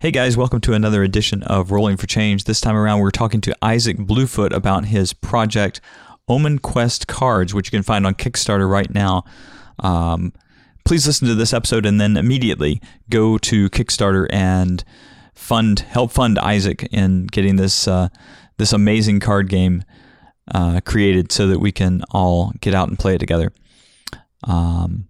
[0.00, 2.44] Hey guys, welcome to another edition of Rolling for Change.
[2.44, 5.80] This time around, we're talking to Isaac Bluefoot about his project
[6.28, 9.24] Omen Quest Cards, which you can find on Kickstarter right now.
[9.80, 10.32] Um,
[10.84, 12.80] please listen to this episode and then immediately
[13.10, 14.84] go to Kickstarter and
[15.34, 18.06] fund, help fund Isaac in getting this uh,
[18.56, 19.82] this amazing card game
[20.54, 23.52] uh, created, so that we can all get out and play it together.
[24.44, 25.08] Um,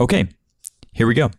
[0.00, 0.28] okay,
[0.94, 1.30] here we go.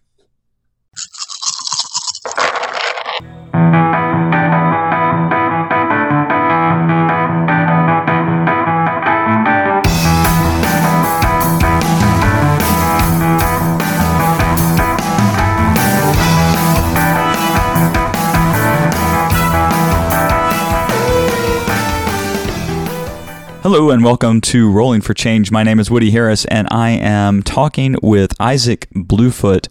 [23.70, 25.52] Hello and welcome to Rolling for Change.
[25.52, 29.68] My name is Woody Harris, and I am talking with Isaac Bluefoot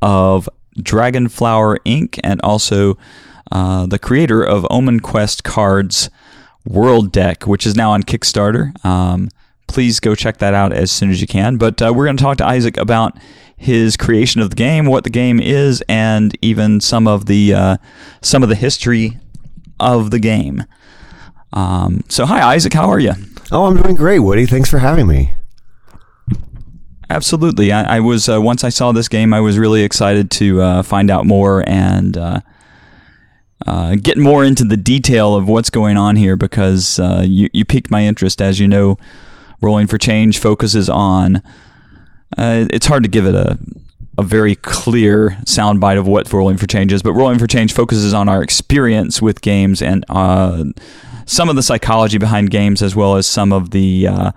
[0.00, 0.48] of
[0.78, 2.20] Dragonflower Inc.
[2.22, 2.96] and also
[3.50, 6.10] uh, the creator of Omen Quest Cards
[6.64, 8.72] World Deck, which is now on Kickstarter.
[8.84, 9.28] Um,
[9.66, 11.56] please go check that out as soon as you can.
[11.56, 13.16] But uh, we're going to talk to Isaac about
[13.56, 17.76] his creation of the game, what the game is, and even some of the uh,
[18.22, 19.18] some of the history
[19.78, 20.64] of the game.
[21.52, 23.12] Um, so, hi Isaac, how are you?
[23.52, 24.46] Oh, I'm doing great, Woody.
[24.46, 25.32] Thanks for having me.
[27.10, 27.72] Absolutely.
[27.72, 30.82] I, I was uh, once I saw this game, I was really excited to uh,
[30.82, 32.16] find out more and
[33.66, 37.48] uh, uh get more into the detail of what's going on here because uh, you
[37.52, 38.40] you piqued my interest.
[38.40, 38.98] As you know,
[39.60, 41.42] Rolling for Change focuses on.
[42.38, 43.58] Uh, it's hard to give it a
[44.18, 48.12] a very clear soundbite of what Rolling for Change is, but Rolling for Change focuses
[48.12, 50.04] on our experience with games and
[51.30, 54.32] some of the psychology behind games as well as some of the uh,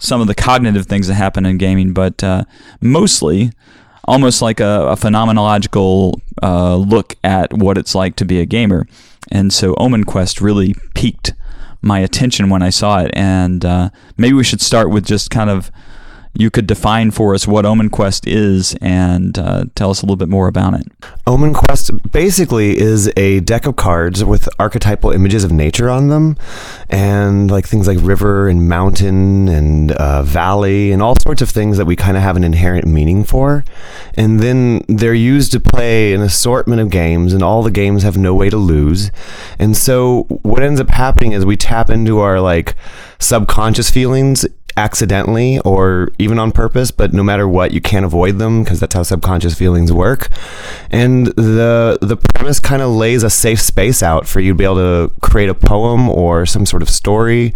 [0.00, 2.44] some of the cognitive things that happen in gaming, but uh,
[2.80, 3.52] mostly
[4.04, 8.86] almost like a, a phenomenological uh, look at what it's like to be a gamer.
[9.30, 11.32] And so Omen Quest really piqued
[11.80, 13.10] my attention when I saw it.
[13.14, 15.70] And uh, maybe we should start with just kind of
[16.34, 20.16] you could define for us what Omen Quest is and uh, tell us a little
[20.16, 20.86] bit more about it.
[21.26, 26.36] Omen Quest basically is a deck of cards with archetypal images of nature on them,
[26.90, 31.78] and like things like river and mountain and uh, valley and all sorts of things
[31.78, 33.64] that we kind of have an inherent meaning for.
[34.14, 38.18] And then they're used to play an assortment of games, and all the games have
[38.18, 39.10] no way to lose.
[39.58, 42.74] And so what ends up happening is we tap into our like
[43.20, 44.44] subconscious feelings
[44.76, 48.94] accidentally or even on purpose, but no matter what, you can't avoid them because that's
[48.94, 50.28] how subconscious feelings work.
[50.90, 54.64] And the the premise kind of lays a safe space out for you to be
[54.64, 57.54] able to create a poem or some sort of story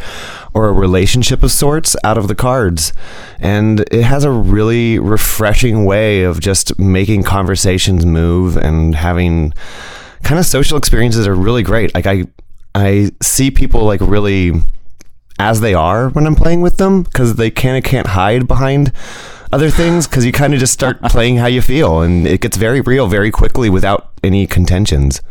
[0.55, 2.93] or a relationship of sorts out of the cards.
[3.41, 9.53] And it has a really refreshing way of just making conversations move and having
[10.23, 11.95] kind of social experiences are really great.
[11.95, 12.25] Like I
[12.75, 14.53] I see people like really
[15.39, 18.93] as they are when I'm playing with them because they kind of can't hide behind
[19.53, 22.57] other things because you kind of just start playing how you feel and it gets
[22.57, 25.23] very real very quickly without any contentions.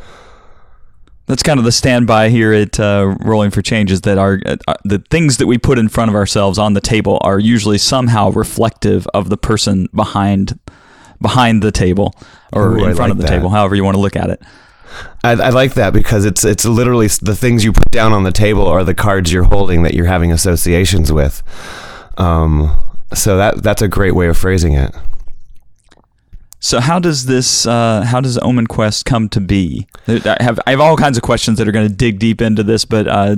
[1.28, 5.00] That's kind of the standby here at uh, Rolling for Changes that our uh, the
[5.09, 9.07] things that we put in front of ourselves on the table are usually somehow reflective
[9.13, 10.57] of the person behind
[11.22, 12.16] behind the table
[12.53, 13.29] or Ooh, in front like of the that.
[13.29, 14.41] table, however you want to look at it.
[15.24, 18.31] I, I, like that because it's it's literally the things you put down on the
[18.31, 21.44] table are the cards you're holding that you're having associations with.
[22.18, 22.78] Um,
[23.14, 24.96] so that that's a great way of phrasing it.
[26.59, 29.88] So how does this uh, how does Omen Quest come to be?
[30.08, 32.64] I have I have all kinds of questions that are going to dig deep into
[32.64, 33.38] this, but uh,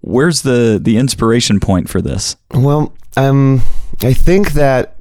[0.00, 2.36] where's the the inspiration point for this?
[2.52, 3.62] Well, um,
[4.02, 4.96] I think that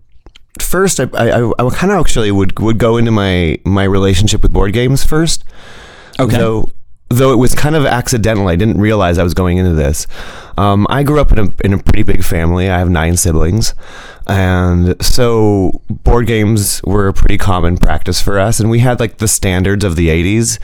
[0.60, 4.52] first, I, I, I kind of actually would would go into my my relationship with
[4.52, 5.45] board games first.
[6.20, 6.38] Okay.
[6.38, 6.70] Though,
[7.10, 8.48] though it was kind of accidental.
[8.48, 10.08] I didn't realize I was going into this.
[10.58, 12.70] Um, I grew up in a in a pretty big family.
[12.70, 13.74] I have nine siblings,
[14.28, 18.60] and so board games were a pretty common practice for us.
[18.60, 20.60] And we had like the standards of the '80s.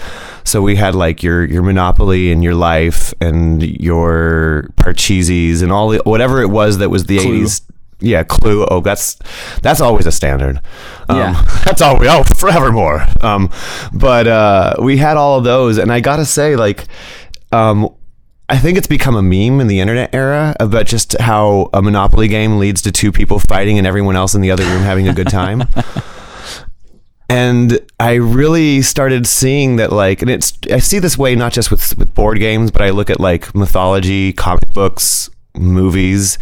[0.47, 5.89] So we had like your your Monopoly and your Life and your Parcheesi's and all
[5.89, 7.43] the, whatever it was that was the Clue.
[7.43, 7.61] '80s
[8.01, 8.65] yeah, Clue.
[8.65, 9.15] Oh, that's
[9.61, 10.59] that's always a standard.
[11.07, 13.05] Um, yeah, that's always oh forevermore.
[13.21, 13.49] Um,
[13.93, 16.87] but uh, we had all of those, and I gotta say, like,
[17.51, 17.93] um,
[18.49, 22.27] I think it's become a meme in the internet era about just how a Monopoly
[22.27, 25.13] game leads to two people fighting and everyone else in the other room having a
[25.13, 25.63] good time.
[27.29, 31.69] and I really started seeing that, like, and it's I see this way not just
[31.69, 36.37] with with board games, but I look at like mythology, comic books, movies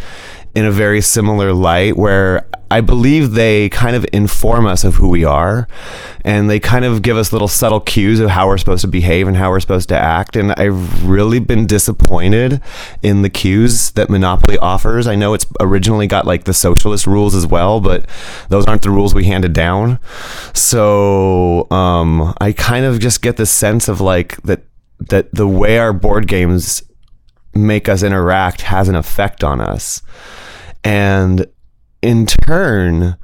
[0.54, 5.08] in a very similar light where I believe they kind of inform us of who
[5.08, 5.66] we are
[6.24, 9.26] and they kind of give us little subtle cues of how we're supposed to behave
[9.26, 10.36] and how we're supposed to act.
[10.36, 12.60] And I've really been disappointed
[13.02, 15.08] in the cues that Monopoly offers.
[15.08, 18.06] I know it's originally got like the socialist rules as well, but
[18.50, 19.98] those aren't the rules we handed down.
[20.54, 24.62] So um, I kind of just get the sense of like that
[25.08, 26.82] that the way our board games
[27.54, 30.02] make us interact has an effect on us.
[30.84, 31.46] And
[32.02, 33.16] in turn,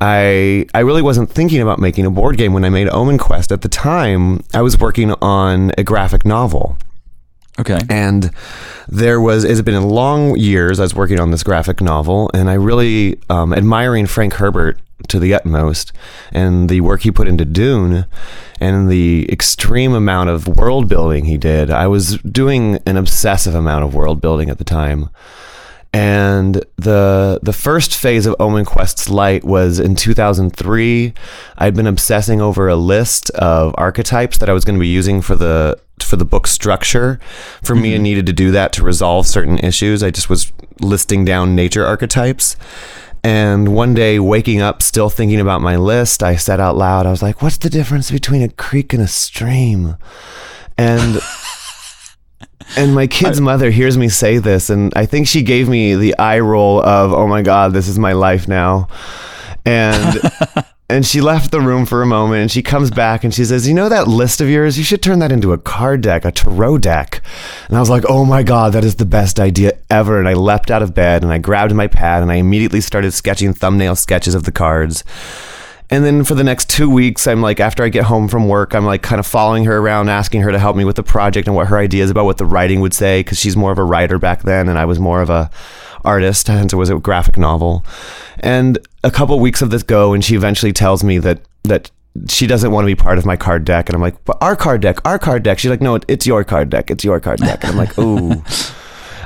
[0.00, 3.52] I I really wasn't thinking about making a board game when I made Omen Quest.
[3.52, 6.76] At the time, I was working on a graphic novel.
[7.58, 7.78] Okay.
[7.88, 8.30] And
[8.86, 12.50] there was, it's been a long years I was working on this graphic novel, and
[12.50, 15.92] I really um, admiring Frank Herbert to the utmost
[16.32, 18.06] and the work he put into Dune
[18.60, 21.70] and the extreme amount of world building he did.
[21.70, 25.10] I was doing an obsessive amount of world building at the time.
[25.92, 31.14] And the the first phase of Omen Quest's Light was in 2003.
[31.56, 35.22] I'd been obsessing over a list of archetypes that I was going to be using
[35.22, 37.18] for the for the book structure.
[37.62, 38.02] For me, I mm-hmm.
[38.02, 40.02] needed to do that to resolve certain issues.
[40.02, 42.56] I just was listing down nature archetypes.
[43.26, 47.10] And one day, waking up, still thinking about my list, I said out loud, I
[47.10, 49.96] was like, what's the difference between a creek and a stream?
[50.78, 51.18] And.
[52.76, 56.16] and my kid's mother hears me say this, and I think she gave me the
[56.16, 58.86] eye roll of, oh my God, this is my life now.
[59.64, 60.20] And.
[60.88, 63.66] and she left the room for a moment and she comes back and she says,
[63.66, 64.78] You know that list of yours?
[64.78, 67.22] You should turn that into a card deck, a tarot deck.
[67.66, 70.18] And I was like, Oh my God, that is the best idea ever.
[70.18, 73.12] And I leapt out of bed and I grabbed my pad and I immediately started
[73.12, 75.04] sketching thumbnail sketches of the cards.
[75.88, 78.74] And then for the next two weeks, I'm like, after I get home from work,
[78.74, 81.46] I'm like kind of following her around, asking her to help me with the project
[81.46, 83.84] and what her ideas about what the writing would say, because she's more of a
[83.84, 85.48] writer back then, and I was more of a
[86.04, 87.84] artist, hence it was a graphic novel.
[88.40, 91.90] And a couple weeks of this go, and she eventually tells me that that
[92.28, 94.56] she doesn't want to be part of my card deck, and I'm like, but our
[94.56, 95.60] card deck, our card deck.
[95.60, 97.62] She's like, no, it's your card deck, it's your card deck.
[97.62, 98.42] And I'm like, ooh.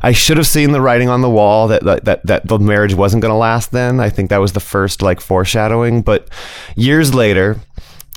[0.02, 2.94] I should have seen the writing on the wall that that that, that the marriage
[2.94, 3.73] wasn't going to last.
[3.73, 6.02] Then I think that was the first like foreshadowing.
[6.02, 6.29] But
[6.76, 7.61] years later,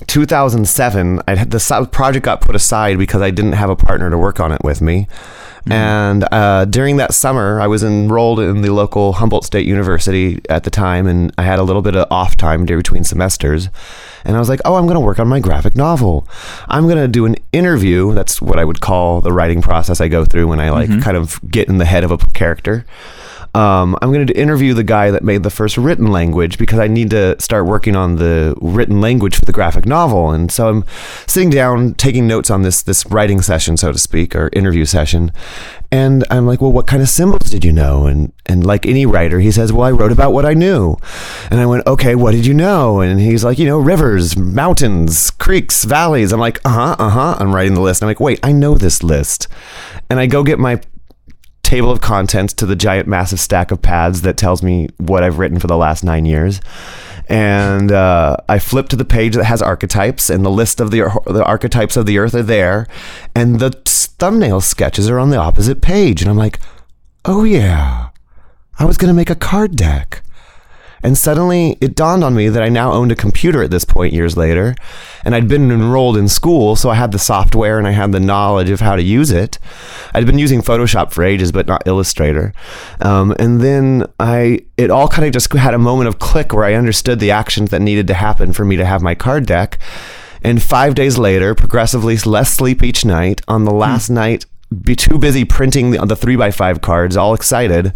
[0.06, 4.18] 2007, I had the project got put aside because I didn't have a partner to
[4.18, 5.06] work on it with me.
[5.60, 5.72] Mm-hmm.
[5.72, 10.64] And uh, during that summer, I was enrolled in the local Humboldt State University at
[10.64, 13.70] the time, and I had a little bit of off time during between semesters.
[14.24, 16.28] And I was like, oh, I'm going to work on my graphic novel.
[16.68, 18.12] I'm going to do an interview.
[18.12, 21.00] That's what I would call the writing process I go through when I like mm-hmm.
[21.00, 22.84] kind of get in the head of a character
[23.54, 26.88] um, I'm going to interview the guy that made the first written language because I
[26.88, 30.30] need to start working on the written language for the graphic novel.
[30.30, 30.84] And so I'm
[31.28, 35.30] sitting down, taking notes on this this writing session, so to speak, or interview session.
[35.92, 38.06] And I'm like, well, what kind of symbols did you know?
[38.06, 40.96] And and like any writer, he says, well, I wrote about what I knew.
[41.48, 43.00] And I went, okay, what did you know?
[43.00, 46.32] And he's like, you know, rivers, mountains, creeks, valleys.
[46.32, 47.36] I'm like, uh huh, uh huh.
[47.38, 48.02] I'm writing the list.
[48.02, 49.46] I'm like, wait, I know this list.
[50.10, 50.80] And I go get my
[51.74, 55.40] table of contents to the giant massive stack of pads that tells me what I've
[55.40, 56.60] written for the last nine years.
[57.28, 60.98] And uh, I flip to the page that has archetypes, and the list of the,
[61.26, 62.86] the archetypes of the earth are there.
[63.34, 66.22] And the thumbnail sketches are on the opposite page.
[66.22, 66.60] And I'm like,
[67.24, 68.10] oh, yeah,
[68.78, 70.22] I was going to make a card deck.
[71.04, 74.14] And suddenly it dawned on me that I now owned a computer at this point
[74.14, 74.74] years later.
[75.22, 78.20] And I'd been enrolled in school, so I had the software and I had the
[78.20, 79.58] knowledge of how to use it.
[80.14, 82.54] I'd been using Photoshop for ages, but not Illustrator.
[83.02, 86.64] Um, and then I, it all kind of just had a moment of click where
[86.64, 89.78] I understood the actions that needed to happen for me to have my card deck.
[90.42, 93.42] And five days later, progressively less sleep each night.
[93.46, 94.14] On the last hmm.
[94.14, 94.46] night
[94.82, 97.92] be too busy printing the, the three by five cards, all excited.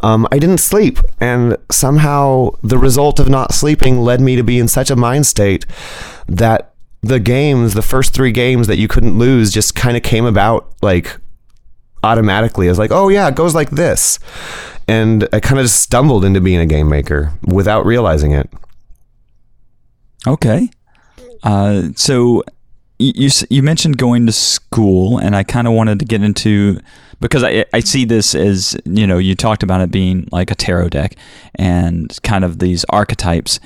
[0.00, 4.58] Um, I didn't sleep, and somehow the result of not sleeping led me to be
[4.58, 5.66] in such a mind state
[6.28, 10.24] that the games, the first three games that you couldn't lose, just kind of came
[10.24, 11.18] about like
[12.02, 12.68] automatically.
[12.68, 14.18] As like, oh yeah, it goes like this,
[14.88, 18.50] and I kind of just stumbled into being a game maker without realizing it.
[20.26, 20.70] Okay.
[21.42, 22.42] Uh, so
[22.98, 26.80] you you mentioned going to school, and I kind of wanted to get into
[27.20, 30.54] because I I see this as you know you talked about it being like a
[30.54, 31.16] tarot deck
[31.54, 33.60] and kind of these archetypes,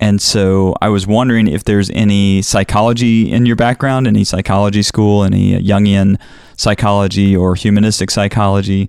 [0.00, 5.24] and so I was wondering if there's any psychology in your background, any psychology school,
[5.24, 6.18] any Jungian
[6.56, 8.88] psychology or humanistic psychology.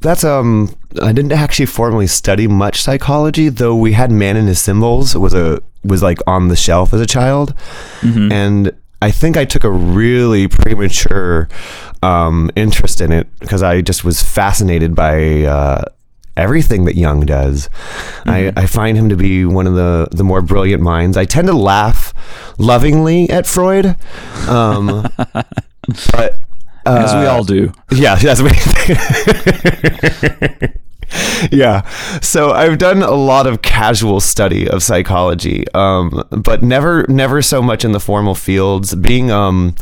[0.00, 4.60] That's um I didn't actually formally study much psychology, though we had Man and His
[4.60, 7.54] Symbols was a was like on the shelf as a child.
[8.02, 8.30] Mm-hmm.
[8.30, 8.72] And
[9.02, 11.48] I think I took a really premature
[12.04, 15.82] um, interest in it because I just was fascinated by uh,
[16.36, 17.68] everything that Jung does.
[18.26, 21.16] I, I find him to be one of the, the more brilliant minds.
[21.16, 22.14] I tend to laugh
[22.58, 23.96] lovingly at Freud,
[24.48, 26.38] um, but
[26.86, 27.72] As we uh, all do.
[27.90, 28.40] yeah, that's
[31.52, 31.88] yeah.
[32.20, 37.62] So I've done a lot of casual study of psychology, um, but never, never so
[37.62, 38.94] much in the formal fields.
[38.94, 39.74] Being, um,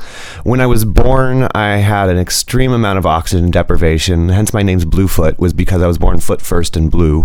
[0.44, 4.28] when I was born, I had an extreme amount of oxygen deprivation.
[4.30, 7.24] Hence, my name's Bluefoot was because I was born foot first and blue.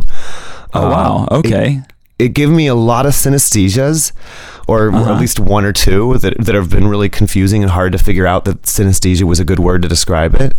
[0.74, 1.28] Oh, wow.
[1.32, 1.82] Um, Okay.
[1.88, 4.12] it gave me a lot of synesthesias,
[4.68, 5.14] or Uh-huh.
[5.14, 8.26] at least one or two that, that have been really confusing and hard to figure
[8.26, 10.54] out that synesthesia was a good word to describe it.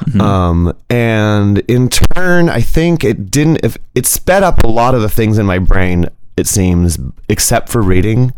[0.00, 0.20] Mm-hmm.
[0.20, 3.60] Um, and in turn, I think it didn't.
[3.62, 7.68] If it sped up a lot of the things in my brain, it seems, except
[7.68, 8.32] for reading.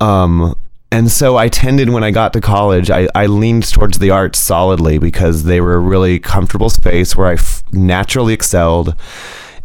[0.00, 0.54] Um,
[0.92, 4.38] and so I tended when I got to college, I, I leaned towards the arts
[4.40, 8.94] solidly because they were a really comfortable space where I f- naturally excelled.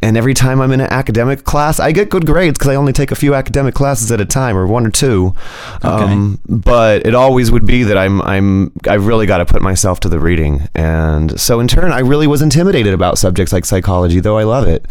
[0.06, 2.94] And every time I'm in an academic class, I get good grades because I only
[2.94, 5.34] take a few academic classes at a time, or one or two.
[5.82, 10.00] Um, but it always would be that I'm I'm I've really got to put myself
[10.02, 14.20] to the reading, and so in turn, I really was intimidated about subjects like psychology,
[14.20, 14.86] though I love it.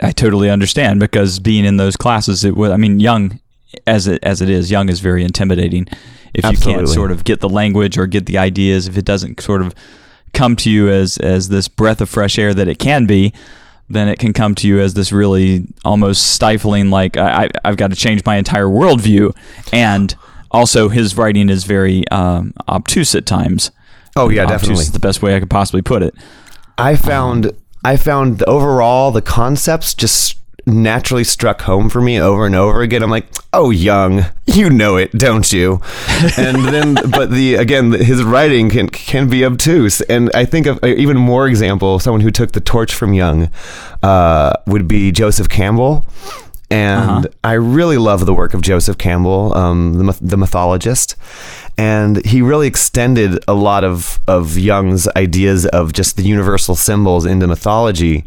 [0.00, 2.72] I totally understand because being in those classes, it was.
[2.72, 3.38] I mean, Jung,
[3.86, 5.86] as it as it is, Jung is very intimidating.
[6.34, 9.40] If you can't sort of get the language or get the ideas, if it doesn't
[9.40, 9.72] sort of
[10.32, 13.32] come to you as as this breath of fresh air that it can be,
[13.88, 16.90] then it can come to you as this really almost stifling.
[16.90, 19.36] Like I, I- I've got to change my entire worldview,
[19.72, 20.14] and
[20.50, 23.70] also his writing is very um, obtuse at times.
[24.16, 24.82] Oh yeah, obtuse definitely.
[24.82, 26.14] is the best way I could possibly put it.
[26.78, 27.52] I found
[27.84, 32.82] I found the overall the concepts just naturally struck home for me over and over
[32.82, 33.02] again.
[33.02, 35.80] I'm like, oh, Jung, you know it, don't you?
[36.38, 40.00] And then, but the again, his writing can can be obtuse.
[40.02, 43.50] And I think of even more example, someone who took the torch from Jung,
[44.02, 46.06] uh, would be Joseph Campbell.
[46.70, 51.14] And I really love the work of Joseph Campbell, um, the, the mythologist.
[51.76, 57.26] And he really extended a lot of, of Jung's ideas of just the universal symbols
[57.26, 58.24] into mythology.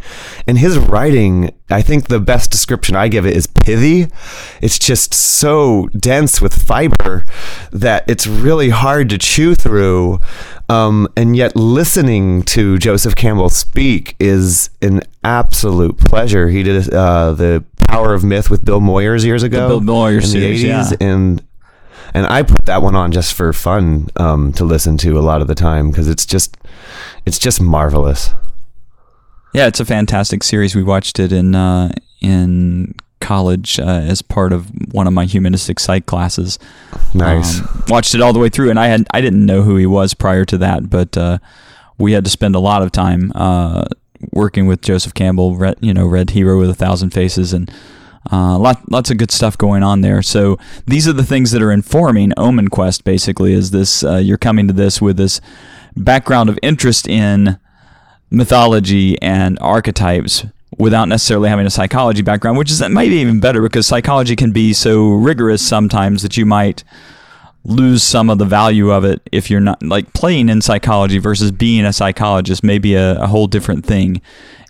[0.48, 4.08] And his writing, I think the best description I give it is pithy.
[4.62, 7.24] It's just so dense with fiber
[7.72, 10.20] that it's really hard to chew through.
[10.70, 16.50] Um, and yet, listening to Joseph Campbell speak is an absolute pleasure.
[16.50, 20.42] He did uh, the Power of Myth with Bill Moyers years ago, Bill Moyers in
[20.42, 20.94] the series, yeah.
[21.00, 21.44] and
[22.14, 25.42] and I put that one on just for fun um, to listen to a lot
[25.42, 26.58] of the time because it's just
[27.26, 28.34] it's just marvelous.
[29.54, 30.76] Yeah, it's a fantastic series.
[30.76, 31.92] We watched it in uh,
[32.22, 36.60] in college uh, as part of one of my humanistic psych classes.
[37.14, 37.60] Nice.
[37.60, 39.86] Um, watched it all the way through, and I had I didn't know who he
[39.86, 41.40] was prior to that, but uh,
[41.98, 43.86] we had to spend a lot of time uh,
[44.32, 45.56] working with Joseph Campbell.
[45.56, 47.72] Read, you know, read Hero with a Thousand Faces, and
[48.32, 50.22] uh, lot, lots of good stuff going on there.
[50.22, 53.04] So these are the things that are informing Omen Quest.
[53.04, 55.42] Basically, is this uh, you're coming to this with this
[55.96, 57.58] background of interest in
[58.30, 60.46] mythology and archetypes
[60.78, 64.74] without necessarily having a psychology background, which is maybe even better because psychology can be
[64.74, 66.84] so rigorous sometimes that you might
[67.68, 71.52] lose some of the value of it if you're not like playing in psychology versus
[71.52, 74.22] being a psychologist may be a, a whole different thing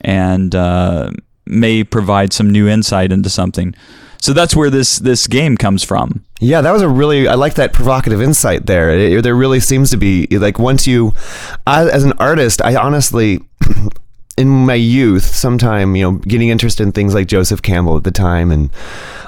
[0.01, 1.12] and uh,
[1.46, 3.74] may provide some new insight into something.
[4.20, 6.25] So that's where this this game comes from.
[6.39, 8.89] Yeah, that was a really I like that provocative insight there.
[8.89, 11.13] It- there really seems to be like once you,
[11.68, 13.39] as an artist, I honestly.
[14.39, 18.12] In my youth, sometime you know, getting interested in things like Joseph Campbell at the
[18.12, 18.70] time, and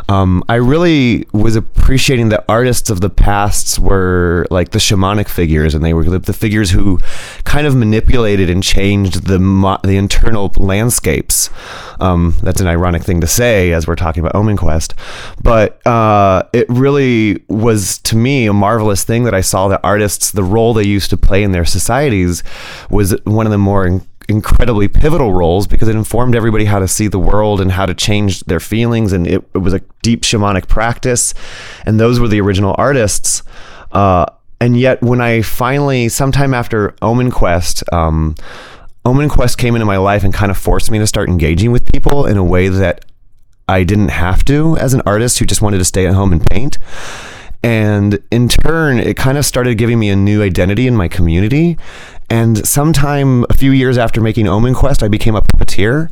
[0.10, 5.76] um, I really was appreciating that artists of the past were like the shamanic figures,
[5.76, 6.98] and they were the, figures who
[7.44, 11.52] kind of manipulated and changed the mo- the internal landscapes.
[12.00, 14.96] Um, that's an ironic thing to say as we're talking about Omen Quest,
[15.44, 20.32] but uh, it really was to me a marvelous thing that I saw that artists,
[20.32, 22.42] the role they used to play in their societies,
[22.90, 27.08] was one of the more incredibly pivotal roles because it informed everybody how to see
[27.08, 30.68] the world and how to change their feelings and it, it was a deep shamanic
[30.68, 31.34] practice.
[31.86, 33.44] And those were the original artists.
[33.92, 34.26] Uh,
[34.62, 38.36] and yet when i finally sometime after omen quest um,
[39.06, 41.92] omen quest came into my life and kind of forced me to start engaging with
[41.92, 43.06] people in a way that
[43.68, 46.46] i didn't have to as an artist who just wanted to stay at home and
[46.46, 46.78] paint.
[47.62, 51.78] And in turn, it kind of started giving me a new identity in my community.
[52.30, 56.12] And sometime a few years after making Omen Quest, I became a puppeteer.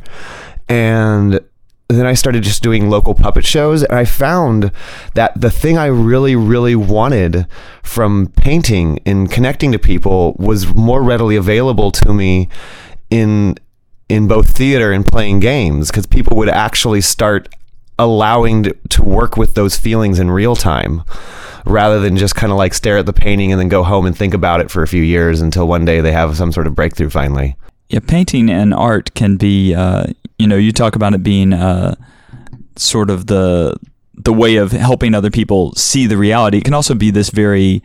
[0.68, 1.40] And
[1.88, 3.82] then I started just doing local puppet shows.
[3.82, 4.72] And I found
[5.14, 7.46] that the thing I really, really wanted
[7.82, 12.48] from painting and connecting to people was more readily available to me
[13.10, 13.56] in
[14.08, 17.54] in both theater and playing games because people would actually start
[17.98, 21.02] allowing to, to work with those feelings in real time
[21.68, 24.16] rather than just kind of like stare at the painting and then go home and
[24.16, 26.74] think about it for a few years until one day they have some sort of
[26.74, 27.56] breakthrough finally.
[27.88, 30.06] Yeah, painting and art can be, uh,
[30.38, 31.94] you know, you talk about it being uh,
[32.76, 33.76] sort of the
[34.14, 36.58] the way of helping other people see the reality.
[36.58, 37.82] It can also be this very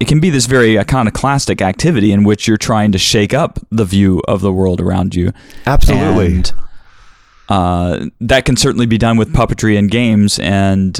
[0.00, 3.84] it can be this very iconoclastic activity in which you're trying to shake up the
[3.84, 5.32] view of the world around you.
[5.66, 6.36] Absolutely.
[6.36, 6.52] And,
[7.48, 10.98] uh, that can certainly be done with puppetry and games, and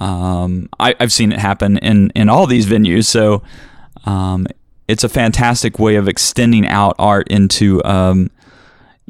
[0.00, 3.04] um, I, have seen it happen in in all these venues.
[3.04, 3.42] So
[4.04, 4.46] um,
[4.88, 8.30] it's a fantastic way of extending out art into um,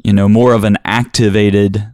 [0.03, 1.91] you know more of an activated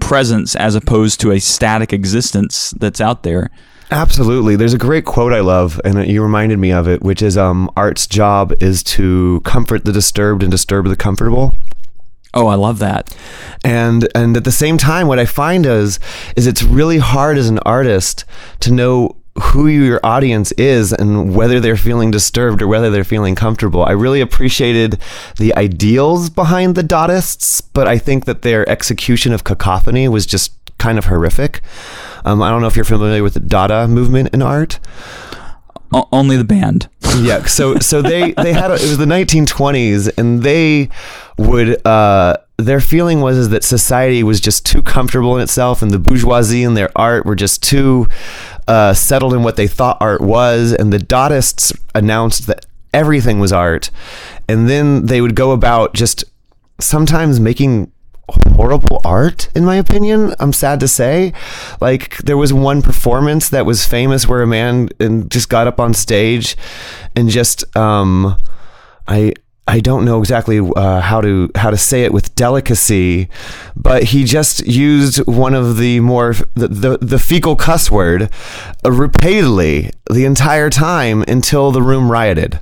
[0.00, 3.50] presence as opposed to a static existence that's out there.
[3.90, 4.56] Absolutely.
[4.56, 7.70] There's a great quote I love, and you reminded me of it, which is um,
[7.76, 11.54] art's job is to comfort the disturbed and disturb the comfortable.
[12.34, 13.14] Oh, I love that.
[13.64, 15.98] And and at the same time, what I find is
[16.36, 18.24] is it's really hard as an artist
[18.60, 23.34] to know who your audience is and whether they're feeling disturbed or whether they're feeling
[23.34, 23.82] comfortable.
[23.82, 24.98] I really appreciated
[25.38, 30.52] the ideals behind the Dadists, but I think that their execution of cacophony was just
[30.78, 31.62] kind of horrific.
[32.24, 34.78] Um, I don't know if you're familiar with the Dada movement in art.
[35.92, 36.88] O- only the band.
[37.18, 37.44] yeah.
[37.44, 40.88] So so they they had a, it was the 1920s, and they
[41.38, 45.90] would uh, their feeling was is that society was just too comfortable in itself, and
[45.90, 48.06] the bourgeoisie and their art were just too
[48.68, 53.52] uh, settled in what they thought art was, and the Dadists announced that everything was
[53.52, 53.90] art,
[54.48, 56.24] and then they would go about just
[56.78, 57.90] sometimes making
[58.54, 61.32] horrible art in my opinion i'm sad to say
[61.80, 65.80] like there was one performance that was famous where a man and just got up
[65.80, 66.56] on stage
[67.16, 68.36] and just um
[69.08, 69.32] i
[69.66, 73.28] I don't know exactly uh, how to how to say it with delicacy,
[73.76, 78.28] but he just used one of the more the the, the fecal cuss word
[78.84, 82.58] uh, repeatedly the entire time until the room rioted.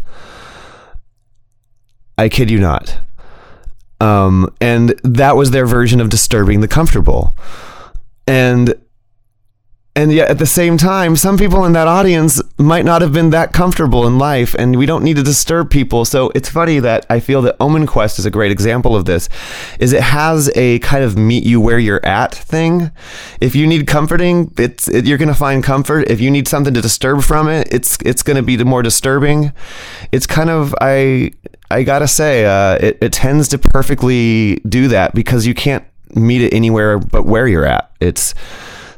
[2.19, 2.99] I kid you not.
[4.01, 7.35] Um, and that was their version of disturbing the comfortable.
[8.27, 8.75] And
[10.01, 13.29] and yet at the same time, some people in that audience might not have been
[13.31, 16.07] that comfortable in life, and we don't need to disturb people.
[16.07, 19.29] So it's funny that I feel that Omen Quest is a great example of this.
[19.79, 22.91] Is it has a kind of meet you where you're at thing.
[23.43, 26.09] If you need comforting, it's it, you're going to find comfort.
[26.09, 29.53] If you need something to disturb from it, it's it's going to be more disturbing.
[30.13, 31.33] It's kind of I
[31.71, 35.85] I gotta say, uh, it, it tends to perfectly do that because you can't
[36.15, 37.93] meet it anywhere but where you're at.
[38.01, 38.35] It's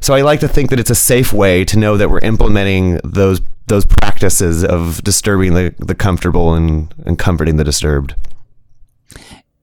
[0.03, 2.99] so I like to think that it's a safe way to know that we're implementing
[3.05, 8.13] those those practices of disturbing the, the comfortable and, and comforting the disturbed.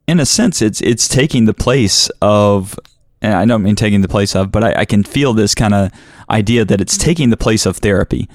[0.08, 2.80] In a sense, it's it's taking the place of
[3.20, 5.74] and I don't mean taking the place of, but I, I can feel this kind
[5.74, 5.92] of
[6.30, 8.26] idea that it's taking the place of therapy.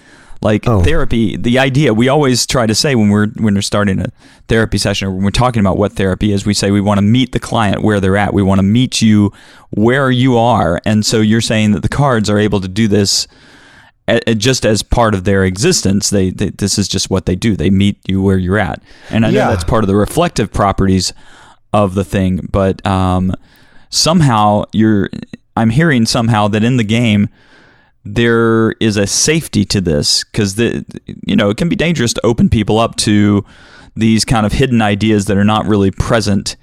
[0.46, 0.84] Like oh.
[0.84, 4.12] therapy, the idea we always try to say when we're when we're starting a
[4.48, 7.02] therapy session or when we're talking about what therapy is, we say we want to
[7.02, 8.32] meet the client where they're at.
[8.32, 9.34] We want to meet you
[9.72, 10.80] where you are.
[10.86, 13.28] And so you're saying that the cards are able to do this
[14.38, 16.12] just as part of their existence.
[16.12, 17.56] They, they, this is just what they do.
[17.56, 18.84] They meet you where you're at.
[19.10, 21.12] And I know that's part of the reflective properties
[21.74, 23.34] of the thing, but um,
[23.90, 25.10] somehow you're
[25.58, 27.30] I'm hearing somehow that in the game
[28.06, 30.86] there is a safety to this because the
[31.26, 33.44] you know it can be dangerous to open people up to
[33.96, 36.56] these kind of hidden ideas that are not really present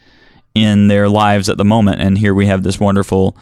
[0.55, 2.00] in their lives at the moment.
[2.00, 3.37] And here we have this wonderful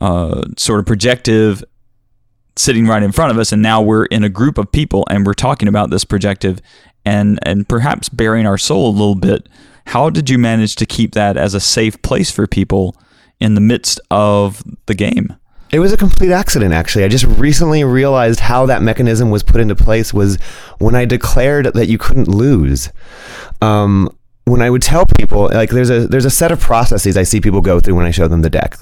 [0.00, 1.64] uh, sort of projective
[2.56, 5.24] sitting right in front of us, and now we're in a group of people and
[5.24, 6.60] we're talking about this projective
[7.06, 9.48] and and perhaps bearing our soul a little bit.
[9.86, 12.94] How did you manage to keep that as a safe place for people
[13.40, 15.34] in the midst of the game?
[15.72, 17.04] It was a complete accident, actually.
[17.04, 20.36] I just recently realized how that mechanism was put into place was
[20.78, 22.90] when I declared that you couldn't lose.
[23.62, 24.08] Um,
[24.50, 27.40] when I would tell people, like there's a there's a set of processes I see
[27.40, 28.76] people go through when I show them the deck.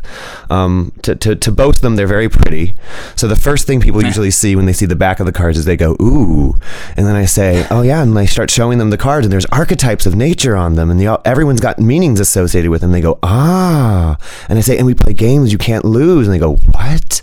[0.51, 2.75] Um, to, to, to boast them, they're very pretty.
[3.17, 5.59] So the first thing people usually see when they see the back of the cards
[5.59, 6.55] is they go, ooh.
[6.97, 9.47] And then I say, oh yeah, and I start showing them the cards and there's
[9.47, 12.93] archetypes of nature on them and all, everyone's got meanings associated with them.
[12.93, 14.17] They go, ah.
[14.49, 16.27] And I say, and we play games you can't lose.
[16.27, 17.23] And they go, what?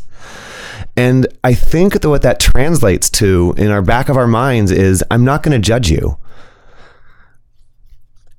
[0.98, 5.04] And I think that what that translates to in our back of our minds is
[5.12, 6.18] I'm not going to judge you.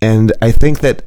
[0.00, 1.04] And I think that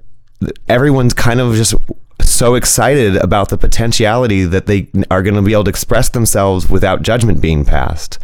[0.68, 1.76] everyone's kind of just
[2.22, 6.70] so excited about the potentiality that they are going to be able to express themselves
[6.70, 8.20] without judgment being passed.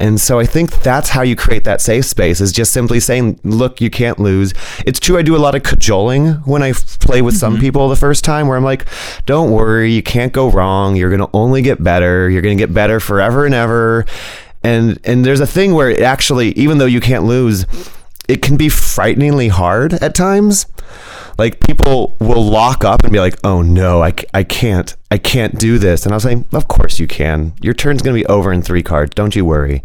[0.00, 3.38] And so I think that's how you create that safe space is just simply saying,
[3.44, 4.54] look, you can't lose.
[4.86, 7.60] It's true, I do a lot of cajoling when I play with some mm-hmm.
[7.60, 8.86] people the first time where I'm like,
[9.26, 10.96] don't worry, you can't go wrong.
[10.96, 12.30] You're going to only get better.
[12.30, 14.06] You're going to get better forever and ever.
[14.62, 17.66] And, and there's a thing where it actually, even though you can't lose,
[18.30, 20.66] it can be frighteningly hard at times.
[21.36, 25.58] Like people will lock up and be like oh no I, I can't i can't
[25.58, 26.04] do this.
[26.04, 27.54] And i was saying of course you can.
[27.60, 29.82] Your turn's to be over in three cards don't you worry.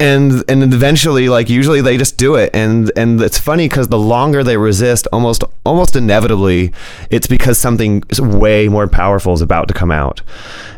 [0.00, 2.50] And and eventually like usually they just do it.
[2.52, 6.72] And and it's funny because the longer they resist almost almost inevitably
[7.08, 10.20] it's because something way more powerful is about to come out.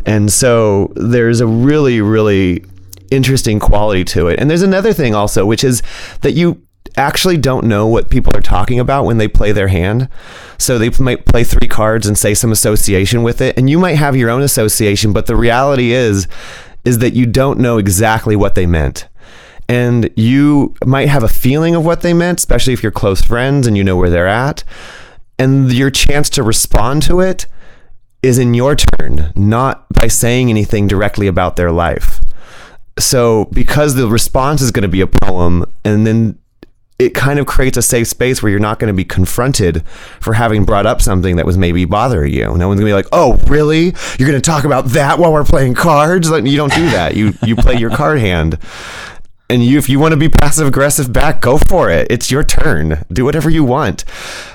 [0.05, 2.65] And so there's a really really
[3.11, 5.83] interesting quality to it and there's another thing also which is
[6.23, 6.67] that you
[6.97, 10.09] actually don't know what people are talking about when they play their hand.
[10.59, 13.97] So they might play three cards and say some association with it, and you might
[13.97, 16.27] have your own association, but the reality is
[16.85, 19.09] is that you don't know exactly what they meant.
[19.69, 23.67] And you might have a feeling of what they meant, especially if you're close friends
[23.67, 24.63] and you know where they're at.
[25.37, 27.47] And your chance to respond to it
[28.23, 32.21] is in your turn, not by saying anything directly about their life.
[32.99, 36.39] So, because the response is going to be a poem, and then
[36.99, 39.87] it kind of creates a safe space where you're not going to be confronted
[40.19, 42.45] for having brought up something that was maybe bothering you.
[42.57, 43.95] No one's going to be like, "Oh, really?
[44.19, 47.15] You're going to talk about that while we're playing cards?" Like you don't do that.
[47.15, 48.59] You you play your card hand.
[49.49, 52.09] And you if you want to be passive aggressive back, go for it.
[52.11, 53.05] It's your turn.
[53.13, 54.05] Do whatever you want.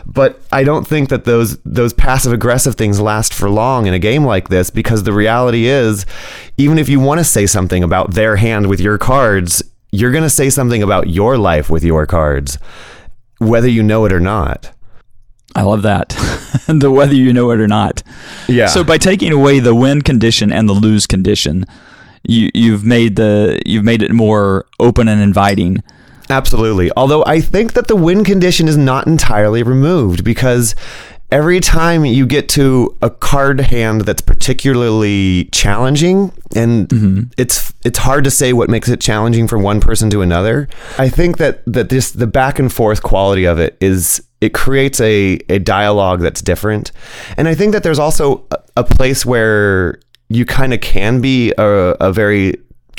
[0.06, 4.00] But I don't think that those those passive aggressive things last for long in a
[4.00, 6.06] game like this because the reality is
[6.58, 10.24] even if you want to say something about their hand with your cards, you're going
[10.24, 12.58] to say something about your life with your cards,
[13.40, 14.72] whether you know it or not.
[15.56, 16.10] I love that.
[16.68, 18.04] the whether you know it or not.
[18.48, 18.68] Yeah.
[18.68, 21.66] So by taking away the win condition and the lose condition,
[22.24, 25.84] you you've made the you've made it more open and inviting.
[26.30, 26.92] Absolutely.
[26.96, 30.76] Although I think that the win condition is not entirely removed because
[31.32, 37.24] every time you get to a card hand that's particularly challenging and mm-hmm.
[37.38, 41.08] it's it's hard to say what makes it challenging from one person to another i
[41.08, 45.40] think that that this the back and forth quality of it is it creates a
[45.48, 46.92] a dialogue that's different
[47.38, 50.00] and i think that there's also a, a place where
[50.36, 51.66] you kind of can be a,
[52.00, 52.56] a very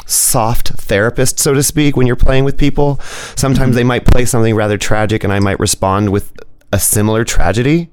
[0.06, 3.00] soft therapist, so to speak, when you're playing with people.
[3.36, 3.76] Sometimes mm-hmm.
[3.76, 6.32] they might play something rather tragic, and I might respond with
[6.72, 7.90] a similar tragedy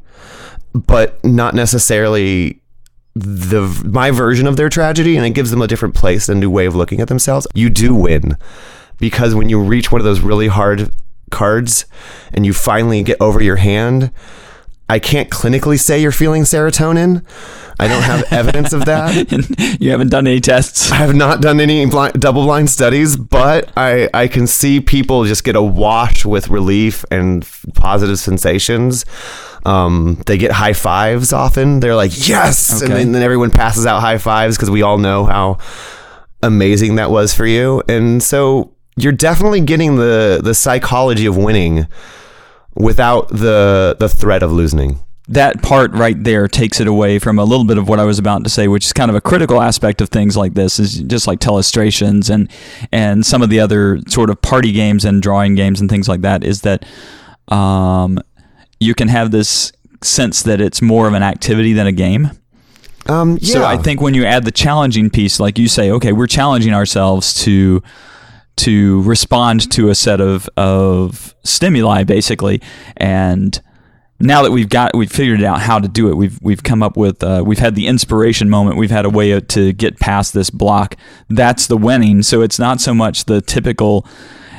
[0.74, 2.62] but not necessarily
[3.16, 6.50] the my version of their tragedy and it gives them a different place a new
[6.50, 8.38] way of looking at themselves you do win
[8.98, 10.92] because when you reach one of those really hard
[11.32, 11.86] cards
[12.34, 14.12] and you finally get over your hand
[14.90, 17.24] i can't clinically say you're feeling serotonin
[17.80, 21.60] i don't have evidence of that you haven't done any tests i have not done
[21.60, 26.26] any blind, double blind studies but i i can see people just get a wash
[26.26, 29.06] with relief and positive sensations
[29.66, 31.80] um, they get high fives often.
[31.80, 32.82] They're like, yes.
[32.82, 33.02] Okay.
[33.02, 35.58] And then everyone passes out high fives because we all know how
[36.42, 37.84] amazing that was for you.
[37.88, 41.88] And so you're definitely getting the, the psychology of winning
[42.76, 47.44] without the, the threat of losing that part right there takes it away from a
[47.44, 49.62] little bit of what I was about to say, which is kind of a critical
[49.62, 52.50] aspect of things like this, is just like telestrations and
[52.92, 56.22] and some of the other sort of party games and drawing games and things like
[56.22, 56.44] that.
[56.44, 56.84] Is that
[57.48, 58.20] um,
[58.80, 62.32] you can have this sense that it's more of an activity than a game.
[63.06, 63.54] Um, yeah.
[63.54, 66.74] So I think when you add the challenging piece, like you say, okay, we're challenging
[66.74, 67.84] ourselves to
[68.60, 72.62] to respond to a set of of stimuli, basically,
[72.98, 73.62] and
[74.20, 76.98] now that we've got we've figured out how to do it, we've we've come up
[76.98, 80.50] with uh, we've had the inspiration moment, we've had a way to get past this
[80.50, 80.96] block.
[81.30, 82.22] That's the winning.
[82.24, 84.06] So it's not so much the typical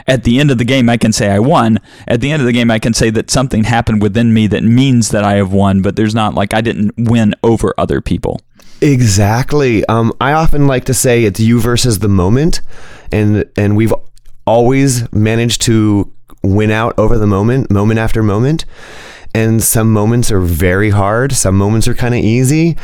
[0.06, 1.78] at the end of the game, I can say I won.
[2.08, 4.64] At the end of the game, I can say that something happened within me that
[4.64, 8.40] means that I have won, but there's not like I didn't win over other people.
[8.82, 9.84] Exactly.
[9.86, 12.60] Um, I often like to say it's you versus the moment,
[13.12, 13.92] and and we've
[14.46, 16.10] always managed to
[16.42, 18.64] win out over the moment, moment after moment.
[19.32, 22.76] And some moments are very hard, some moments are kind of easy,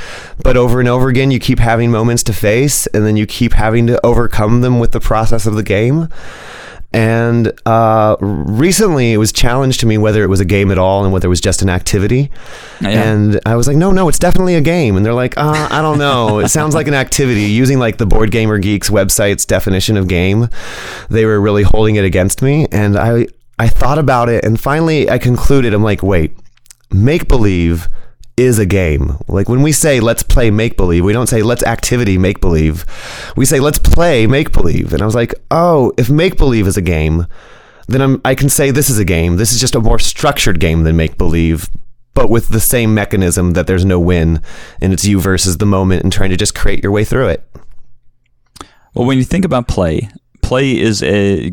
[0.45, 3.55] but over and over again, you keep having moments to face, and then you keep
[3.55, 6.09] having to overcome them with the process of the game.
[6.97, 11.05] And uh, recently, it was challenged to me whether it was a game at all
[11.05, 12.31] and whether it was just an activity.
[12.81, 12.89] Yeah.
[12.91, 14.97] And I was like, no, no, it's definitely a game.
[14.97, 16.39] And they're like, uh, I don't know.
[16.39, 17.43] it sounds like an activity.
[17.43, 20.49] Using like the Board Gamer Geeks website's definition of game,
[21.11, 22.67] they were really holding it against me.
[22.73, 23.27] And I,
[23.59, 25.73] I thought about it, and finally, I concluded.
[25.73, 26.33] I'm like, wait,
[26.91, 27.89] make believe
[28.37, 29.17] is a game.
[29.29, 32.85] Like when we say let's play make believe, we don't say let's activity make believe.
[33.37, 34.93] We say let's play make believe.
[34.93, 37.27] And I was like, "Oh, if make believe is a game,
[37.89, 39.37] then I'm, I can say this is a game.
[39.37, 41.71] This is just a more structured game than make believe,
[42.15, 44.43] but with the same mechanism that there's no win
[44.81, 47.49] and it's you versus the moment and trying to just create your way through it."
[48.95, 50.09] Well, when you think about play,
[50.43, 51.53] play is a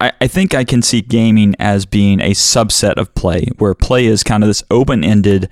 [0.00, 4.06] I, I think I can see gaming as being a subset of play, where play
[4.06, 5.48] is kind of this open ended,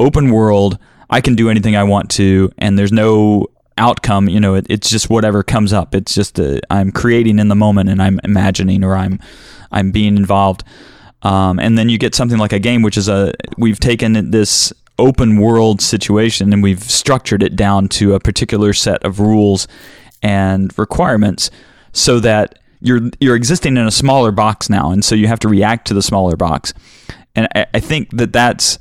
[0.00, 0.78] open world.
[1.08, 3.46] I can do anything I want to, and there's no
[3.78, 4.28] outcome.
[4.28, 5.94] You know, it, it's just whatever comes up.
[5.94, 9.20] It's just i I'm creating in the moment, and I'm imagining, or I'm
[9.70, 10.64] I'm being involved.
[11.22, 14.72] Um, and then you get something like a game, which is a we've taken this
[14.98, 19.66] open world situation and we've structured it down to a particular set of rules
[20.22, 21.50] and requirements
[21.92, 25.48] so that you're you're existing in a smaller box now, and so you have to
[25.48, 26.72] react to the smaller box.
[27.34, 28.78] And I, I think that that's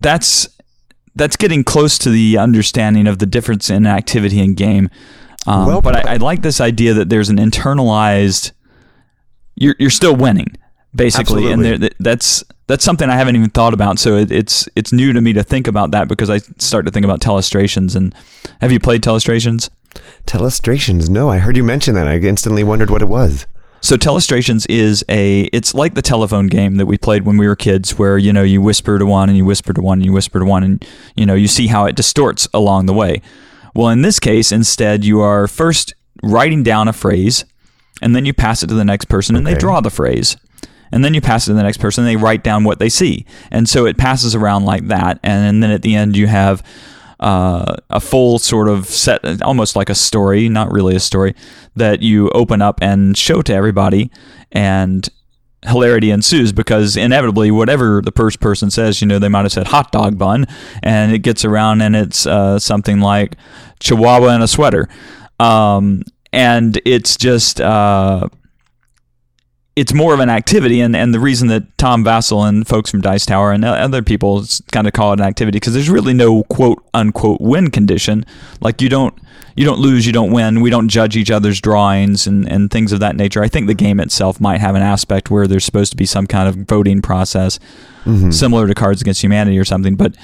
[0.00, 0.48] that's
[1.14, 4.90] that's getting close to the understanding of the difference in activity and game.
[5.46, 8.52] Um, well, but I, I, like this idea that there's an internalized.
[9.54, 10.56] You're you're still winning
[10.96, 11.70] basically, absolutely.
[11.70, 13.98] and there, that's that's something I haven't even thought about.
[13.98, 16.90] So it, it's it's new to me to think about that because I start to
[16.90, 17.94] think about telestrations.
[17.94, 18.14] And
[18.60, 19.70] have you played telestrations?
[20.26, 21.08] Telestrations?
[21.08, 22.08] No, I heard you mention that.
[22.08, 23.46] I instantly wondered what it was.
[23.86, 27.54] So telestrations is a it's like the telephone game that we played when we were
[27.54, 30.12] kids where you know you whisper to one and you whisper to one and you
[30.12, 33.22] whisper to one and you know you see how it distorts along the way.
[33.76, 37.44] Well, in this case instead you are first writing down a phrase
[38.02, 40.36] and then you pass it to the next person and they draw the phrase.
[40.90, 42.88] And then you pass it to the next person and they write down what they
[42.88, 43.24] see.
[43.52, 46.60] And so it passes around like that and then at the end you have
[47.20, 51.34] uh, a full sort of set, almost like a story, not really a story,
[51.74, 54.10] that you open up and show to everybody,
[54.52, 55.08] and
[55.62, 59.68] hilarity ensues because inevitably, whatever the first person says, you know, they might have said
[59.68, 60.46] hot dog bun,
[60.82, 63.36] and it gets around and it's uh, something like
[63.80, 64.88] Chihuahua in a sweater.
[65.40, 66.02] Um,
[66.32, 67.60] and it's just.
[67.60, 68.28] Uh,
[69.76, 73.02] it's more of an activity, and, and the reason that Tom Vasel and folks from
[73.02, 76.44] Dice Tower and other people kind of call it an activity because there's really no
[76.44, 78.24] quote unquote win condition.
[78.62, 79.14] Like you don't
[79.54, 80.62] you don't lose, you don't win.
[80.62, 83.42] We don't judge each other's drawings and, and things of that nature.
[83.42, 86.26] I think the game itself might have an aspect where there's supposed to be some
[86.26, 87.58] kind of voting process,
[88.04, 88.30] mm-hmm.
[88.30, 90.16] similar to Cards Against Humanity or something, but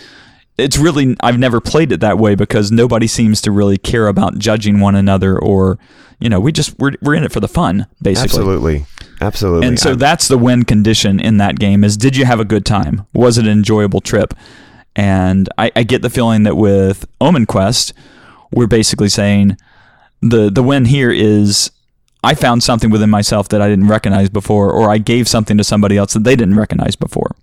[0.57, 4.39] it's really I've never played it that way because nobody seems to really care about
[4.39, 5.79] judging one another or
[6.21, 8.87] you know we just we're, we're in it for the fun basically absolutely
[9.23, 12.41] absolutely and so I'm, that's the win condition in that game is did you have
[12.41, 14.35] a good time was it an enjoyable trip
[14.95, 17.93] and I, I get the feeling that with omen quest
[18.51, 19.57] we're basically saying
[20.21, 21.71] the the win here is
[22.25, 25.65] I found something within myself that I didn't recognize before, or I gave something to
[25.65, 27.35] somebody else that they didn't recognize before.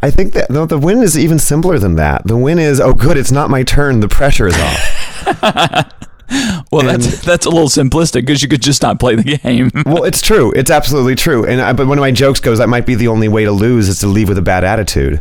[0.00, 2.26] I think that no, the win is even simpler than that.
[2.26, 4.00] The win is, oh, good, it's not my turn.
[4.00, 5.92] The pressure is off.
[6.72, 9.70] well, and, that's that's a little simplistic because you could just not play the game.
[9.86, 10.52] well, it's true.
[10.52, 11.44] It's absolutely true.
[11.44, 13.52] And I, but one of my jokes goes that might be the only way to
[13.52, 15.20] lose is to leave with a bad attitude.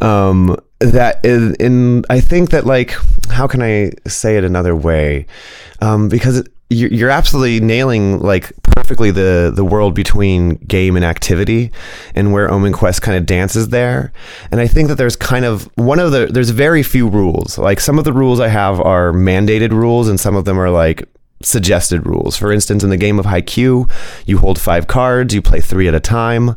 [0.00, 2.94] Um, that is in I think that like
[3.30, 5.26] how can I say it another way?
[5.80, 11.70] Um, because you're absolutely nailing like perfectly the the world between game and activity
[12.14, 14.12] and where Omen Quest kind of dances there.
[14.50, 17.56] And I think that there's kind of one of the there's very few rules.
[17.56, 20.70] Like some of the rules I have are mandated rules and some of them are
[20.70, 21.08] like
[21.42, 22.36] suggested rules.
[22.36, 23.90] For instance, in the game of Haiku,
[24.26, 26.56] you hold five cards, you play three at a time.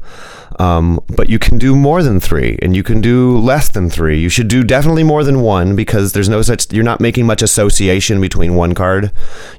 [0.60, 4.19] Um, but you can do more than three, and you can do less than three.
[4.19, 6.72] You should do definitely more than one because there's no such.
[6.74, 9.12] You're not making much association between one card.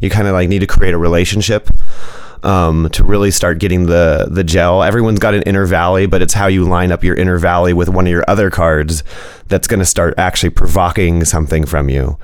[0.03, 1.71] You kind of like need to create a relationship
[2.43, 4.83] um, to really start getting the the gel.
[4.83, 7.89] Everyone's got an inner valley, but it's how you line up your inner valley with
[7.89, 9.03] one of your other cards
[9.49, 12.19] that's going to start actually provoking something from you.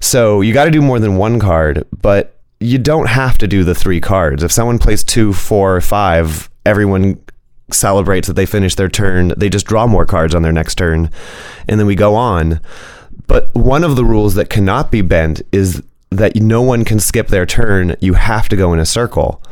[0.00, 3.64] So you got to do more than one card, but you don't have to do
[3.64, 4.42] the three cards.
[4.42, 7.18] If someone plays two, four, five, everyone
[7.70, 9.32] celebrates that they finish their turn.
[9.36, 11.10] They just draw more cards on their next turn,
[11.68, 12.60] and then we go on.
[13.26, 17.28] But one of the rules that cannot be bent is that no one can skip
[17.28, 17.96] their turn.
[18.00, 19.42] You have to go in a circle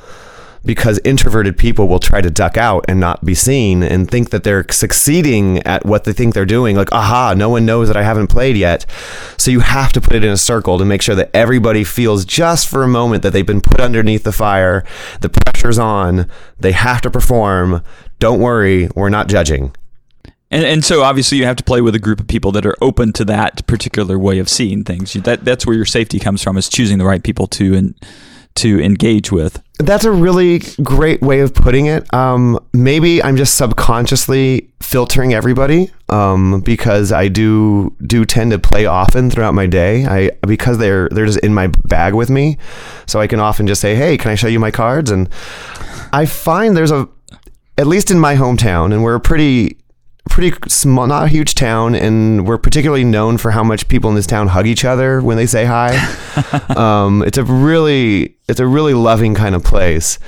[0.64, 4.44] because introverted people will try to duck out and not be seen and think that
[4.44, 6.76] they're succeeding at what they think they're doing.
[6.76, 8.86] Like, aha, no one knows that I haven't played yet.
[9.36, 12.24] So you have to put it in a circle to make sure that everybody feels
[12.24, 14.84] just for a moment that they've been put underneath the fire.
[15.20, 16.28] The pressure's on.
[16.58, 17.82] They have to perform.
[18.18, 19.74] Don't worry, we're not judging.
[20.52, 22.76] And, and so obviously you have to play with a group of people that are
[22.82, 25.14] open to that particular way of seeing things.
[25.14, 27.94] That that's where your safety comes from is choosing the right people to and
[28.56, 29.62] to engage with.
[29.78, 32.12] That's a really great way of putting it.
[32.14, 38.86] Um, maybe I'm just subconsciously filtering everybody um, because I do do tend to play
[38.86, 40.06] often throughout my day.
[40.06, 42.58] I because they're they're just in my bag with me,
[43.06, 45.28] so I can often just say, "Hey, can I show you my cards?" And
[46.12, 47.08] I find there's a
[47.78, 49.78] at least in my hometown, and we're a pretty
[50.32, 54.16] pretty small, not a huge town, and we're particularly known for how much people in
[54.16, 55.94] this town hug each other when they say hi.
[56.76, 60.18] um, it's a really, it's a really loving kind of place.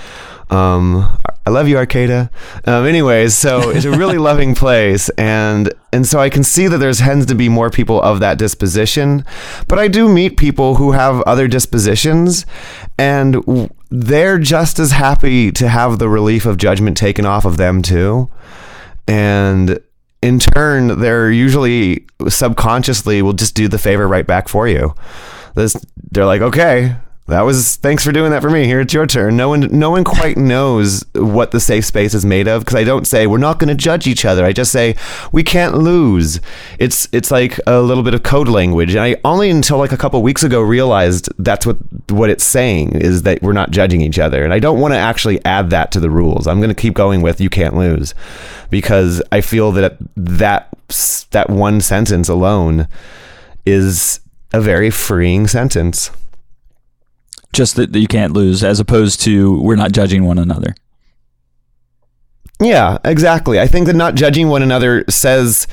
[0.51, 2.31] Um, I love you, Arcata.
[2.67, 6.77] Um, anyways, so it's a really loving place, and and so I can see that
[6.77, 9.25] there's tends to be more people of that disposition,
[9.69, 12.45] but I do meet people who have other dispositions,
[12.99, 17.57] and w- they're just as happy to have the relief of judgment taken off of
[17.57, 18.29] them too,
[19.09, 19.81] and
[20.25, 24.95] in turn, they're usually subconsciously will just do the favor right back for you.
[25.55, 25.77] This,
[26.13, 28.67] they're like, okay, that was thanks for doing that for me.
[28.67, 29.35] Here it's your turn.
[29.35, 32.85] No one no one quite knows what the safe space is made of because I
[32.85, 34.45] don't say we're not going to judge each other.
[34.45, 34.95] I just say
[35.33, 36.39] we can't lose.
[36.79, 38.95] It's it's like a little bit of code language.
[38.95, 41.79] And I only until like a couple weeks ago realized that's what
[42.11, 44.45] what it's saying is that we're not judging each other.
[44.45, 46.47] And I don't want to actually add that to the rules.
[46.47, 48.15] I'm going to keep going with you can't lose
[48.69, 50.69] because I feel that that
[51.31, 52.87] that one sentence alone
[53.65, 54.21] is
[54.53, 56.11] a very freeing sentence
[57.55, 60.75] just that you can't lose, as opposed to we're not judging one another.
[62.61, 63.59] Yeah, exactly.
[63.59, 65.67] I think that not judging one another says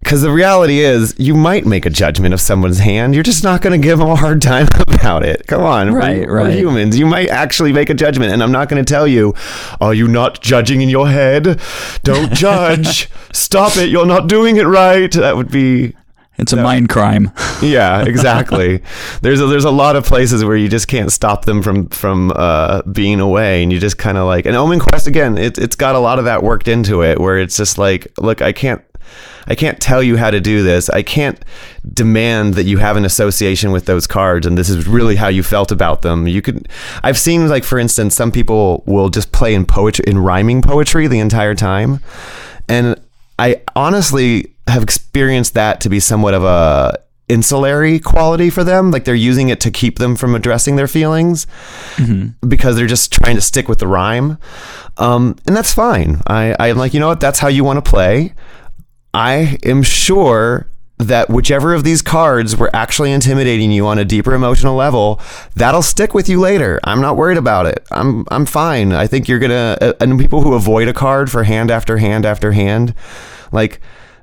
[0.00, 3.14] because the reality is you might make a judgment of someone's hand.
[3.14, 5.46] You're just not going to give them a hard time about it.
[5.46, 5.92] Come on.
[5.92, 6.46] Right we're, right.
[6.46, 6.98] we're humans.
[6.98, 9.34] You might actually make a judgment and i'm not going to tell you
[9.80, 11.60] are you not judging in your head?
[12.04, 13.10] Don't judge.
[13.32, 13.90] Stop it.
[13.90, 15.12] You're not doing it right.
[15.12, 15.94] That would be
[16.38, 16.62] it's a no.
[16.62, 17.32] mind crime.
[17.62, 18.80] yeah, exactly.
[19.22, 22.32] there's a, there's a lot of places where you just can't stop them from from
[22.34, 24.46] uh, being away, and you just kind of like.
[24.46, 27.38] And Omen Quest again, it, it's got a lot of that worked into it, where
[27.38, 28.82] it's just like, look, I can't.
[29.50, 30.90] I can't tell you how to do this.
[30.90, 31.42] I can't
[31.94, 35.42] demand that you have an association with those cards and this is really how you
[35.42, 36.28] felt about them.
[36.28, 36.68] You could
[37.02, 41.06] I've seen like for instance some people will just play in poetry in rhyming poetry
[41.06, 42.00] the entire time.
[42.68, 43.00] And
[43.38, 48.90] I honestly have experienced that to be somewhat of a insulary quality for them.
[48.90, 51.46] Like they're using it to keep them from addressing their feelings
[51.96, 52.48] mm-hmm.
[52.48, 54.38] because they're just trying to stick with the rhyme.
[54.96, 56.22] Um, and that's fine.
[56.26, 57.20] I, I'm like, you know what?
[57.20, 58.34] That's how you want to play.
[59.14, 64.34] I am sure that whichever of these cards were actually intimidating you on a deeper
[64.34, 65.20] emotional level,
[65.54, 66.80] that'll stick with you later.
[66.82, 67.86] I'm not worried about it.
[67.92, 68.92] I'm I'm fine.
[68.92, 72.26] I think you're gonna uh, and people who avoid a card for hand after hand
[72.26, 72.94] after hand,
[73.52, 73.80] like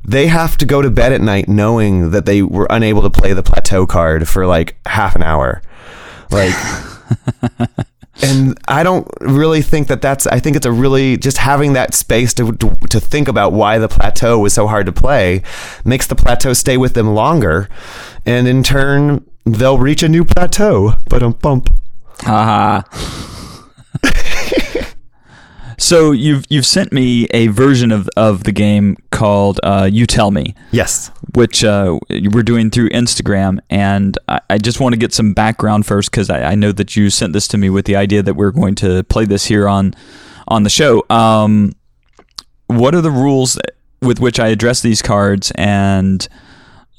[0.07, 3.33] they have to go to bed at night knowing that they were unable to play
[3.33, 5.61] the plateau card for like half an hour.
[6.31, 6.53] Like
[8.21, 11.93] and I don't really think that that's I think it's a really just having that
[11.93, 15.41] space to, to, to think about why the plateau was so hard to play
[15.83, 17.67] makes the plateau stay with them longer
[18.25, 20.93] and in turn they'll reach a new plateau.
[21.09, 21.69] But um bump.
[22.21, 23.33] Haha.
[25.77, 30.31] So you've you've sent me a version of, of the game called uh, You Tell
[30.31, 30.55] Me.
[30.71, 31.11] Yes.
[31.33, 35.85] Which uh, we're doing through Instagram, and I, I just want to get some background
[35.85, 38.35] first because I, I, know that you sent this to me with the idea that
[38.35, 39.93] we're going to play this here on
[40.47, 41.03] on the show.
[41.09, 41.73] Um,
[42.67, 43.59] what are the rules
[44.01, 46.27] with which I address these cards and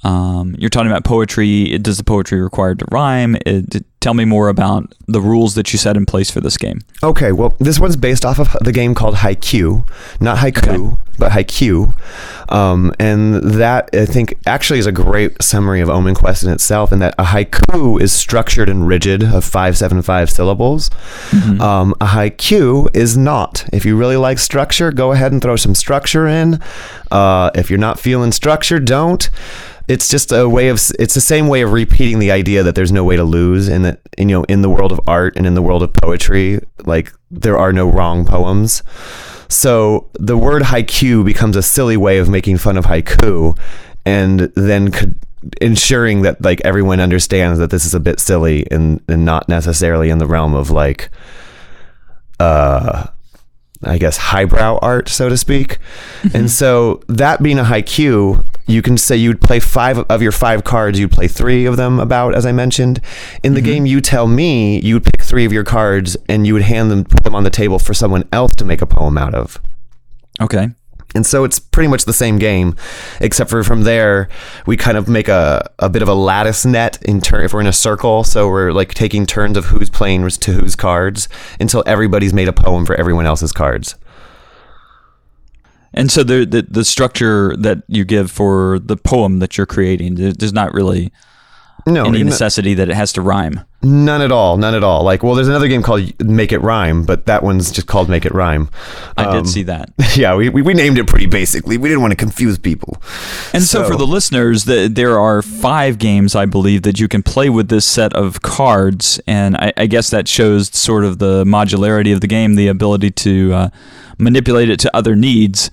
[0.05, 1.79] um, you're talking about poetry.
[1.79, 3.37] Does the poetry require to rhyme?
[3.47, 6.81] It, tell me more about the rules that you set in place for this game.
[7.03, 9.85] Okay, well, this one's based off of the game called Haiku,
[10.21, 11.03] not Haiku, okay.
[11.19, 11.93] but Haiku,
[12.53, 16.93] um, and that I think actually is a great summary of Omen Quest in itself.
[16.93, 20.91] In that a haiku is structured and rigid of five, seven, five syllables.
[21.31, 21.61] Mm-hmm.
[21.61, 23.69] Um, a haiku is not.
[23.73, 26.61] If you really like structure, go ahead and throw some structure in.
[27.11, 29.29] Uh, if you're not feeling structure, don't
[29.89, 32.93] it's just a way of it's the same way of repeating the idea that there's
[32.93, 35.55] no way to lose and that you know in the world of art and in
[35.55, 36.61] the world of poetry.
[36.85, 38.83] Like there are no wrong poems.
[39.49, 43.57] So the word haiku becomes a silly way of making fun of haiku
[44.05, 45.17] and then could
[45.61, 50.11] ensuring that like everyone understands that this is a bit silly and, and not necessarily
[50.11, 51.11] in the realm of like
[52.41, 53.07] uh
[53.83, 55.79] I guess highbrow art, so to speak.
[56.23, 56.37] Mm-hmm.
[56.37, 60.33] And so that being a high haiku, you can say you'd play five of your
[60.33, 63.01] five cards, you'd play three of them about, as I mentioned.
[63.43, 63.67] In the mm-hmm.
[63.67, 66.91] game, you tell me you would pick three of your cards and you would hand
[66.91, 69.61] them, put them on the table for someone else to make a poem out of.
[70.41, 70.71] Okay.
[71.15, 72.77] And so it's pretty much the same game,
[73.21, 74.29] except for from there
[74.67, 77.61] we kind of make a, a bit of a lattice net in turn if we're
[77.61, 78.25] in a circle.
[78.25, 81.29] So we're like taking turns of who's playing to whose cards
[81.59, 83.95] until everybody's made a poem for everyone else's cards.
[85.95, 90.17] And so the, the the structure that you give for the poem that you're creating,
[90.17, 91.11] there's not really
[91.87, 93.61] No, any necessity that it has to rhyme.
[93.83, 94.57] none at all.
[94.57, 95.05] None at all.
[95.05, 98.27] Like, well, there's another game called Make It Rhyme, but that one's just called Make
[98.27, 98.69] It Rhyme.
[99.17, 99.91] I Um, did see that.
[100.17, 101.77] Yeah, we, we, we named it pretty basically.
[101.79, 102.97] We didn't want to confuse people.
[103.53, 107.23] And so, for the listeners, the, there are five games, I believe, that you can
[107.23, 111.45] play with this set of cards, and I, I guess that shows sort of the
[111.45, 113.69] modularity of the game, the ability to uh,
[114.19, 115.71] manipulate it to other needs.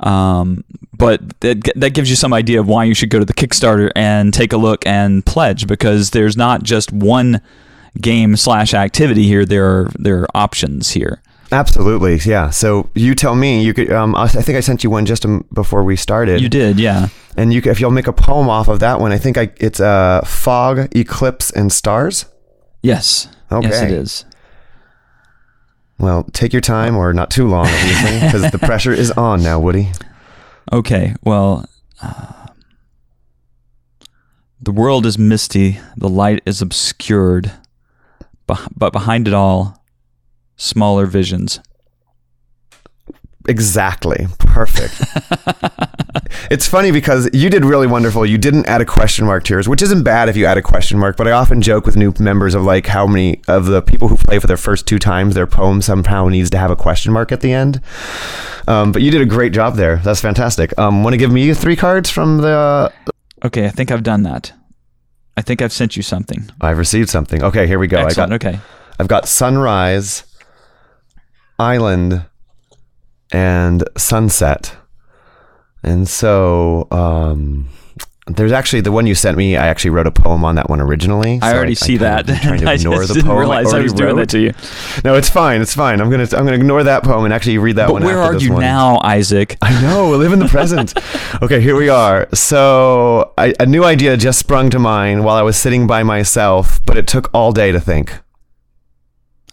[0.00, 0.64] Um,
[0.96, 3.90] but that, that gives you some idea of why you should go to the Kickstarter
[3.96, 7.40] and take a look and pledge, because there's not just one
[8.00, 9.44] game slash activity here.
[9.44, 11.22] There are there are options here.
[11.50, 12.50] Absolutely, yeah.
[12.50, 13.64] So you tell me.
[13.64, 13.90] You could.
[13.90, 16.40] Um, I think I sent you one just um, before we started.
[16.42, 17.08] You did, yeah.
[17.36, 19.80] And you, if you'll make a poem off of that one, I think I, it's
[19.80, 22.26] uh, fog, eclipse, and stars.
[22.82, 23.28] Yes.
[23.50, 23.86] Yes, Okay.
[23.86, 24.24] it is.
[25.98, 29.58] Well, take your time, or not too long, obviously, because the pressure is on now,
[29.58, 29.90] Woody.
[30.72, 31.68] Okay, well,
[32.00, 32.46] uh,
[34.60, 37.52] the world is misty, the light is obscured,
[38.46, 39.84] but behind it all,
[40.56, 41.60] smaller visions.
[43.48, 44.26] Exactly.
[44.38, 45.00] Perfect.
[46.50, 48.26] it's funny because you did really wonderful.
[48.26, 50.62] You didn't add a question mark to yours, which isn't bad if you add a
[50.62, 53.80] question mark, but I often joke with new members of like how many of the
[53.80, 56.76] people who play for their first two times, their poem somehow needs to have a
[56.76, 57.80] question mark at the end.
[58.68, 59.96] Um, but you did a great job there.
[59.96, 60.78] That's fantastic.
[60.78, 62.92] Um, Want to give me three cards from the.
[63.42, 64.52] Okay, I think I've done that.
[65.38, 66.50] I think I've sent you something.
[66.60, 67.42] I've received something.
[67.42, 67.98] Okay, here we go.
[67.98, 68.32] Excellent.
[68.32, 68.60] I got, okay.
[68.98, 70.24] I've got sunrise,
[71.58, 72.24] island,
[73.32, 74.74] and sunset.
[75.82, 77.68] And so um,
[78.26, 79.56] there's actually the one you sent me.
[79.56, 81.38] I actually wrote a poem on that one originally.
[81.40, 82.42] I so already see kind of that.
[82.42, 84.28] Trying to I ignore the didn't poem realize I already was doing wrote.
[84.28, 84.52] that to you.
[85.04, 85.60] No, it's fine.
[85.60, 86.00] It's fine.
[86.00, 88.04] I'm gonna I'm gonna ignore that poem and actually read that But one.
[88.04, 88.60] where are you one.
[88.60, 89.56] now, Isaac?
[89.62, 90.10] I know.
[90.10, 90.94] We live in the present.
[91.42, 92.28] okay, here we are.
[92.34, 96.80] So I, a new idea just sprung to mind while I was sitting by myself,
[96.84, 98.18] but it took all day to think.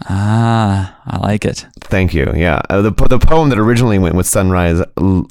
[0.07, 1.65] Ah, I like it.
[1.81, 2.31] Thank you.
[2.35, 4.81] Yeah, uh, the the poem that originally went with Sunrise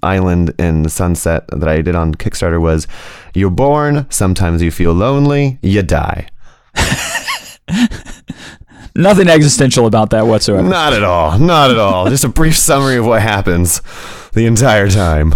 [0.03, 2.87] Island and the Sunset that I did on Kickstarter was,
[3.35, 4.07] "You're born.
[4.11, 5.59] Sometimes you feel lonely.
[5.62, 6.29] You die."
[8.97, 10.68] Nothing existential about that whatsoever.
[10.68, 11.39] Not at all.
[11.39, 12.09] Not at all.
[12.09, 13.81] Just a brief summary of what happens
[14.35, 15.35] the entire time.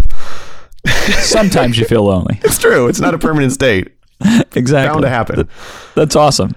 [1.09, 2.39] Sometimes you feel lonely.
[2.45, 2.87] It's true.
[2.87, 3.93] It's not a permanent state.
[4.55, 4.89] Exactly.
[4.93, 5.49] Bound to happen.
[5.95, 6.55] That's awesome.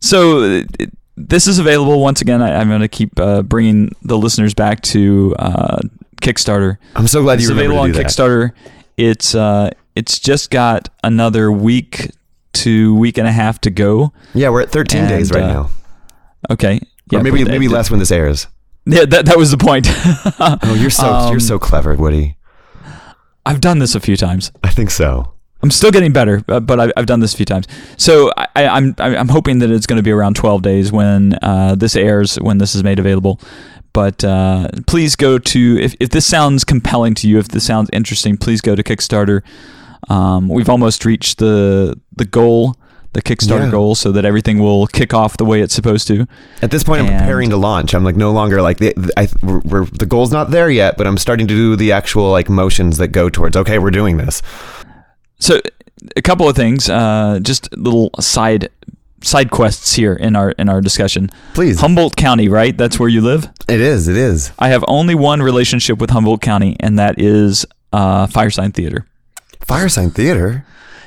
[0.00, 0.42] So
[0.78, 2.42] it- this is available once again.
[2.42, 5.78] I, I'm going to keep uh, bringing the listeners back to uh,
[6.20, 6.76] Kickstarter.
[6.94, 8.06] I'm so glad It's you available to on that.
[8.06, 8.52] Kickstarter.
[8.96, 12.10] It's uh, it's just got another week
[12.54, 14.12] to week and a half to go.
[14.34, 15.70] Yeah, we're at 13 days right uh, now.
[16.50, 16.80] Okay.
[17.12, 18.46] or maybe but- maybe less when this airs.
[18.88, 19.88] Yeah, that, that was the point.
[20.38, 22.36] Oh, you're so Um, you're so clever, Woody.
[23.44, 24.52] I've done this a few times.
[24.62, 25.32] I think so.
[25.66, 27.66] I'm still getting better, but I've, I've done this a few times.
[27.96, 31.36] So I, I, I'm I'm hoping that it's going to be around 12 days when
[31.42, 33.40] uh, this airs, when this is made available.
[33.92, 37.90] But uh, please go to if, if this sounds compelling to you, if this sounds
[37.92, 39.42] interesting, please go to Kickstarter.
[40.08, 42.76] Um, we've almost reached the the goal,
[43.14, 43.70] the Kickstarter Yeah.
[43.72, 46.28] goal, so that everything will kick off the way it's supposed to.
[46.62, 47.92] At this point, I'm preparing to launch.
[47.92, 50.96] I'm like no longer like the, the- I, we're, we're, the goal's not there yet,
[50.96, 53.56] but I'm starting to do the actual like motions that go towards.
[53.56, 54.42] Okay, we're doing this.
[55.38, 55.60] So
[56.16, 58.70] a couple of things, uh, just little side
[59.22, 61.30] side quests here in our in our discussion.
[61.54, 62.76] Please, Humboldt County, right?
[62.76, 63.48] That's where you live.
[63.68, 64.08] it is.
[64.08, 64.52] It is.
[64.58, 69.06] I have only one relationship with Humboldt County, and that is uh, Firesign Theatre.
[69.60, 70.64] Firesign Theatre.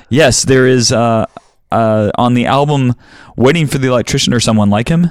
[0.08, 1.26] Yes, there is uh,
[1.72, 2.94] uh, on the album
[3.36, 5.10] "Waiting for the Electrician" or someone like him.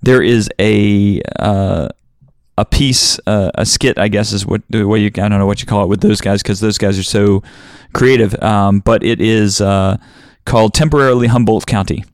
[0.00, 1.88] There is a uh,
[2.58, 5.46] a piece, uh, a skit, I guess is what the way you I don't know
[5.46, 7.42] what you call it with those guys because those guys are so
[7.92, 8.40] creative.
[8.42, 9.96] Um, but it is uh,
[10.44, 12.04] called "Temporarily Humboldt County."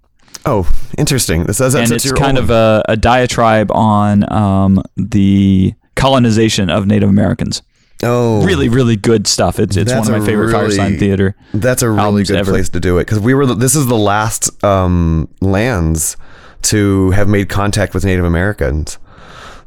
[0.46, 1.44] Oh, interesting.
[1.44, 2.44] This that's and it's it's kind own.
[2.44, 7.62] of a, a diatribe on um, the colonization of Native Americans.
[8.02, 9.58] oh Really, really good stuff.
[9.58, 11.34] It's it's one of my favorite really- Firesign Theatre.
[11.52, 12.52] That's a really good ever.
[12.52, 13.46] place to do it because we were.
[13.46, 16.16] This is the last um, lands
[16.62, 18.98] to have made contact with Native Americans.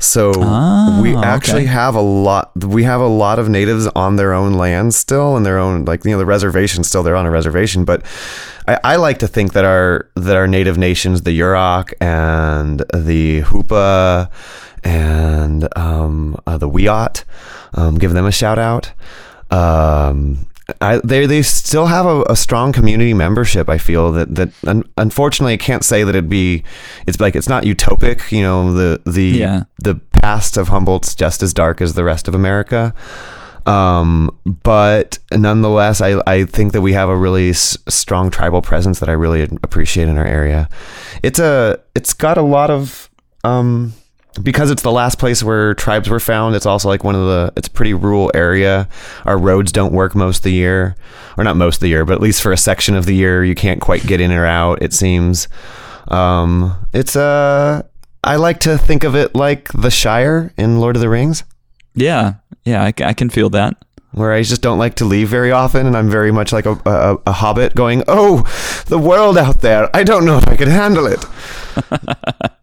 [0.02, 1.72] So Ah, we actually okay.
[1.72, 2.52] have a lot.
[2.56, 6.04] We have a lot of natives on their own land still, and their own like
[6.04, 7.04] you know the reservation still.
[7.04, 8.04] They're on a reservation, but
[8.68, 13.42] I, I like to think that our that our native nations, the Yurok and the
[13.44, 14.30] Hoopa
[14.84, 17.24] and um, uh, the Wiyot,
[17.76, 18.92] um, give them a shout out.
[19.52, 20.48] Um,
[20.80, 23.70] I, they they still have a, a strong community membership.
[23.70, 26.64] I feel that that un, unfortunately I can't say that it'd be.
[27.08, 28.32] It's like it's not utopic.
[28.32, 29.64] You know the the Yeah.
[29.80, 32.94] the past of Humboldt's just as dark as the rest of America.
[33.66, 39.00] Um, but nonetheless, I, I think that we have a really s- strong tribal presence
[39.00, 40.68] that I really appreciate in our area.
[41.22, 43.10] It's a it's got a lot of
[43.44, 43.94] um,
[44.42, 46.56] because it's the last place where tribes were found.
[46.56, 48.88] It's also like one of the it's a pretty rural area.
[49.26, 50.96] Our roads don't work most of the year,
[51.38, 53.44] or not most of the year, but at least for a section of the year,
[53.44, 54.82] you can't quite get in or out.
[54.82, 55.48] It seems.
[56.08, 57.86] Um, it's a
[58.24, 61.44] I like to think of it like the Shire in Lord of the Rings.
[61.94, 63.84] Yeah, yeah, I, I can feel that.
[64.14, 66.74] Where I just don't like to leave very often, and I'm very much like a,
[66.86, 68.44] a, a hobbit going, Oh,
[68.88, 69.90] the world out there.
[69.96, 71.26] I don't know if I can handle it.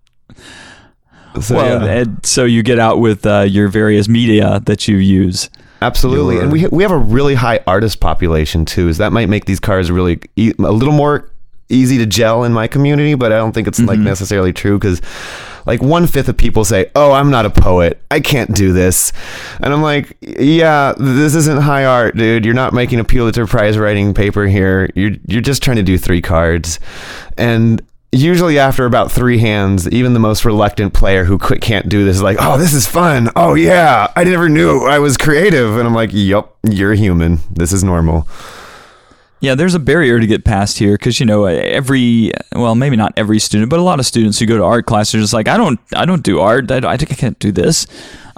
[1.40, 2.04] so, well, yeah.
[2.22, 5.50] so you get out with uh, your various media that you use.
[5.80, 8.88] Absolutely, your, and we we have a really high artist population too.
[8.88, 11.30] Is that might make these cars really e- a little more
[11.68, 13.88] easy to gel in my community, but I don't think it's mm-hmm.
[13.88, 15.00] like necessarily true because
[15.66, 18.00] like one fifth of people say, "Oh, I'm not a poet.
[18.10, 19.12] I can't do this,"
[19.60, 22.44] and I'm like, "Yeah, this isn't high art, dude.
[22.44, 24.90] You're not making a Pulitzer Prize writing paper here.
[24.94, 26.80] You're you're just trying to do three cards,"
[27.36, 27.82] and
[28.12, 32.22] usually after about three hands, even the most reluctant player who can't do this is
[32.22, 33.30] like, "Oh, this is fun.
[33.36, 37.40] Oh yeah, I never knew I was creative," and I'm like, yep, you're human.
[37.50, 38.26] This is normal."
[39.40, 43.12] Yeah, there's a barrier to get past here because you know every well maybe not
[43.16, 45.46] every student but a lot of students who go to art class are just like
[45.46, 47.86] I don't I don't do art I, think I can't do this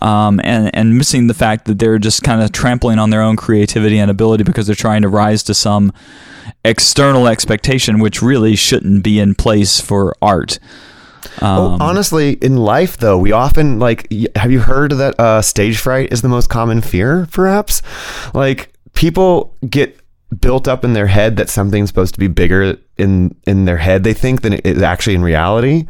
[0.00, 3.36] um, and and missing the fact that they're just kind of trampling on their own
[3.36, 5.92] creativity and ability because they're trying to rise to some
[6.64, 10.58] external expectation which really shouldn't be in place for art.
[11.40, 14.10] Um, honestly, in life though, we often like.
[14.36, 17.28] Have you heard that uh, stage fright is the most common fear?
[17.30, 17.82] Perhaps,
[18.34, 20.00] like people get
[20.40, 24.04] built up in their head that something's supposed to be bigger in in their head
[24.04, 25.86] they think than it is actually in reality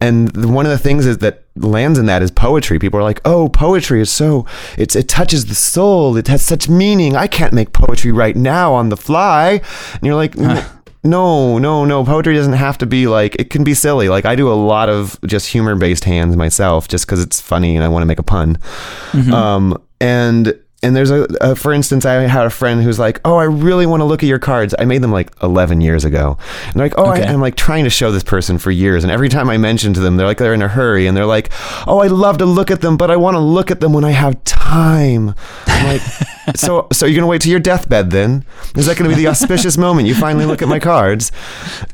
[0.00, 2.78] and one of the things is that lands in that is poetry.
[2.78, 4.46] People are like oh poetry is so
[4.76, 6.16] it's it touches the soul.
[6.16, 7.16] It has such meaning.
[7.16, 9.60] I can't make poetry right now on the fly.
[9.92, 10.36] And you're like
[11.04, 12.04] no no no.
[12.04, 14.08] Poetry doesn't have to be like it can be silly.
[14.08, 17.76] Like i do a lot of just humor based hands myself just because it's funny
[17.76, 18.56] and i want to make a pun.
[19.12, 19.32] Mm-hmm.
[19.32, 23.36] um and and there's a, a, for instance i had a friend who's like oh
[23.36, 24.74] i really want to look at your cards.
[24.78, 26.38] I made them like 11 years ago.
[26.66, 27.24] And they're like oh okay.
[27.24, 29.04] I, am like trying to show this person for years.
[29.04, 31.26] And every time i mention to them they're like they're in a hurry and they're
[31.26, 31.50] like
[31.86, 34.04] oh i love to look at them but i want to look at them when
[34.04, 35.34] i have time.
[35.66, 36.02] I'm like
[36.54, 38.44] so so you're gonna wait to your deathbed then
[38.76, 41.32] is that gonna be the auspicious moment you finally look at my cards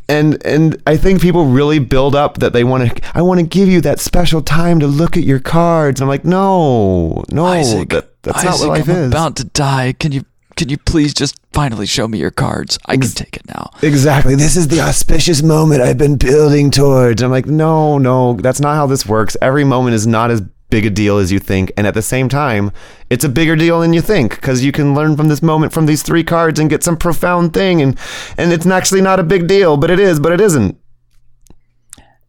[0.09, 3.47] and and i think people really build up that they want to i want to
[3.47, 7.47] give you that special time to look at your cards and i'm like no no
[7.47, 9.09] Isaac, that, that's Isaac, not what life I'm is.
[9.09, 9.95] about to die.
[9.99, 10.25] Can you
[10.57, 12.79] can you please just finally show me your cards?
[12.85, 13.71] I can take it now.
[13.83, 14.35] Exactly.
[14.35, 17.23] This is the auspicious moment I've been building towards.
[17.23, 19.39] I'm like, no, no, that's not how this works.
[19.41, 21.73] Every moment is not as big a deal as you think.
[21.77, 22.73] And at the same time,
[23.11, 25.87] it's a bigger deal than you think because you can learn from this moment from
[25.87, 27.83] these three cards and get some profound thing.
[27.83, 27.99] And,
[28.39, 30.81] and it's actually not a big deal, but it is, but it isn't.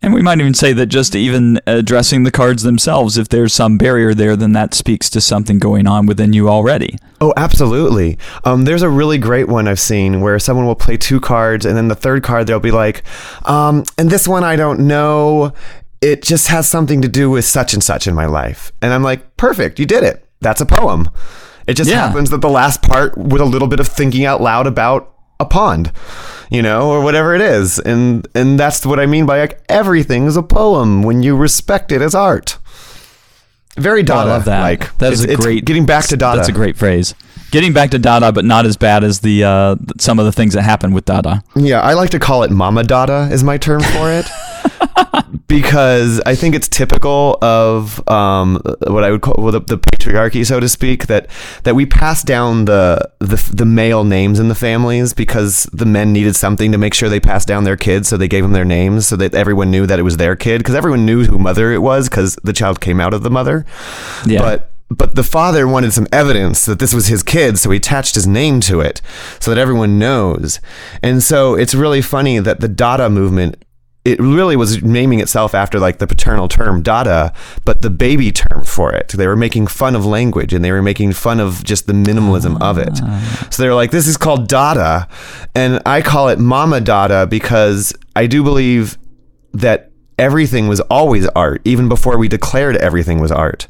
[0.03, 3.77] And we might even say that just even addressing the cards themselves, if there's some
[3.77, 6.97] barrier there, then that speaks to something going on within you already.
[7.19, 8.17] Oh, absolutely.
[8.43, 11.77] Um, there's a really great one I've seen where someone will play two cards, and
[11.77, 13.03] then the third card they'll be like,
[13.47, 15.53] um, and this one I don't know.
[16.01, 18.71] It just has something to do with such and such in my life.
[18.81, 20.25] And I'm like, perfect, you did it.
[20.39, 21.09] That's a poem.
[21.67, 22.07] It just yeah.
[22.07, 25.45] happens that the last part with a little bit of thinking out loud about a
[25.45, 25.91] pond
[26.51, 27.79] you know, or whatever it is.
[27.79, 31.91] And and that's what I mean by like everything is a poem when you respect
[31.91, 32.59] it as art.
[33.77, 34.29] Very Dada.
[34.29, 34.61] Oh, I love that.
[34.61, 35.65] Like that's a great.
[35.65, 36.37] Getting back to Dada.
[36.37, 37.15] That's a great phrase.
[37.51, 40.53] Getting back to Dada, but not as bad as the uh, some of the things
[40.53, 41.41] that happen with Dada.
[41.55, 44.25] Yeah, I like to call it Mama Dada is my term for it.
[45.47, 50.45] because I think it's typical of um, what I would call well, the, the, patriarchy,
[50.45, 51.27] so to speak, that
[51.63, 56.13] that we pass down the, the the male names in the families because the men
[56.13, 58.65] needed something to make sure they passed down their kids, so they gave them their
[58.65, 61.71] names so that everyone knew that it was their kid because everyone knew who mother
[61.71, 63.65] it was because the child came out of the mother.
[64.25, 64.39] Yeah.
[64.39, 68.15] But but the father wanted some evidence that this was his kid, so he attached
[68.15, 69.01] his name to it
[69.39, 70.59] so that everyone knows.
[71.01, 73.63] And so it's really funny that the Dada movement
[74.03, 77.33] it really was naming itself after like the paternal term Dada,
[77.65, 79.09] but the baby term for it.
[79.09, 82.59] They were making fun of language and they were making fun of just the minimalism
[82.61, 82.99] of it.
[83.03, 83.47] Ah.
[83.51, 85.07] So they were like, this is called Dada.
[85.53, 88.97] And I call it Mama Dada because I do believe
[89.53, 89.90] that
[90.21, 93.67] everything was always art, even before we declared everything was art.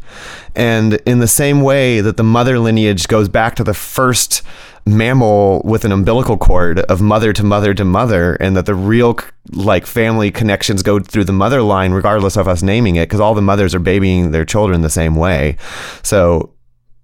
[0.53, 4.41] And in the same way that the mother lineage goes back to the first
[4.85, 9.17] mammal with an umbilical cord of mother to mother to mother and that the real
[9.51, 13.35] like family connections go through the mother line regardless of us naming it because all
[13.35, 15.55] the mothers are babying their children the same way
[16.01, 16.51] so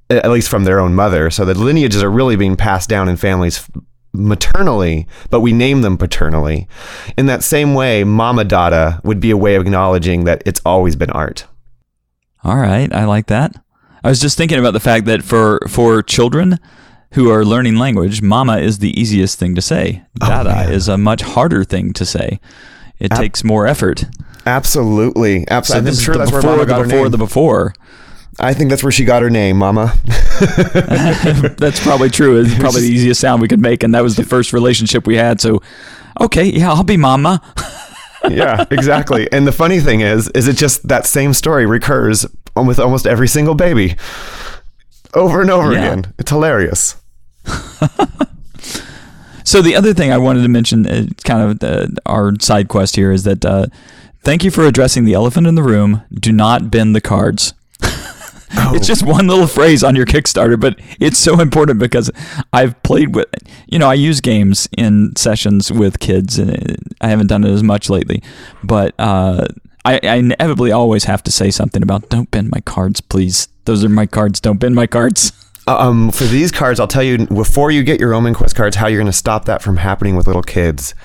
[0.10, 3.16] at least from their own mother so the lineages are really being passed down in
[3.16, 3.70] families
[4.18, 6.68] maternally, but we name them paternally.
[7.18, 10.96] In that same way, Mama Dada would be a way of acknowledging that it's always
[10.96, 11.46] been art.
[12.44, 13.56] All right, I like that.
[14.04, 16.60] I was just thinking about the fact that for for children
[17.14, 20.04] who are learning language, mama is the easiest thing to say.
[20.22, 22.40] Oh, Dada is a much harder thing to say.
[23.00, 24.06] It Ab- takes more effort.
[24.46, 25.90] Absolutely, absolutely.
[25.92, 27.74] this I'm sure that's the where before, Mama the got her before, the before.
[28.40, 29.98] I think that's where she got her name, Mama.
[31.58, 32.40] That's probably true.
[32.40, 35.16] It's probably the easiest sound we could make, and that was the first relationship we
[35.16, 35.42] had.
[35.42, 35.62] So,
[36.22, 37.42] okay, yeah, I'll be mama.
[38.30, 39.28] yeah, exactly.
[39.32, 43.28] And the funny thing is, is it just that same story recurs with almost every
[43.28, 43.96] single baby,
[45.16, 45.80] over and over Yeah.
[45.94, 46.14] again.
[46.20, 46.96] It's hilarious.
[49.44, 52.98] So the other thing I wanted to mention, uh, kind of uh, our side quest
[52.98, 53.68] here, is that uh,
[54.22, 56.04] thank you for addressing the elephant in the room.
[56.14, 57.54] Do not bend the cards.
[58.74, 62.12] It's just one little phrase on your Kickstarter, but it's so important because
[62.54, 63.28] I've played with,
[63.68, 67.52] you know, I use games in sessions with kids, and uh, I haven't done it
[67.52, 68.22] as much lately,
[68.64, 69.48] but uh,
[69.86, 73.48] I, I inevitably always have to say something about don't bend my cards, please.
[73.66, 74.40] Those are my cards.
[74.40, 75.32] Don't bend my cards.
[75.68, 78.88] Um, for these cards, I'll tell you before you get your Omen Quest cards how
[78.88, 80.96] you're going to stop that from happening with little kids.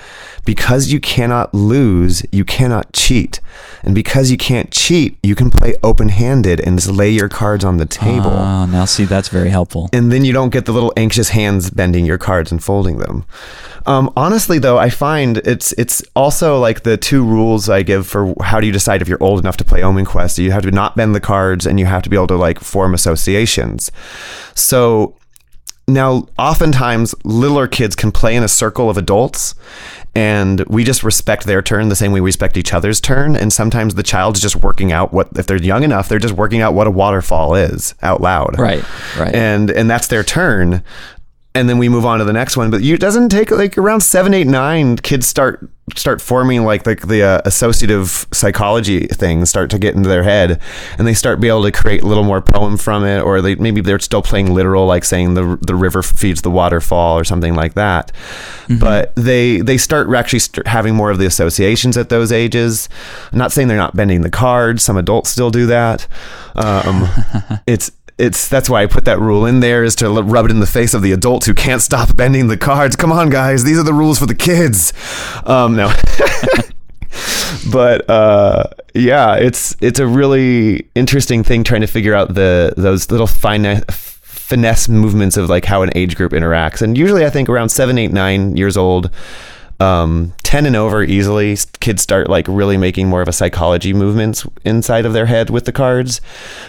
[0.45, 3.40] Because you cannot lose, you cannot cheat.
[3.84, 7.64] And because you can't cheat, you can play open handed and just lay your cards
[7.64, 8.30] on the table.
[8.30, 9.88] Oh, now see, that's very helpful.
[9.93, 13.24] and then you don't get the little anxious hands bending your cards and folding them.
[13.86, 18.32] Um, honestly, though, I find it's it's also like the two rules I give for
[18.43, 20.38] how do you decide if you're old enough to play Omen Quest.
[20.38, 22.61] You have to not bend the cards, and you have to be able to like
[22.61, 23.90] form associations.
[24.55, 25.16] So
[25.93, 29.55] now, oftentimes, littler kids can play in a circle of adults,
[30.14, 33.34] and we just respect their turn the same way we respect each other's turn.
[33.34, 36.61] And sometimes the child's just working out what, if they're young enough, they're just working
[36.61, 38.84] out what a waterfall is out loud Right,
[39.18, 39.34] right.
[39.34, 40.82] and and that's their turn
[41.55, 43.76] and then we move on to the next one but you, it doesn't take like
[43.76, 49.49] around seven eight nine kids start start forming like the, the uh, associative psychology things
[49.49, 50.61] start to get into their head
[50.99, 53.55] and they start be able to create a little more poem from it or they
[53.57, 57.55] maybe they're still playing literal like saying the the river feeds the waterfall or something
[57.55, 58.12] like that.
[58.80, 62.88] But they they start actually st- having more of the associations at those ages.
[63.32, 64.82] I'm not saying they're not bending the cards.
[64.82, 66.07] Some adults still do that.
[66.55, 67.09] Um,
[67.66, 70.60] it's it's that's why I put that rule in there is to rub it in
[70.60, 72.94] the face of the adults who can't stop bending the cards.
[72.94, 74.92] Come on, guys, these are the rules for the kids.
[75.44, 75.92] Um, no,
[77.72, 78.64] but uh,
[78.94, 83.82] yeah, it's it's a really interesting thing trying to figure out the those little fine
[83.90, 86.80] finesse movements of like how an age group interacts.
[86.80, 89.10] And usually, I think around seven, eight, nine years old.
[89.82, 94.46] Um, 10 and over easily kids start like really making more of a psychology movements
[94.64, 96.20] inside of their head with the cards.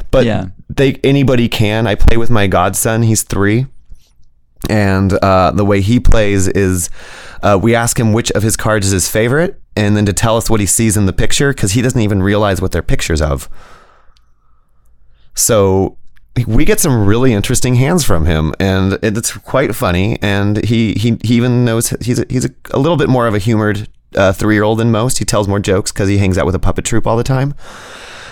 [0.09, 0.45] But Yeah.
[0.69, 1.85] they anybody can.
[1.85, 3.67] I play with my godson he's three.
[4.69, 6.89] And uh, the way he plays is
[7.41, 10.37] uh, we ask him which of his cards is his favorite and then to tell
[10.37, 13.21] us what he sees in the picture because he doesn't even realize what they're pictures
[13.21, 13.49] of.
[15.35, 15.97] So
[16.47, 21.17] we get some really interesting hands from him and it's quite funny and he he,
[21.23, 24.33] he even knows he's a, he's a, a little bit more of a humored uh,
[24.33, 25.19] three-year-old than most.
[25.19, 27.53] He tells more jokes because he hangs out with a puppet troupe all the time.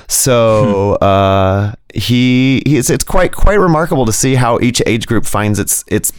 [0.07, 5.57] So uh, he he's it's quite quite remarkable to see how each age group finds
[5.57, 6.11] its its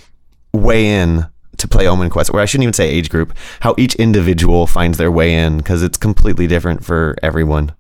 [0.53, 1.27] way in
[1.59, 4.99] to play Omen Quest, or I shouldn't even say age group, how each individual finds
[4.99, 7.73] their way in because it's completely different for everyone.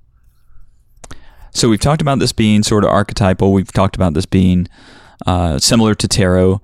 [1.53, 3.53] So we've talked about this being sort of archetypal.
[3.53, 4.69] We've talked about this being
[5.27, 6.61] uh, similar to tarot.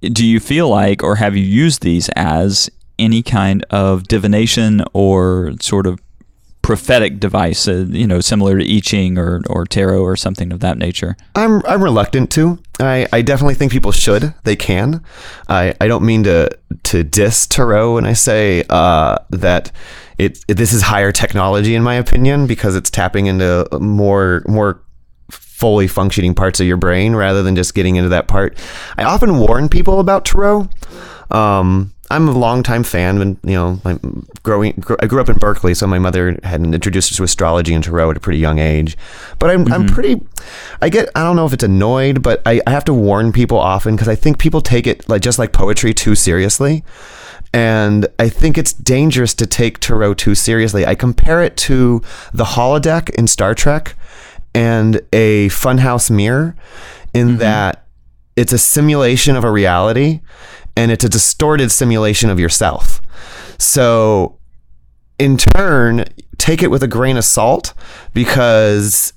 [0.00, 2.68] Do you feel like, or have you used these as
[2.98, 6.00] any kind of divination or sort of
[6.66, 7.68] prophetic device?
[7.68, 11.16] Uh, you know, similar to I Ching or or tarot or something of that nature.
[11.36, 12.58] I'm I'm reluctant to.
[12.80, 14.34] I, I definitely think people should.
[14.42, 15.02] They can.
[15.48, 16.50] I, I don't mean to
[16.82, 19.70] to diss tarot when I say uh, that
[20.18, 24.82] it, it this is higher technology in my opinion because it's tapping into more more
[25.30, 28.58] fully functioning parts of your brain rather than just getting into that part.
[28.98, 30.68] I often warn people about tarot.
[31.30, 33.98] Um, I'm a longtime fan, and you know, my
[34.42, 34.74] growing.
[34.78, 37.82] Gr- I grew up in Berkeley, so my mother had introduced us to astrology and
[37.82, 38.96] tarot at a pretty young age.
[39.38, 39.94] But I'm, I'm mm-hmm.
[39.94, 40.20] pretty.
[40.80, 41.08] I get.
[41.14, 44.08] I don't know if it's annoyed, but I, I have to warn people often because
[44.08, 46.84] I think people take it like just like poetry too seriously.
[47.52, 50.84] And I think it's dangerous to take Tarot too seriously.
[50.84, 52.02] I compare it to
[52.34, 53.96] the holodeck in Star Trek
[54.54, 56.54] and a funhouse mirror
[57.14, 57.36] in mm-hmm.
[57.38, 57.86] that
[58.36, 60.20] it's a simulation of a reality
[60.76, 63.00] and it's a distorted simulation of yourself.
[63.58, 64.38] So,
[65.18, 66.04] in turn,
[66.38, 67.72] take it with a grain of salt
[68.12, 69.12] because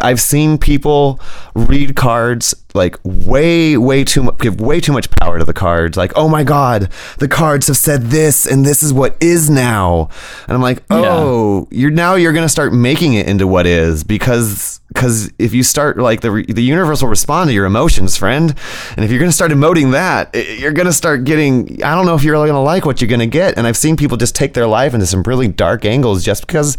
[0.00, 1.20] I've seen people
[1.54, 5.96] read cards like way, way too much, give way too much power to the cards.
[5.96, 10.08] Like, oh my God, the cards have said this and this is what is now.
[10.46, 14.04] And I'm like, oh, you're now you're going to start making it into what is
[14.04, 18.54] because because if you start like the the universe will respond to your emotions, friend.
[18.96, 21.82] And if you're to start emoting that, you're to start getting.
[21.82, 23.56] I don't know if you're really to like what you're to get.
[23.56, 26.76] And I've seen people just take their life into some really dark angles just because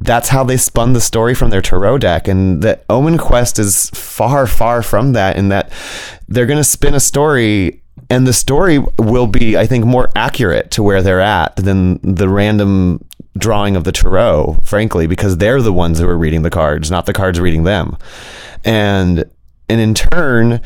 [0.00, 2.28] that's how they spun the story from their tarot deck.
[2.28, 5.36] And that Omen Quest is far, far from that.
[5.36, 5.72] In that
[6.26, 7.82] they're to spin a story.
[8.10, 12.28] And the story will be, I think, more accurate to where they're at than the
[12.28, 13.04] random
[13.38, 17.06] drawing of the tarot, frankly, because they're the ones who are reading the cards, not
[17.06, 17.96] the cards reading them.
[18.64, 19.24] And
[19.68, 20.60] and in turn,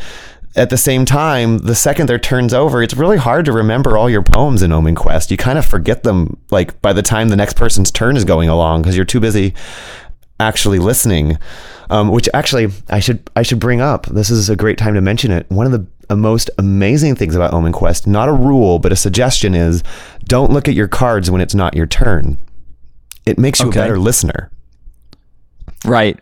[0.54, 4.10] at the same time, the second their turn's over, it's really hard to remember all
[4.10, 5.30] your poems in Omen Quest.
[5.30, 8.48] You kind of forget them like by the time the next person's turn is going
[8.48, 9.54] along because you're too busy
[10.38, 11.38] actually listening.
[11.90, 14.06] Um, which actually I should I should bring up.
[14.06, 15.44] This is a great time to mention it.
[15.50, 18.96] One of the uh, most amazing things about Omen Quest, not a rule, but a
[18.96, 19.82] suggestion is
[20.24, 22.38] don't look at your cards when it's not your turn.
[23.26, 23.80] It makes you Okay.
[23.80, 24.50] a better listener.
[25.84, 26.18] Right.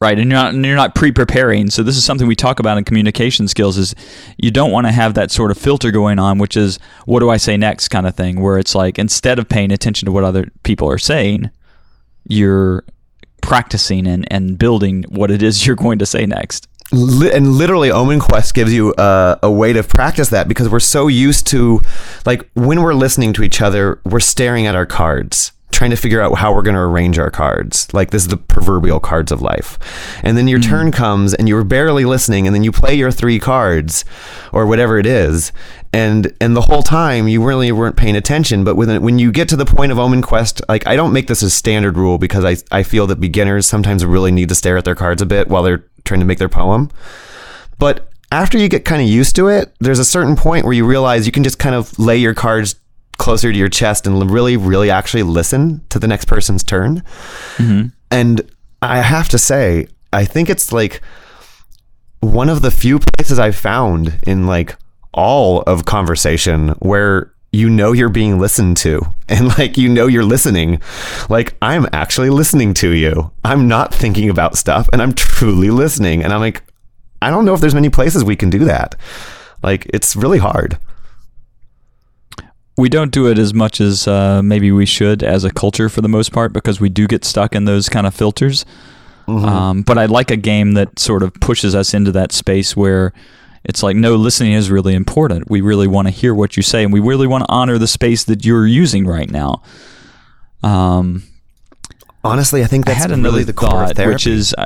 [0.00, 0.16] Right.
[0.18, 1.70] And you're not and you're not pre-preparing.
[1.70, 3.94] So this is something we talk about in communication skills is
[4.36, 7.30] you don't want to have that sort of filter going on, which is what do
[7.30, 10.22] I say next kind of thing, where it's like instead of paying attention to what
[10.22, 11.50] other people are saying,
[12.28, 12.84] you're
[13.42, 16.68] practicing and, and building what it is you're going to say next.
[16.92, 21.06] And literally omen quest gives you a, a way to practice that because we're so
[21.08, 21.80] used to
[22.24, 26.20] like when we're listening to each other we're staring at our cards trying to figure
[26.20, 27.92] out how we're going to arrange our cards.
[27.92, 29.78] Like this is the proverbial cards of life.
[30.22, 30.68] And then your hmm.
[30.68, 34.04] turn comes and you're barely listening and then you play your three cards
[34.52, 35.52] or whatever it is
[35.92, 38.64] and and the whole time you really weren't paying attention.
[38.64, 41.26] But when when you get to the point of omen quest like i don't make
[41.28, 44.76] this a standard rule because i i feel that beginners sometimes really need to stare
[44.76, 46.90] at their cards a bit while they're trying to make their poem.
[47.78, 50.84] But after you get kind of used to it, there's a certain point where you
[50.84, 52.74] realize you can just kind of lay your cards
[53.18, 57.02] closer to your chest and really, really actually listen to the next person's turn.
[57.56, 57.88] Mm-hmm.
[58.10, 58.50] And
[58.80, 61.02] I have to say, I think it's like
[62.20, 64.76] one of the few places I've found in like
[65.12, 70.24] all of conversation where you know you're being listened to and like you know you're
[70.24, 70.80] listening.
[71.28, 73.30] Like I'm actually listening to you.
[73.44, 76.22] I'm not thinking about stuff and I'm truly listening.
[76.22, 76.62] And I'm like,
[77.20, 78.94] I don't know if there's many places we can do that.
[79.62, 80.78] Like it's really hard.
[82.78, 86.00] We don't do it as much as uh, maybe we should as a culture for
[86.00, 88.64] the most part because we do get stuck in those kind of filters.
[89.26, 93.12] Um, but I like a game that sort of pushes us into that space where
[93.62, 95.50] it's like, no, listening is really important.
[95.50, 97.86] We really want to hear what you say, and we really want to honor the
[97.86, 99.62] space that you're using right now.
[100.62, 101.24] Um,
[102.24, 104.14] Honestly, I think I that's had another really the core thought, of therapy.
[104.14, 104.64] which is, uh,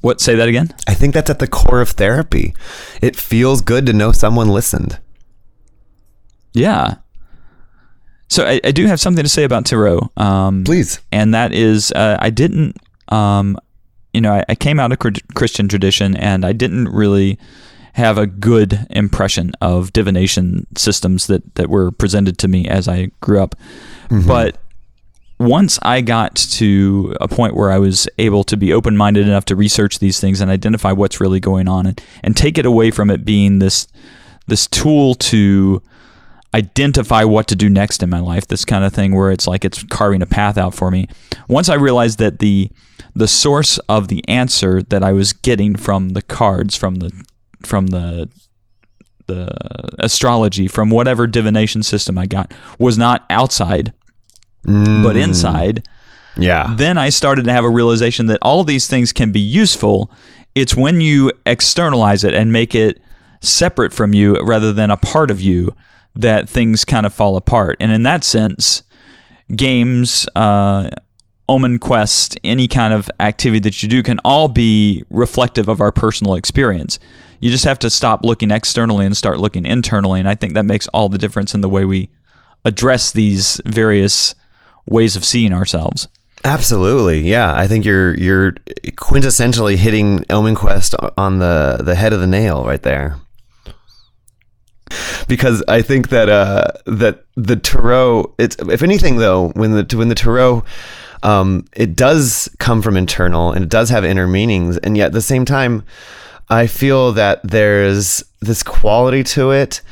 [0.00, 0.20] what?
[0.20, 0.72] Say that again.
[0.86, 2.54] I think that's at the core of therapy.
[3.00, 5.00] It feels good to know someone listened.
[6.52, 6.96] Yeah.
[8.32, 10.10] So I, I do have something to say about Tarot.
[10.16, 11.00] Um, Please.
[11.12, 12.78] and that is uh, I didn't,
[13.08, 13.58] um,
[14.14, 14.98] you know, I, I came out of
[15.34, 17.38] Christian tradition, and I didn't really
[17.92, 23.10] have a good impression of divination systems that that were presented to me as I
[23.20, 23.54] grew up.
[24.26, 24.56] But
[25.38, 29.44] once I got to a point where I was able to be open minded enough
[29.46, 32.90] to research these things and identify what's really going on and, and take it away
[32.90, 33.86] from it being this
[34.46, 35.82] this tool to
[36.54, 39.64] identify what to do next in my life, this kind of thing where it's like
[39.64, 41.08] it's carving a path out for me.
[41.48, 42.70] Once I realized that the
[43.14, 47.10] the source of the answer that I was getting from the cards, from the
[47.62, 48.28] from the
[49.26, 49.54] the
[49.98, 53.92] astrology, from whatever divination system I got, was not outside
[54.64, 54.70] but
[55.16, 55.22] mm.
[55.22, 55.88] inside,
[56.36, 56.74] Yeah.
[56.76, 60.10] then I started to have a realization that all these things can be useful.
[60.54, 63.00] It's when you externalize it and make it
[63.40, 65.74] separate from you rather than a part of you
[66.14, 67.76] that things kind of fall apart.
[67.80, 68.82] And in that sense,
[69.54, 70.90] games, uh,
[71.48, 75.92] Omen Quest, any kind of activity that you do can all be reflective of our
[75.92, 76.98] personal experience.
[77.40, 80.20] You just have to stop looking externally and start looking internally.
[80.20, 82.08] And I think that makes all the difference in the way we
[82.64, 84.34] address these various
[84.86, 86.08] ways of seeing ourselves.
[86.44, 87.54] Absolutely, yeah.
[87.54, 88.52] I think you're you're
[88.96, 93.16] quintessentially hitting Omen Quest on the the head of the nail right there.
[95.28, 98.34] Because I think that uh, that the tarot.
[98.38, 100.64] It's if anything though, when the when the tarot.
[101.24, 105.12] Um, it does come from internal and it does have inner meanings, and yet at
[105.12, 105.84] the same time,
[106.50, 109.82] I feel that there's this quality to it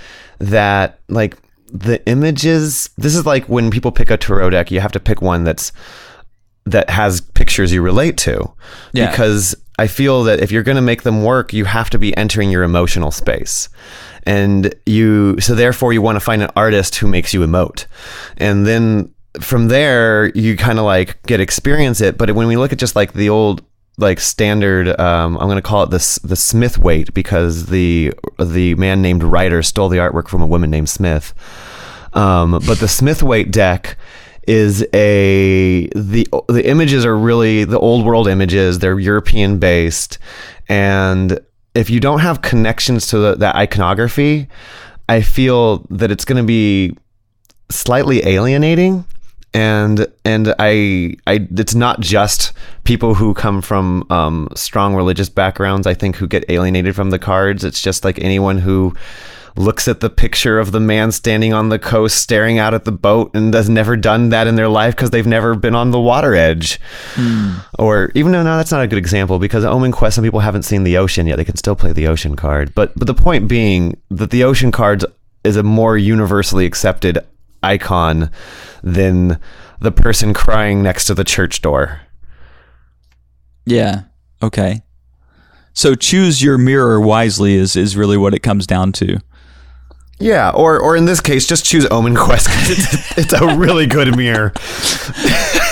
[0.41, 1.37] that like
[1.73, 2.91] the images.
[2.99, 5.71] This is like when people pick a tarot deck, you have to pick one that's
[6.67, 8.53] that has pictures you relate to,
[8.93, 9.09] Yeah.
[9.13, 12.15] because I feel that if you're going to make them work, you have to be
[12.15, 13.71] entering your emotional space.
[14.25, 17.87] And you, so therefore, you want to find an artist who makes you emote.
[18.37, 22.19] And then from there, you kind of like get experience it.
[22.19, 23.65] But when we look at just like the old,
[23.97, 28.75] like standard, um, I'm going to call it this the Smith Waite because the the
[28.75, 31.33] man named Rider stole the artwork from a woman named Smith.
[32.13, 33.97] Um, but the Smith Waite deck
[34.47, 38.79] is a the the images are really the old world images.
[38.79, 40.19] They're European based,
[40.69, 41.39] and
[41.75, 44.49] if you don't have connections to the, that iconography,
[45.09, 46.97] I feel that it's going to be
[47.71, 49.05] slightly alienating.
[49.53, 52.53] And and I I it's not just
[52.85, 55.89] people who come from um, strong religious backgrounds.
[55.89, 57.65] I think who get alienated from the cards.
[57.65, 58.95] It's just like anyone who
[59.57, 62.93] looks at the picture of the man standing on the coast staring out at the
[62.93, 66.01] boat and has never done that in their life because they've never been on the
[66.01, 66.81] water edge.
[67.15, 67.59] Hmm.
[67.79, 70.63] Or even though no, that's not a good example because Omen Quest, some people haven't
[70.63, 71.37] seen the ocean yet.
[71.37, 72.75] They can still play the ocean card.
[72.75, 75.05] But but the point being that the ocean cards
[75.45, 77.19] is a more universally accepted
[77.63, 78.31] icon
[78.83, 79.39] than
[79.81, 82.03] the person crying next to the church door.
[83.67, 84.03] Yeah.
[84.43, 84.83] Okay.
[85.73, 89.19] So choose your mirror wisely is is really what it comes down to.
[90.21, 94.17] Yeah, or or in this case, just choose Omen Quest it's, it's a really good
[94.17, 94.53] mirror.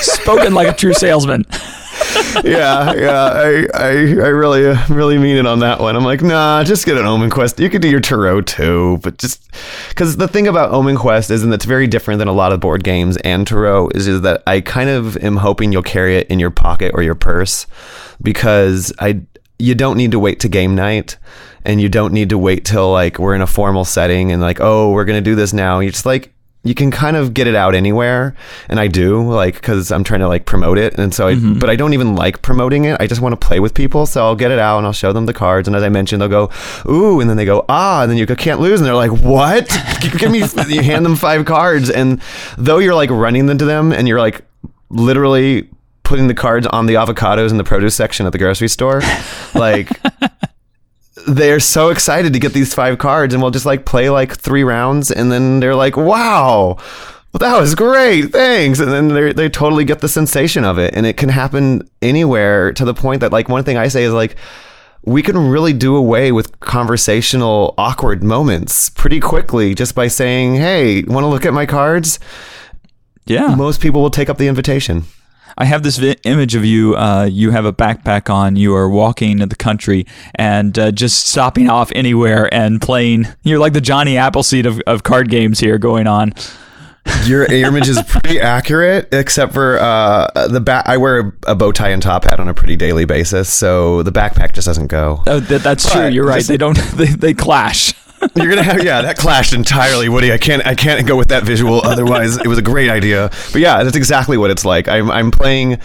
[0.00, 1.44] Spoken like a true salesman.
[2.44, 5.96] yeah, yeah, I, I, I really, uh, really mean it on that one.
[5.96, 7.58] I'm like, nah, just get an Omen Quest.
[7.58, 9.50] You could do your Tarot too, but just
[9.88, 12.60] because the thing about Omen Quest is, and it's very different than a lot of
[12.60, 16.26] board games and Tarot, is, is that I kind of am hoping you'll carry it
[16.28, 17.66] in your pocket or your purse
[18.22, 19.20] because I,
[19.58, 21.18] you don't need to wait to game night.
[21.64, 24.60] And you don't need to wait till like we're in a formal setting and like,
[24.60, 25.80] oh, we're gonna do this now.
[25.80, 26.32] You just like
[26.64, 28.34] you can kind of get it out anywhere
[28.68, 31.70] and i do like because i'm trying to like promote it and so i but
[31.70, 33.00] i don't even like promoting it.
[33.00, 35.12] I just want to play with people so i'll get it out and i'll show
[35.12, 36.50] them the cards and as i mentioned they'll go
[36.86, 39.12] ooh and then they go ah and then you go can't lose and they're like
[39.12, 39.68] what?
[40.00, 42.20] Give me you hand them five cards and
[42.56, 44.44] though you're like running into them and you're like
[44.90, 45.68] literally
[46.02, 49.00] putting the cards on the avocados in the produce section at the grocery store
[49.54, 49.88] like
[51.28, 54.64] they're so excited to get these five cards and we'll just like play like three
[54.64, 56.76] rounds and then they're like wow
[57.32, 58.80] well, that was great thanks.
[58.80, 62.72] And then they they totally get the sensation of it and it can happen anywhere
[62.72, 64.36] to the point that like one thing i say is like
[65.04, 71.02] we can really do away with conversational awkward moments pretty quickly just by saying hey
[71.02, 72.18] want to look at my cards?
[73.26, 73.54] Yeah.
[73.56, 75.04] most people will take up the invitation
[75.60, 76.94] I have this vi- image of you.
[76.96, 78.54] Uh, you have a backpack on.
[78.54, 80.06] You are walking in the country
[80.36, 83.26] and uh, just stopping off anywhere and playing.
[83.42, 86.32] You're like the Johnny Appleseed of, of card games here going on.
[87.24, 90.86] Your image is pretty accurate, except for uh, the back.
[90.86, 94.12] I wear a bow tie and top hat on a pretty daily basis, so the
[94.12, 95.22] backpack just doesn't go.
[95.26, 96.06] Oh, that, that's true.
[96.06, 96.36] You're right.
[96.36, 96.78] just- They don't.
[96.96, 97.94] They, they clash.
[98.34, 100.32] You're gonna have yeah, that clashed entirely, Woody.
[100.32, 101.80] I can't I can't go with that visual.
[101.84, 103.30] Otherwise, it was a great idea.
[103.52, 104.88] But yeah, that's exactly what it's like.
[104.88, 105.78] I'm I'm playing.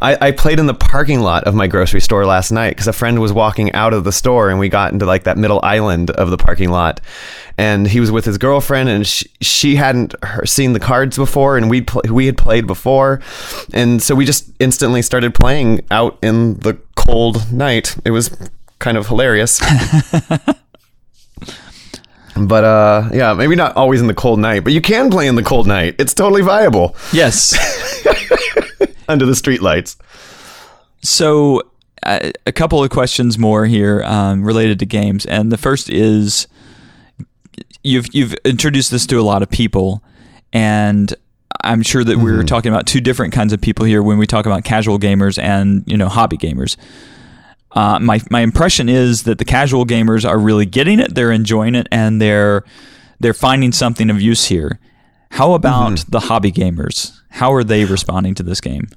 [0.00, 2.92] I, I played in the parking lot of my grocery store last night because a
[2.92, 6.10] friend was walking out of the store and we got into like that middle island
[6.10, 7.00] of the parking lot.
[7.58, 10.14] And he was with his girlfriend, and she, she hadn't
[10.44, 13.20] seen the cards before, and we pl- we had played before,
[13.74, 17.96] and so we just instantly started playing out in the cold night.
[18.02, 18.30] It was
[18.78, 19.60] kind of hilarious.
[22.46, 25.34] But uh, yeah, maybe not always in the cold night, but you can play in
[25.34, 25.96] the cold night.
[25.98, 27.52] It's totally viable Yes.
[29.08, 29.96] under the streetlights.
[31.02, 31.62] So,
[32.04, 36.46] uh, a couple of questions more here um, related to games, and the first is
[37.82, 40.02] you've you've introduced this to a lot of people,
[40.52, 41.12] and
[41.62, 44.46] I'm sure that we're talking about two different kinds of people here when we talk
[44.46, 46.76] about casual gamers and you know hobby gamers.
[47.72, 51.74] Uh, my my impression is that the casual gamers are really getting it, they're enjoying
[51.74, 52.64] it, and they're
[53.20, 54.80] they're finding something of use here.
[55.32, 57.16] How about the hobby gamers?
[57.30, 58.88] How are they responding to this game?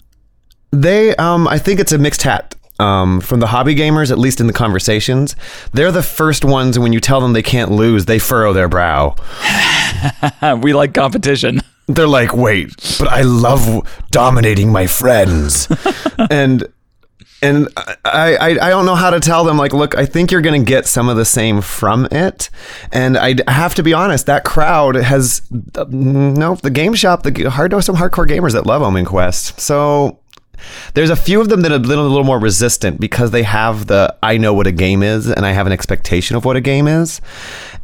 [0.72, 2.56] They, um, I think it's a mixed hat.
[2.80, 5.36] Um, from the hobby gamers, at least in the conversations,
[5.74, 9.16] they're the first ones when you tell them they can't lose, they furrow their brow.
[10.62, 11.62] we like competition.
[11.88, 15.68] They're like, wait, but I love dominating my friends.
[16.32, 16.68] and
[17.44, 20.42] and I, I I don't know how to tell them like look I think you're
[20.42, 22.50] gonna get some of the same from it.
[22.92, 25.42] And I have to be honest that crowd has
[25.76, 29.60] uh, no the game shop the hard some hardcore gamers that love Omen Quest.
[29.60, 30.20] So
[30.94, 33.44] there's a few of them that are a little, a little more resistant because they
[33.44, 36.56] have the I know what a game is and I have an expectation of what
[36.56, 37.20] a game is.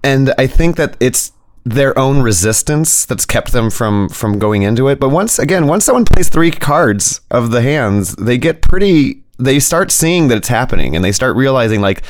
[0.04, 1.34] And I think that it's
[1.66, 5.02] their own resistance that's kept them from from going into it.
[5.02, 9.60] But once again once someone plays three cards of the hands they get pretty they
[9.60, 12.04] start seeing that it's happening and they start realizing like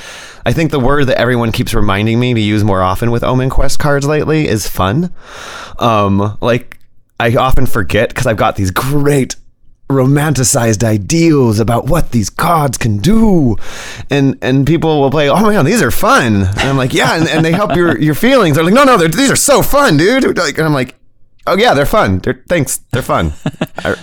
[0.45, 3.49] I think the word that everyone keeps reminding me to use more often with Omen
[3.49, 5.13] Quest cards lately is fun.
[5.77, 6.79] Um, like
[7.19, 9.35] I often forget because I've got these great
[9.89, 13.57] romanticized ideals about what these cards can do.
[14.09, 16.43] And and people will play oh man these are fun.
[16.43, 18.55] And i'm like yeah and, and they help your your feelings.
[18.55, 20.37] They're like no no these are so fun dude.
[20.37, 20.95] Like and i'm like
[21.47, 22.19] oh yeah they're fun.
[22.19, 22.77] They're thanks.
[22.91, 23.33] They're fun.
[23.77, 23.95] I,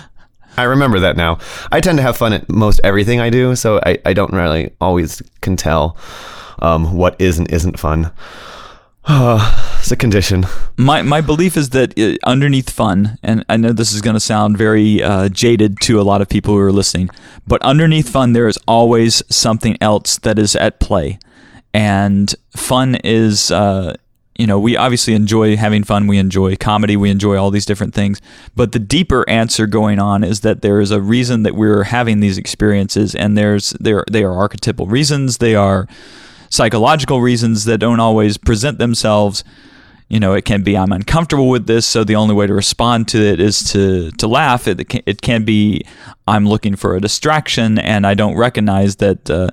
[0.56, 1.38] I remember that now.
[1.70, 4.72] I tend to have fun at most everything I do, so I, I don't really
[4.80, 5.96] always can tell
[6.60, 8.12] um, what is and isn't fun.
[9.04, 10.46] Uh, it's a condition.
[10.76, 14.20] My my belief is that uh, underneath fun, and I know this is going to
[14.20, 17.10] sound very uh, jaded to a lot of people who are listening,
[17.46, 21.18] but underneath fun, there is always something else that is at play,
[21.72, 23.94] and fun is uh,
[24.38, 26.06] you know, we obviously enjoy having fun.
[26.06, 26.96] We enjoy comedy.
[26.96, 28.20] We enjoy all these different things.
[28.54, 32.20] But the deeper answer going on is that there is a reason that we're having
[32.20, 35.38] these experiences, and there's there they are archetypal reasons.
[35.38, 35.88] They are
[36.50, 39.42] psychological reasons that don't always present themselves.
[40.08, 43.08] You know, it can be I'm uncomfortable with this, so the only way to respond
[43.08, 44.68] to it is to to laugh.
[44.68, 45.82] It can, it can be
[46.28, 49.48] I'm looking for a distraction, and I don't recognize that uh,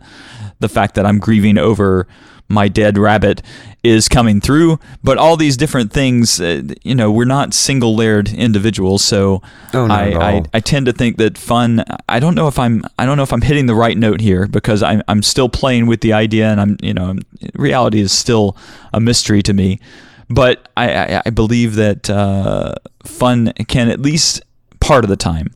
[0.59, 2.05] the fact that I'm grieving over
[2.53, 3.41] my dead rabbit
[3.83, 4.79] is coming through.
[5.03, 9.41] But all these different things uh, you know we're not single layered individuals so
[9.73, 13.05] oh, I, I, I tend to think that fun i don't know if i'm i
[13.05, 16.01] don't know if i'm hitting the right note here because i'm, I'm still playing with
[16.01, 17.15] the idea and i'm you know
[17.55, 18.55] reality is still
[18.93, 19.79] a mystery to me.
[20.29, 24.41] But i i, I believe that uh, fun can at least
[24.79, 25.53] part of the time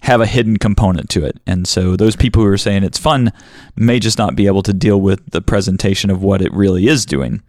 [0.00, 1.38] have a hidden component to it.
[1.46, 3.32] And so those people who are saying it's fun
[3.76, 7.04] may just not be able to deal with the presentation of what it really is
[7.04, 7.42] doing.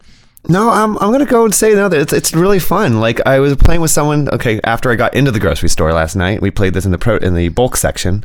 [0.48, 1.88] No, I'm, I'm gonna go and say no.
[1.88, 2.98] That it's it's really fun.
[2.98, 4.28] Like I was playing with someone.
[4.30, 6.98] Okay, after I got into the grocery store last night, we played this in the
[6.98, 8.24] pro in the bulk section.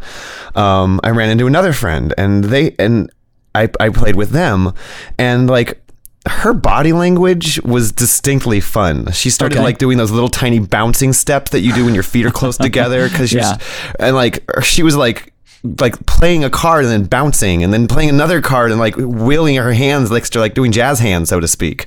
[0.56, 3.12] Um, I ran into another friend, and they and
[3.54, 4.72] I I played with them,
[5.18, 5.85] and like
[6.28, 9.12] her body language was distinctly fun.
[9.12, 9.64] She started okay.
[9.64, 12.58] like doing those little tiny bouncing steps that you do when your feet are close
[12.66, 13.58] together because yeah.
[14.00, 15.34] and like she was like
[15.80, 19.56] like playing a card and then bouncing and then playing another card and like wheeling
[19.56, 21.86] her hands like to like doing jazz hands so to speak.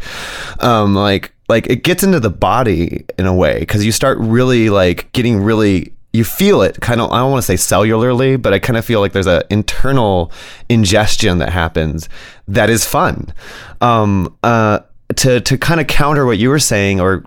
[0.60, 4.70] Um like like it gets into the body in a way because you start really
[4.70, 8.52] like getting really you feel it kind of i don't want to say cellularly but
[8.54, 10.32] i kind of feel like there's an internal
[10.68, 12.08] ingestion that happens
[12.48, 13.32] that is fun.
[13.80, 14.80] Um, uh,
[15.16, 17.24] to to kind of counter what you were saying or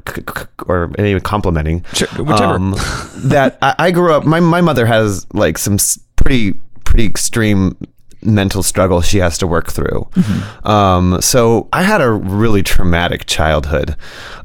[0.68, 2.56] or even complimenting sure, whichever.
[2.56, 2.72] um,
[3.16, 5.78] that I, I, grew up my, my mother has like some
[6.16, 6.54] pretty
[6.84, 7.76] pretty extreme
[8.24, 10.08] mental struggle she has to work through.
[10.12, 10.68] Mm-hmm.
[10.68, 13.96] Um, so I had a really traumatic childhood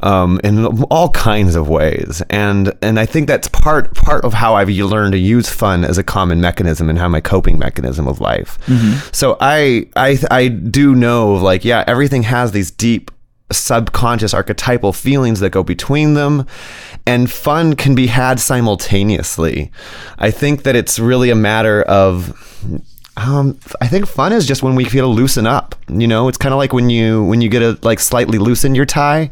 [0.03, 4.55] um, in all kinds of ways, and and I think that's part part of how
[4.55, 8.20] I've learned to use fun as a common mechanism and how my coping mechanism of
[8.20, 8.59] life.
[8.66, 9.09] Mm-hmm.
[9.12, 13.11] So I I I do know like yeah everything has these deep
[13.53, 16.45] subconscious archetypal feelings that go between them
[17.07, 19.70] and fun can be had simultaneously
[20.18, 22.83] i think that it's really a matter of
[23.16, 25.74] um, I think fun is just when we feel to loosen up.
[25.88, 28.74] You know, it's kind of like when you when you get a like slightly loosen
[28.74, 29.30] your tie.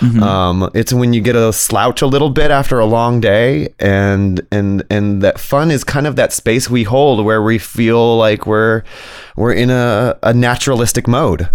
[0.00, 0.22] Mm-hmm.
[0.22, 4.40] Um, it's when you get a slouch a little bit after a long day, and
[4.50, 8.46] and and that fun is kind of that space we hold where we feel like
[8.46, 8.82] we're
[9.36, 11.48] we're in a, a naturalistic mode.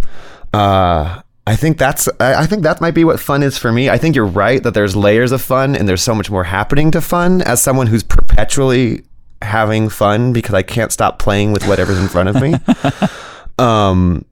[0.53, 3.89] Uh, I think that's I think that might be what fun is for me.
[3.89, 6.89] I think you're right that there's layers of fun and there's so much more happening
[6.91, 9.03] to fun as someone who's perpetually
[9.45, 12.55] having fun because I can't stop playing with whatever's in front of me.
[13.63, 14.25] um,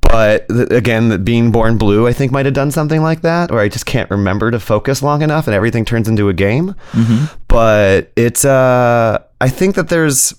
[0.00, 3.60] but th- again, being born blue, I think might have done something like that, or
[3.60, 6.74] I just can't remember to focus long enough, and everything turns into a game.
[6.92, 7.26] Mm-hmm.
[7.48, 10.34] But it's, uh, I think that there's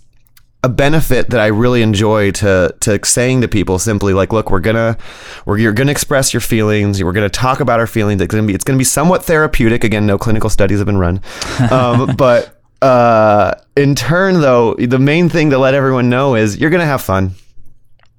[0.62, 4.60] a benefit that I really enjoy to to saying to people simply like, look, we're
[4.60, 4.98] gonna
[5.46, 7.02] we're you're gonna express your feelings.
[7.02, 8.22] We're gonna talk about our feelings.
[8.22, 9.84] It's gonna be it's gonna be somewhat therapeutic.
[9.84, 11.22] Again, no clinical studies have been run,
[11.72, 16.70] um, but uh, in turn, though, the main thing to let everyone know is you're
[16.70, 17.34] gonna have fun.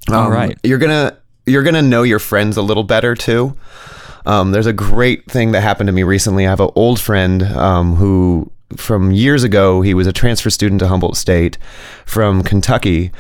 [0.09, 3.57] Um, All right, you're gonna you're gonna know your friends a little better too.
[4.27, 6.47] Um, there's a great thing that happened to me recently.
[6.47, 9.83] I have an old friend um, who from years ago.
[9.83, 11.59] He was a transfer student to Humboldt State
[12.05, 13.11] from Kentucky,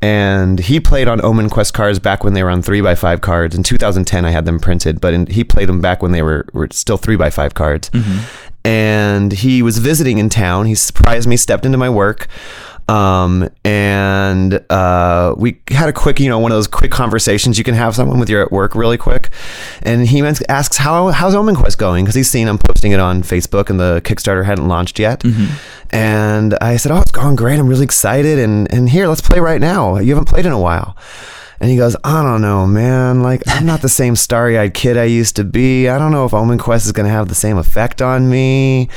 [0.00, 3.20] and he played on Omen Quest cards back when they were on three by five
[3.20, 3.56] cards.
[3.56, 6.46] In 2010, I had them printed, but in, he played them back when they were
[6.52, 7.90] were still three by five cards.
[8.64, 10.66] And he was visiting in town.
[10.66, 12.28] He surprised me, stepped into my work.
[12.88, 17.64] Um, and uh, we had a quick, you know, one of those quick conversations you
[17.64, 19.28] can have someone with you at work really quick.
[19.82, 22.04] And he asks, How, How's Omen Quest going?
[22.04, 25.22] Because he's seen I'm posting it on Facebook and the Kickstarter hadn't launched yet.
[25.90, 27.58] And I said, Oh, it's going great.
[27.58, 28.38] I'm really excited.
[28.38, 29.98] And, and here, let's play right now.
[29.98, 30.96] You haven't played in a while.
[31.60, 33.22] And he goes, I don't know, man.
[33.22, 35.88] Like, I'm not the same starry eyed kid I used to be.
[35.88, 38.88] I don't know if Omen Quest is going to have the same effect on me.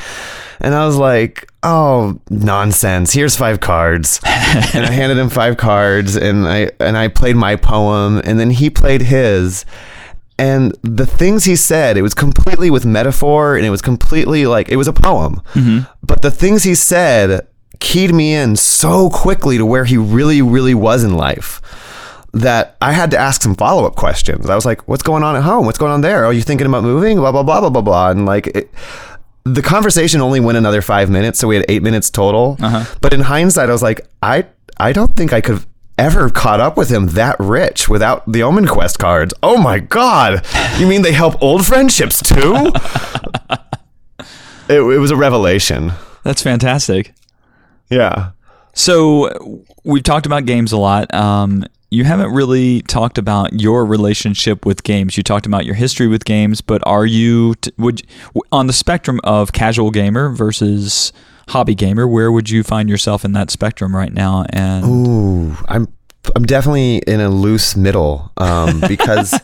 [0.60, 3.12] And I was like, oh, nonsense.
[3.12, 4.20] Here's five cards.
[4.26, 8.50] and I handed him five cards and I and I played my poem and then
[8.50, 9.64] he played his.
[10.38, 14.68] And the things he said, it was completely with metaphor and it was completely like
[14.68, 15.42] it was a poem.
[15.54, 15.80] Mm-hmm.
[16.04, 17.48] But the things he said
[17.80, 21.60] keyed me in so quickly to where he really, really was in life
[22.32, 24.48] that I had to ask some follow up questions.
[24.48, 25.66] I was like, "What's going on at home?
[25.66, 26.24] What's going on there?
[26.24, 27.18] Are you thinking about moving?
[27.18, 28.70] Blah blah blah blah blah blah." And like, it,
[29.44, 32.56] the conversation only went another five minutes, so we had eight minutes total.
[33.00, 34.46] But in hindsight, I was like, I
[34.78, 35.66] I don't think I could have
[35.98, 39.34] ever caught up with him that rich without the Omen Quest cards.
[39.42, 40.46] Oh my god!
[40.78, 42.72] You mean they help old friendships too?
[44.68, 45.92] it, it was a revelation.
[46.22, 47.12] That's fantastic.
[47.90, 48.30] Yeah.
[48.74, 51.12] So we've talked about games a lot.
[51.12, 55.16] Um, you haven't really talked about your relationship with games.
[55.16, 58.02] You talked about your history with games, but are you t- would
[58.50, 61.12] on the spectrum of casual gamer versus
[61.48, 62.08] hobby gamer?
[62.08, 64.46] Where would you find yourself in that spectrum right now?
[64.50, 65.86] And Ooh, I'm
[66.34, 69.38] I'm definitely in a loose middle um, because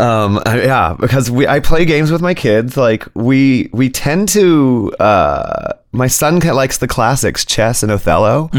[0.00, 2.76] um, yeah, because we I play games with my kids.
[2.76, 8.50] Like we we tend to uh, my son likes the classics, chess and Othello.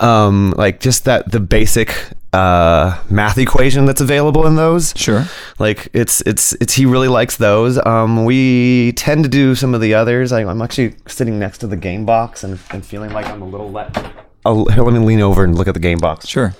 [0.00, 1.92] Um, like just that the basic
[2.32, 4.92] uh, math equation that's available in those.
[4.96, 5.24] sure,
[5.58, 7.84] Like it's it's it's he really likes those.
[7.84, 10.30] Um, we tend to do some of the others.
[10.30, 13.46] I, I'm actually sitting next to the game box and, and feeling like I'm a
[13.46, 13.96] little let.
[13.96, 16.26] Here, let me lean over and look at the game box.
[16.28, 16.54] sure,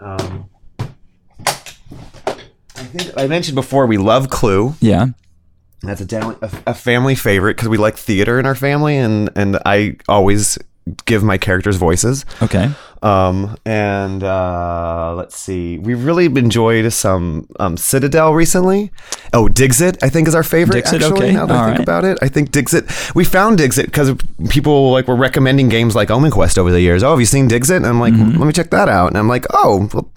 [0.00, 0.48] Um,
[1.48, 4.74] I think I mentioned before we love Clue.
[4.80, 5.06] yeah,
[5.82, 9.30] That's a, down, a, a family favorite because we like theater in our family, and
[9.36, 10.58] and I always
[11.04, 12.24] give my characters voices.
[12.42, 12.70] okay,
[13.02, 18.90] Um, and uh, let's see, we really enjoyed some um, Citadel recently.
[19.32, 20.76] Oh, Dixit, I think is our favorite.
[20.76, 21.32] Dixit, actually, okay.
[21.32, 21.82] now that I think right.
[21.82, 22.84] about it, I think Dixit.
[23.14, 24.14] We found Dixit because
[24.48, 27.02] people like were recommending games like Omen Quest over the years.
[27.02, 27.76] Oh, have you seen Dixit?
[27.76, 28.38] And I'm like, Mm-hmm.
[28.38, 29.08] let me check that out.
[29.08, 29.88] And I'm like, oh.
[29.92, 30.10] Well,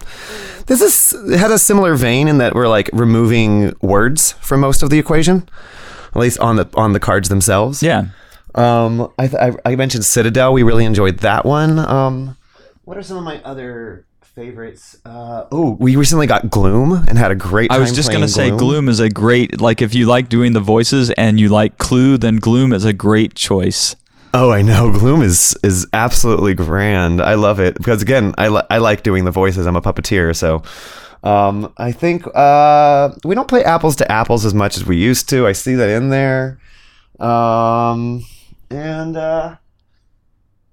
[0.68, 4.82] this is it had a similar vein in that we're like removing words from most
[4.84, 5.48] of the equation,
[6.08, 7.82] at least on the on the cards themselves.
[7.84, 8.06] yeah.
[8.56, 10.54] Um, I, th- I I mentioned Citadel.
[10.54, 11.78] We really enjoyed that one.
[11.78, 12.38] Um,
[12.86, 14.98] what are some of my other favorites?
[15.06, 17.72] Uh, oh, we recently got Gloom and had a great.
[17.72, 20.60] I was just gonna say Gloom is a great like if you like doing the
[20.62, 23.96] voices and you like Clue, then Gloom is a great choice.
[24.34, 24.92] Oh, I know.
[24.92, 27.22] Gloom is is absolutely grand.
[27.22, 29.66] I love it because again, I li- I like doing the voices.
[29.66, 30.64] I'm a puppeteer, so.
[31.24, 35.28] Um, I think uh, we don't play apples to apples as much as we used
[35.30, 35.48] to.
[35.48, 36.60] I see that in there.
[37.20, 38.24] Um,
[38.70, 39.56] and uh,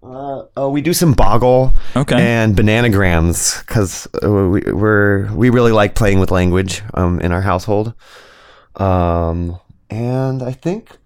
[0.03, 2.16] uh, oh, we do some Boggle Okay.
[2.16, 7.95] and bananagrams because we, we're we really like playing with language um, in our household.
[8.76, 9.59] Um,
[9.90, 10.97] and I think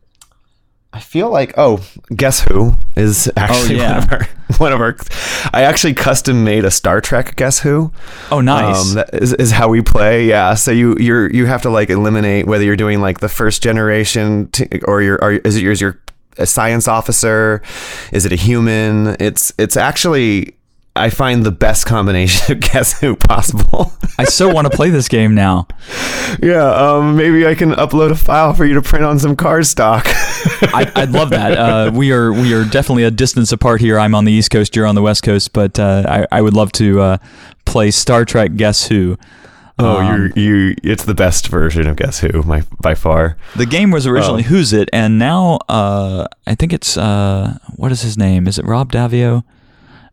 [0.93, 1.85] I feel like oh,
[2.15, 3.99] guess who is actually yeah.
[3.99, 4.29] one of our
[4.59, 4.97] one of our.
[5.53, 7.93] I actually custom made a Star Trek Guess Who.
[8.33, 8.91] oh, nice.
[8.91, 10.27] Um, that is, is how we play.
[10.27, 10.55] Yeah.
[10.55, 14.49] So you you're you have to like eliminate whether you're doing like the first generation
[14.53, 16.01] t- or your are are, is it yours your
[16.39, 17.63] a science officer?
[18.13, 19.17] Is it a human?
[19.21, 20.57] It's it's actually
[20.97, 23.93] I find the best combination of Guess Who possible.
[24.19, 25.67] I so want to play this game now.
[26.43, 26.65] yeah.
[26.75, 27.17] Um.
[27.17, 30.05] Maybe I can upload a file for you to print on some card stock.
[30.07, 31.53] I, I'd love that.
[31.59, 33.99] Uh, we are we are definitely a distance apart here.
[33.99, 34.75] I'm on the East Coast.
[34.75, 35.53] You're on the West Coast.
[35.53, 37.19] But uh, I I would love to uh,
[37.67, 39.19] play Star Trek Guess Who.
[39.79, 40.75] Oh, Um, you're you.
[40.83, 43.37] It's the best version of Guess Who, my by far.
[43.57, 44.47] The game was originally Oh.
[44.47, 48.47] Who's It, and now uh, I think it's uh, what is his name?
[48.49, 49.45] Is it Rob Daviau?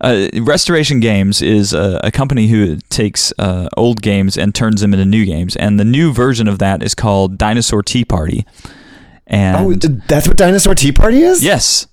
[0.02, 4.94] Uh, Restoration Games is a, a company who takes uh, old games and turns them
[4.94, 8.46] into new games, and the new version of that is called Dinosaur Tea Party.
[9.28, 9.74] And Oh,
[10.10, 11.42] that's what Dinosaur Tea Party is.
[11.42, 11.88] yes,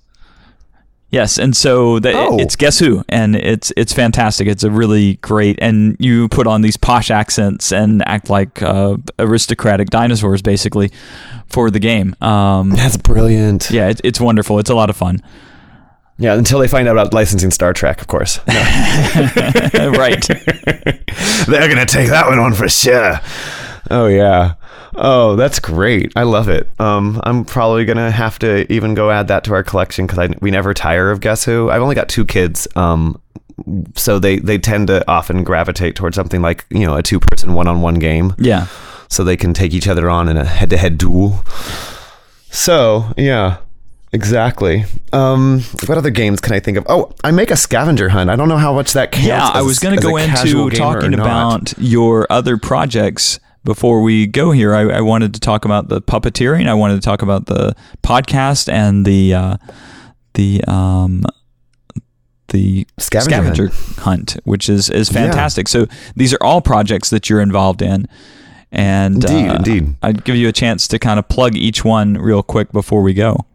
[1.11, 2.39] Yes, and so the, Oh.
[2.39, 4.47] it's Guess Who, and it's it's fantastic.
[4.47, 8.95] It's a really great, and you put on these posh accents and act like uh,
[9.19, 10.89] aristocratic dinosaurs, basically,
[11.47, 12.15] for the game.
[12.21, 13.69] Um, That's brilliant.
[13.71, 14.57] yeah, it, it's wonderful.
[14.59, 15.21] It's a lot of fun.
[16.17, 18.39] Yeah, until they find out about licensing Star Trek, of course.
[18.47, 18.53] right.
[21.47, 23.19] They're gonna take that one on for sure.
[23.89, 24.53] Oh yeah.
[24.95, 26.11] Oh, that's great.
[26.15, 26.69] I love it.
[26.79, 30.51] Um, I'm probably gonna have to even go add that to our collection because we
[30.51, 31.69] never tire of Guess Who.
[31.69, 32.67] I've only got two kids.
[32.75, 33.19] Um,
[33.95, 37.53] so they they tend to often gravitate towards something like you know a two person
[37.53, 38.67] one on one game, Yeah.
[39.07, 41.43] so they can take each other on in a head to head duel.
[42.49, 43.57] So yeah.
[44.13, 44.83] Exactly.
[45.13, 46.85] Um, what other games can I think of?
[46.89, 48.29] Oh, I make a scavenger hunt.
[48.29, 49.25] I don't know how much that counts.
[49.25, 54.51] Yeah, I was going to go into talking about your other projects before we go
[54.51, 54.73] here.
[54.73, 56.67] I, I wanted to talk about the puppeteering.
[56.67, 59.57] I wanted to talk about the podcast and the uh,
[60.33, 61.23] the um,
[62.49, 65.67] the Scavenger scavenger hunt, which is is fantastic.
[65.67, 68.07] So these are all projects that you're involved in.
[68.73, 69.95] And Indeed, uh, indeed.
[70.01, 73.13] I'd give you a chance to kind of plug each one real quick before we
[73.13, 73.45] go.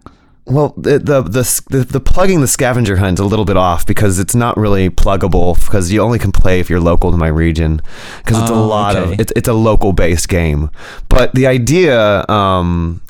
[0.46, 3.84] Well, the, the the the the plugging the scavenger hunt is a little bit off
[3.84, 7.26] because it's not really pluggable because you only can play if you're local to my
[7.26, 7.80] region
[8.18, 9.14] because it's a Oh, lot okay.
[9.14, 10.70] of it's it's a local based game.
[11.08, 13.00] But the idea, um,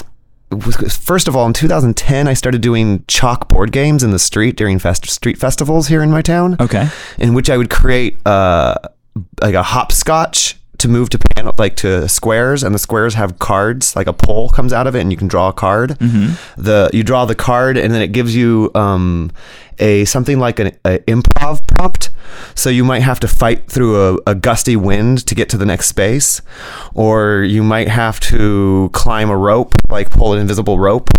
[0.51, 4.57] was, first of all, in 2010, I started doing chalk board games in the street
[4.57, 6.89] during fest- street festivals here in my town Okay.
[7.19, 8.77] in which I would create uh,
[9.43, 13.97] like a hopscotch to move to panel like to squares, and the squares have cards.
[13.97, 15.90] Like a pole comes out of it, and you can draw a card.
[15.98, 16.62] Mm-hmm.
[16.62, 19.31] The you draw the card, and then it gives you um,
[19.78, 22.11] a something like an a improv prompt.
[22.55, 25.66] So you might have to fight through a, a gusty wind to get to the
[25.66, 26.43] next space,
[26.94, 31.11] or you might have to climb a rope, like pull an invisible rope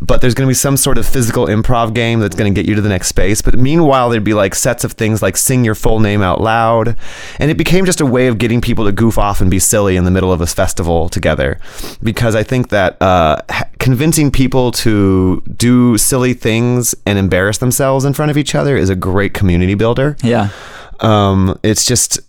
[0.00, 2.68] but there's going to be some sort of physical improv game that's going to get
[2.68, 3.42] you to the next space.
[3.42, 6.96] But meanwhile, there'd be like sets of things like sing your full name out loud.
[7.38, 9.96] And it became just a way of getting people to goof off and be silly
[9.96, 11.58] in the middle of a festival together.
[12.02, 13.40] Because I think that uh,
[13.78, 18.90] convincing people to do silly things and embarrass themselves in front of each other is
[18.90, 20.50] a great community builder Yeah.
[21.00, 22.20] um, it's just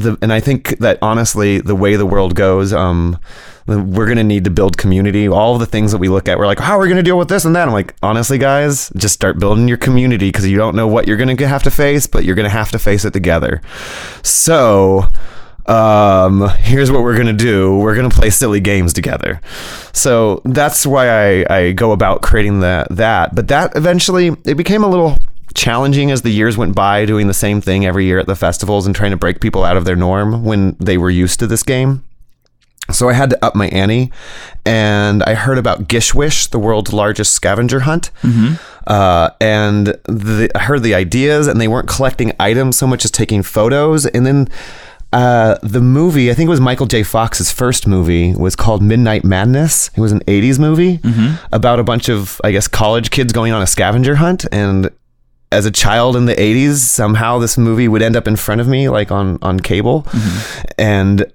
[0.00, 3.18] the and I think that honestly, the way the world goes, um,
[3.66, 5.28] we're gonna need to build community.
[5.28, 7.28] All the things that we look at, we're like, how are we gonna deal with
[7.28, 7.68] this and that?
[7.68, 11.16] I'm like, honestly, guys, just start building your community because you don't know what you're
[11.16, 13.60] gonna have to face, but you're gonna have to face it together.
[14.22, 15.04] So.
[15.66, 17.78] Um, here's what we're gonna do.
[17.78, 19.40] We're gonna play silly games together.
[19.92, 22.88] So that's why I, I go about creating that.
[23.34, 25.18] But that eventually it became a little
[25.54, 28.86] challenging as the years went by doing the same thing every year at the festivals
[28.86, 31.62] and trying to break people out of their norm when they were used to this
[31.62, 32.04] game.
[32.90, 34.10] So I had to up my ante,
[34.66, 38.10] and I heard about GISHWHES, the world's largest scavenger hunt.
[38.86, 43.12] Uh, and the, I heard the ideas, and they weren't collecting items so much as
[43.12, 44.06] taking photos.
[44.06, 44.48] And then
[45.12, 47.04] uh, the movie, I think it was Michael J.
[47.04, 49.90] Fox's first movie, was called Midnight Madness.
[49.96, 50.98] It was an '80s movie
[51.52, 54.90] about a bunch of, I guess, college kids going on a scavenger hunt, and
[55.52, 58.68] as a child in the 80s somehow this movie would end up in front of
[58.68, 60.06] me like on on cable
[60.78, 61.30] and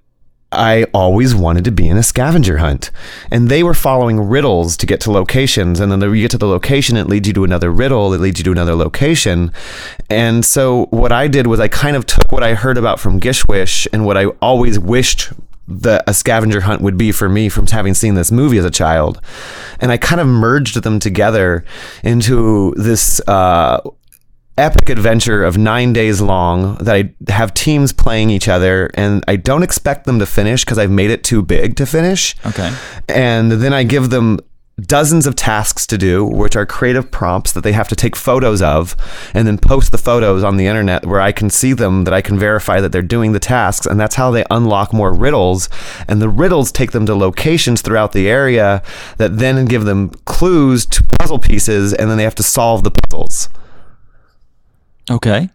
[0.55, 2.91] I always wanted to be in a scavenger hunt.
[3.29, 5.79] And they were following riddles to get to locations.
[5.79, 8.39] And then you get to the location, it leads you to another riddle, it leads
[8.39, 9.51] you to another location.
[10.09, 13.19] And so what I did was I kind of took what I heard about from
[13.19, 15.33] GISHWHES and what I always wished
[15.67, 18.71] that a scavenger hunt would be for me from having seen this movie as a
[18.71, 19.19] child.
[19.79, 21.65] And I kind of merged them together
[22.03, 23.81] into this uh,
[24.57, 29.35] epic adventure of nine days long that I have teams playing each other, and I
[29.35, 32.35] don't expect them to finish because I've made it too big to finish.
[32.45, 32.73] Okay.
[33.09, 34.39] And then I give them
[34.81, 38.61] dozens of tasks to do, which are creative prompts that they have to take photos
[38.61, 38.95] of
[39.33, 42.21] and then post the photos on the internet where I can see them, that I
[42.21, 43.85] can verify that they're doing the tasks.
[43.85, 45.69] And that's how they unlock more riddles.
[46.07, 48.83] And the riddles take them to locations throughout the area
[49.17, 52.91] that then give them clues to puzzle pieces, and then they have to solve the
[52.91, 53.49] puzzles
[55.09, 55.49] Okay.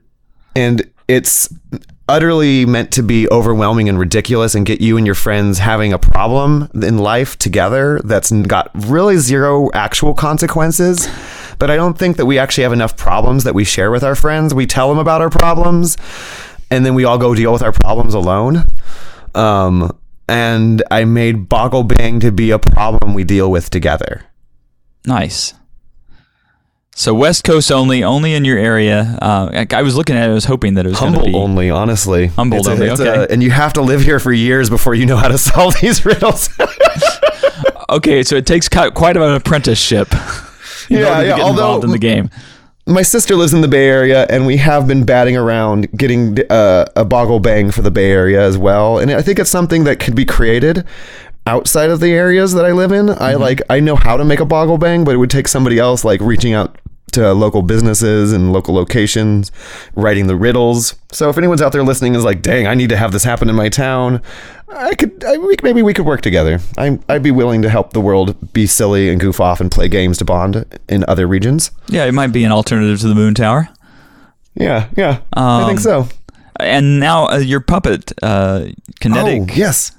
[0.55, 1.53] and it's
[2.09, 5.99] utterly meant to be overwhelming and ridiculous and get you and your friends having a
[5.99, 11.09] problem in life together that's got really zero actual consequences
[11.61, 14.17] but i don't think that we actually have enough problems that we share with our
[14.17, 15.97] friends we tell them about our problems
[16.69, 18.65] and then we all go deal with our problems alone
[19.37, 19.97] um,
[20.29, 24.25] and i made boggle bang to be a problem we deal with together
[25.07, 25.55] Nice.
[26.95, 29.17] So West Coast only, only in your area.
[29.23, 30.33] Uh, I, was looking at it.
[30.33, 32.27] I was hoping that it was Humboldt only, honestly.
[32.27, 33.09] Humboldt It's only, okay.
[33.23, 35.75] a- and you have to live here for years before you know how to solve
[35.81, 36.49] these riddles.
[37.89, 40.09] Okay, so it takes quite an apprenticeship.
[40.89, 42.31] Yeah, yeah, get although- involved in the game.
[42.87, 46.87] my sister lives in the Bay Area, and we have been batting around getting uh,
[46.97, 48.99] a boggle bang for the Bay Area as well.
[48.99, 50.85] And I think it's something that could be created
[51.47, 53.09] outside of the areas that I live in.
[53.11, 55.79] I like I know how to make a boggle bang, but it would take somebody
[55.79, 56.77] else like reaching out
[57.13, 59.51] to local businesses and local locations,
[59.95, 60.95] writing the riddles.
[61.13, 63.49] So if anyone's out there listening is like, "Dang, I need to have this happen
[63.49, 64.21] in my town,"
[64.69, 66.61] I could I, we, maybe we could work together.
[66.79, 69.89] I I'd be willing to help the world be silly and goof off and play
[69.89, 71.71] games to bond in other regions.
[71.89, 73.69] Yeah, it might be an alternative to the Moon Tower.
[74.55, 76.09] Yeah, yeah, I think Um, so.
[76.59, 78.67] And now uh, your puppet, uh,
[79.01, 79.93] Kinetic Oh, yes.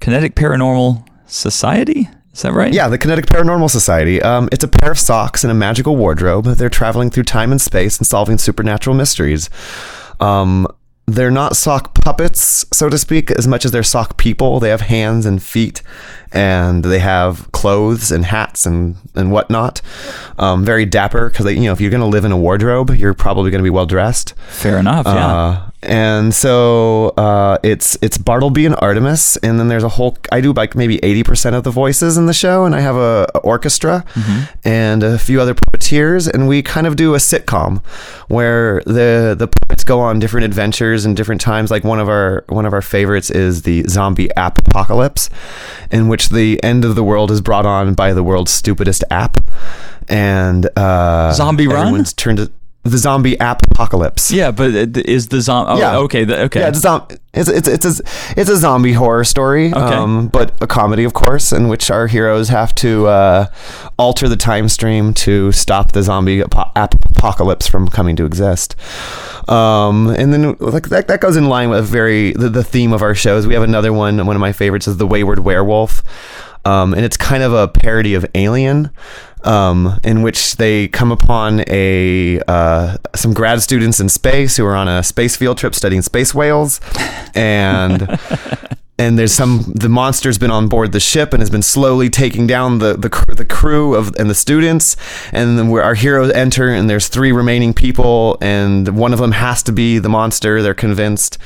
[0.00, 2.08] Kinetic Paranormal Society.
[2.36, 2.70] Is that right?
[2.70, 4.20] Yeah, the Kinetic Paranormal Society.
[4.20, 6.44] Um, it's a pair of socks and a magical wardrobe.
[6.44, 9.48] They're traveling through time and space and solving supernatural mysteries.
[10.20, 10.66] Um,
[11.06, 14.60] they're not sock puppets, so to speak, as much as they're sock people.
[14.60, 15.80] They have hands and feet,
[16.30, 19.80] and they have clothes and hats and and whatnot.
[20.38, 23.14] Um, very dapper because you know if you're going to live in a wardrobe, you're
[23.14, 24.34] probably going to be well dressed.
[24.48, 25.06] Fair enough.
[25.06, 25.70] Yeah.
[25.86, 30.16] And so uh, it's it's Bartleby and Artemis, and then there's a whole.
[30.32, 32.96] I do like maybe eighty percent of the voices in the show, and I have
[32.96, 34.04] a, a orchestra
[34.64, 37.84] and a few other puppeteers, and we kind of do a sitcom
[38.28, 41.70] where the the puppets go on different adventures and different times.
[41.70, 45.30] Like one of our one of our favorites is the zombie app apocalypse,
[45.92, 49.36] in which the end of the world is brought on by the world's stupidest app,
[50.08, 51.78] and uh, Zombie Run?
[51.86, 52.50] everyone's turned to
[52.90, 54.30] the zombie app apocalypse.
[54.30, 55.72] yeah, but it- is the zombie?
[55.72, 55.96] Oh, Yeah.
[55.98, 56.24] okay.
[56.24, 56.60] The, okay.
[56.60, 58.02] Yeah, it's, zom- it's it's it's a
[58.40, 62.48] it's a zombie horror story, um, but a comedy, of course, in which our heroes
[62.48, 63.46] have to uh,
[63.98, 68.74] alter the time stream to stop the zombie ap- apocalypse from coming to exist.
[69.48, 73.02] Um, and then like that, that goes in line with very the, the theme of
[73.02, 73.46] our shows.
[73.46, 74.24] We have another one.
[74.26, 76.02] One of my favorites is the Wayward Werewolf,
[76.64, 78.90] um, and it's kind of a parody of Alien.
[79.46, 84.74] Um, in which they come upon a uh, some grad students in space who are
[84.74, 86.80] on a space field trip studying space whales,
[87.32, 88.18] and
[88.98, 92.46] and there's some the monster's been on board the ship and has been slowly taking
[92.46, 94.96] down the the, the crew of and the students,
[95.32, 99.62] and then our heroes enter and there's three remaining people and one of them has
[99.64, 100.62] to be the monster.
[100.62, 101.38] They're convinced,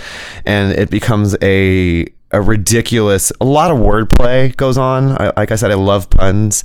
[0.46, 5.56] and it becomes a a ridiculous a lot of wordplay goes on I, like i
[5.56, 6.64] said i love puns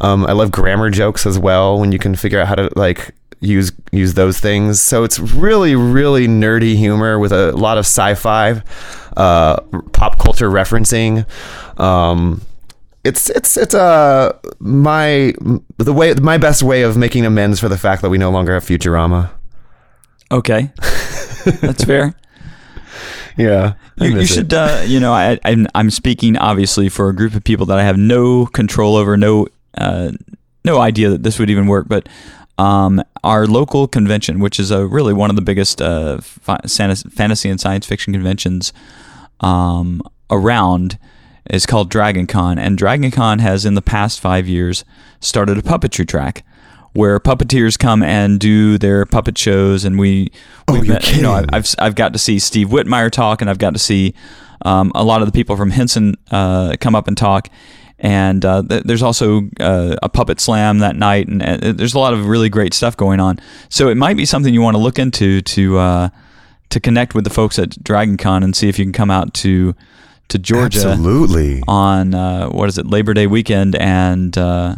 [0.00, 3.14] um, i love grammar jokes as well when you can figure out how to like
[3.40, 8.62] use use those things so it's really really nerdy humor with a lot of sci-fi
[9.16, 9.60] uh,
[9.92, 11.26] pop culture referencing
[11.80, 12.42] um,
[13.04, 15.32] it's it's it's uh my
[15.78, 18.54] the way my best way of making amends for the fact that we no longer
[18.54, 19.30] have Futurama.
[20.30, 20.70] okay.
[21.60, 22.14] That's fair.
[23.36, 27.34] Yeah, You, you should, uh, you know, I, I'm, I'm speaking obviously for a group
[27.34, 29.46] of people that I have no control over, no,
[29.76, 30.10] uh,
[30.64, 31.86] no idea that this would even work.
[31.88, 32.08] But
[32.58, 37.48] um, our local convention, which is a really one of the biggest uh, fi- fantasy
[37.48, 38.72] and science fiction conventions
[39.40, 40.98] um, around,
[41.48, 42.58] is called DragonCon.
[42.58, 44.84] And DragonCon has in the past five years
[45.20, 46.44] started a puppetry track.
[46.94, 50.32] Where puppeteers come and do their puppet shows, and we,
[50.68, 51.44] you're met- you know.
[51.52, 54.14] I've, I've got to see Steve Whitmire talk, and I've got to see
[54.62, 57.48] um, a lot of the people from Henson uh, come up and talk.
[58.00, 61.98] And uh, th- there's also uh, a puppet slam that night, and uh, there's a
[61.98, 63.40] lot of really great stuff going on.
[63.68, 66.08] So it might be something you want to look into to uh,
[66.70, 69.34] to connect with the folks at Dragon Con and see if you can come out
[69.34, 69.74] to
[70.28, 71.62] to Georgia Absolutely.
[71.66, 74.76] on uh, what is it Labor Day weekend and uh,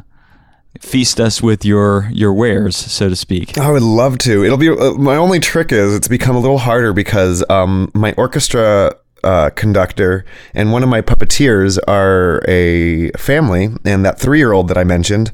[0.79, 3.59] feast us with your your wares, so to speak.
[3.59, 4.45] I would love to.
[4.45, 8.13] It'll be uh, my only trick is it's become a little harder because um, my
[8.17, 8.95] orchestra
[9.25, 10.25] uh, conductor
[10.55, 14.85] and one of my puppeteers are a family, and that three year old that I
[14.85, 15.33] mentioned.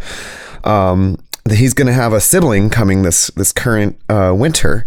[0.64, 1.18] Um,
[1.52, 4.84] He's going to have a sibling coming this this current uh, winter,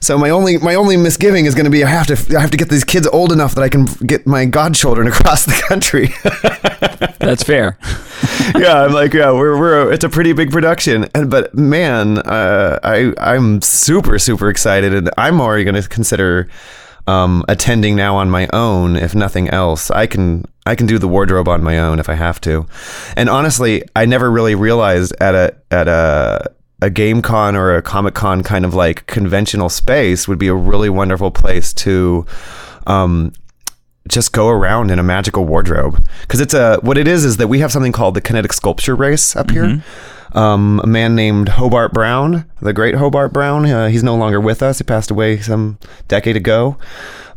[0.00, 2.50] so my only my only misgiving is going to be I have to I have
[2.50, 6.08] to get these kids old enough that I can get my godchildren across the country.
[7.18, 7.78] That's fair.
[8.56, 12.78] yeah, I'm like, yeah, we're we're it's a pretty big production, and but man, uh,
[12.82, 16.48] I I'm super super excited, and I'm already going to consider
[17.06, 19.90] um, attending now on my own, if nothing else.
[19.90, 22.66] I can I can do the wardrobe on my own if I have to,
[23.16, 26.50] and honestly, I never really realized at a at a
[26.80, 30.54] a game con or a comic con kind of like conventional space would be a
[30.54, 32.26] really wonderful place to
[32.88, 33.32] um,
[34.08, 36.04] just go around in a magical wardrobe.
[36.22, 38.96] Because it's a what it is is that we have something called the kinetic sculpture
[38.96, 39.82] race up here
[40.34, 44.62] um, a man named hobart brown the great hobart brown uh, he's no longer with
[44.62, 44.78] us.
[44.78, 45.78] He passed away some
[46.08, 46.76] decade ago.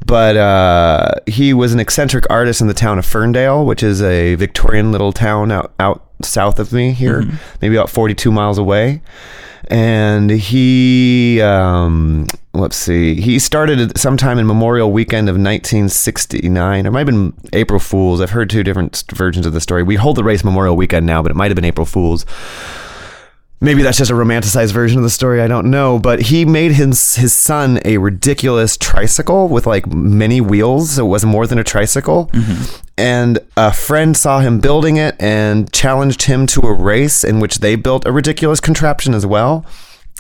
[0.06, 4.36] But uh, he was an eccentric artist in the town of ferndale which is a
[4.36, 7.24] victorian little town out, out south of me here
[7.62, 9.02] maybe about 42 miles away
[9.70, 16.86] and he um, let's see, he started sometime in Memorial Weekend of 1969.
[16.86, 18.22] It might have been April Fools.
[18.22, 19.84] I've heard two different versions of the story.
[19.84, 22.26] We hold the race Memorial Weekend now, but it might have been April Fools
[23.62, 26.72] maybe that's just a romanticized version of the story i don't know but he made
[26.72, 30.92] his his son a ridiculous tricycle with like many wheels.
[30.92, 32.30] So it was more than a tricycle.
[32.98, 37.60] And a friend saw him building it and challenged him to a race in which
[37.60, 39.66] they built a ridiculous contraption as well.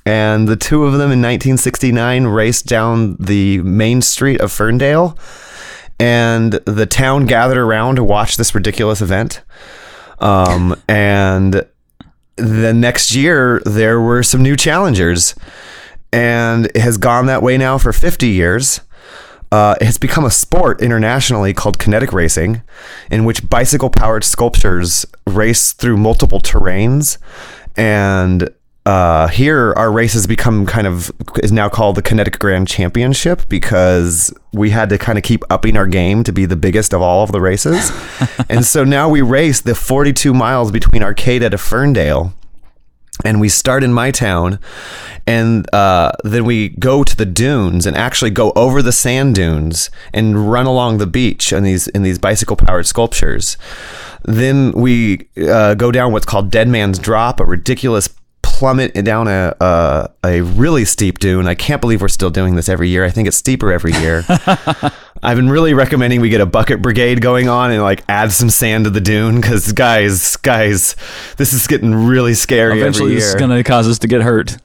[0.06, 5.18] And the two of them in 1969 raced down the main street of ferndale.
[6.00, 9.42] And the town gathered around to watch this ridiculous event.
[10.20, 11.66] Um, and
[12.36, 15.36] the next year there were some new challengers.
[16.12, 18.82] And it has gone that way now for 50 years.
[19.52, 22.62] Uh, it has become a sport internationally called kinetic racing
[23.12, 27.18] in which bicycle powered sculptures race through multiple terrains
[27.78, 28.50] and
[28.86, 33.50] uh, here our race has become kind of is now called the kinetic grand championship
[33.50, 37.02] because we had to kind of keep upping our game to be the biggest of
[37.02, 37.92] all of the races.
[38.48, 42.34] And so now we race the 42 miles between arcata to ferndale
[43.24, 44.60] and we start in my town
[45.26, 49.90] and uh, then we go to the dunes and actually go over the sand dunes
[50.14, 53.58] and run along the beach in these in these bicycle powered sculptures.
[54.24, 58.08] Then we uh, go down what's called dead man's drop a ridiculous
[58.56, 61.46] plummet down a, a a really steep dune.
[61.46, 63.04] I can't believe we're still doing this every year.
[63.04, 64.24] I think it's steeper every year.
[65.22, 68.50] I've been really recommending we get a bucket brigade going on and like add some
[68.50, 70.96] sand to the dune because guys, guys,
[71.36, 74.58] this is getting really scary Eventually, this is going to cause us to get hurt.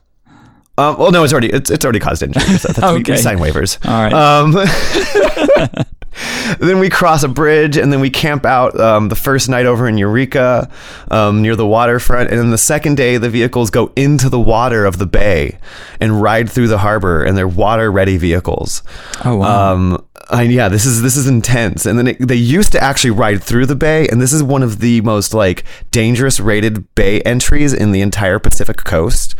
[0.78, 2.62] Um, well, no, it's already it's, it's already caused injuries.
[2.62, 3.12] That's, we- Okay.
[3.12, 3.84] we, sign waivers.
[3.86, 4.12] All right.
[4.12, 5.84] Um,
[6.60, 9.88] then we cross a bridge, and then we camp out um, the first night over
[9.88, 10.70] in Eureka,
[11.10, 14.84] um, near the waterfront, and then the second day the vehicles go into the water
[14.84, 15.58] of the bay
[16.00, 18.82] and ride through the harbor, and they're water-ready vehicles.
[19.24, 19.72] Oh, wow.
[19.72, 21.86] Um, I, yeah, this is this is intense.
[21.86, 24.62] And then it, they used to actually ride through the bay, and this is one
[24.62, 29.34] of the most like dangerous rated bay entries in the entire Pacific coast.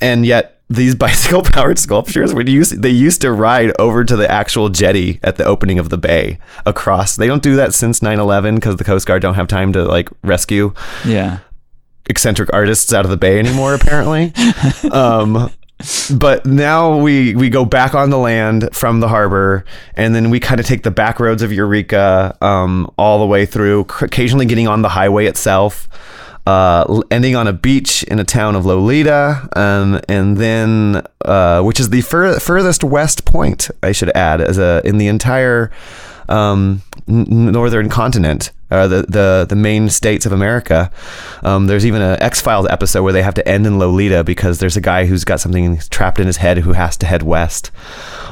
[0.00, 4.30] And yet these bicycle powered sculptures would use they used to ride over to the
[4.30, 7.16] actual jetty at the opening of the bay across.
[7.16, 10.08] They don't do that since 9/11 because the Coast Guard don't have time to like
[10.22, 10.72] rescue
[11.04, 11.38] yeah.
[12.08, 14.32] eccentric artists out of the bay anymore apparently
[14.92, 15.50] um
[16.14, 19.64] but now we we go back on the land from the harbor
[19.94, 23.44] and then we kind of take the back roads of eureka um all the way
[23.44, 25.86] through occasionally getting on the highway itself
[26.46, 31.80] uh, ending on a beach in a town of Loleta, um, and then uh, which
[31.80, 35.70] is the fur- furthest west point, I should add, as a in the entire
[36.28, 40.90] um, n- northern continent, uh, the the the main states of America.
[41.42, 44.58] Um, there's even a X Files episode where they have to end in Loleta because
[44.58, 47.70] there's a guy who's got something trapped in his head who has to head west.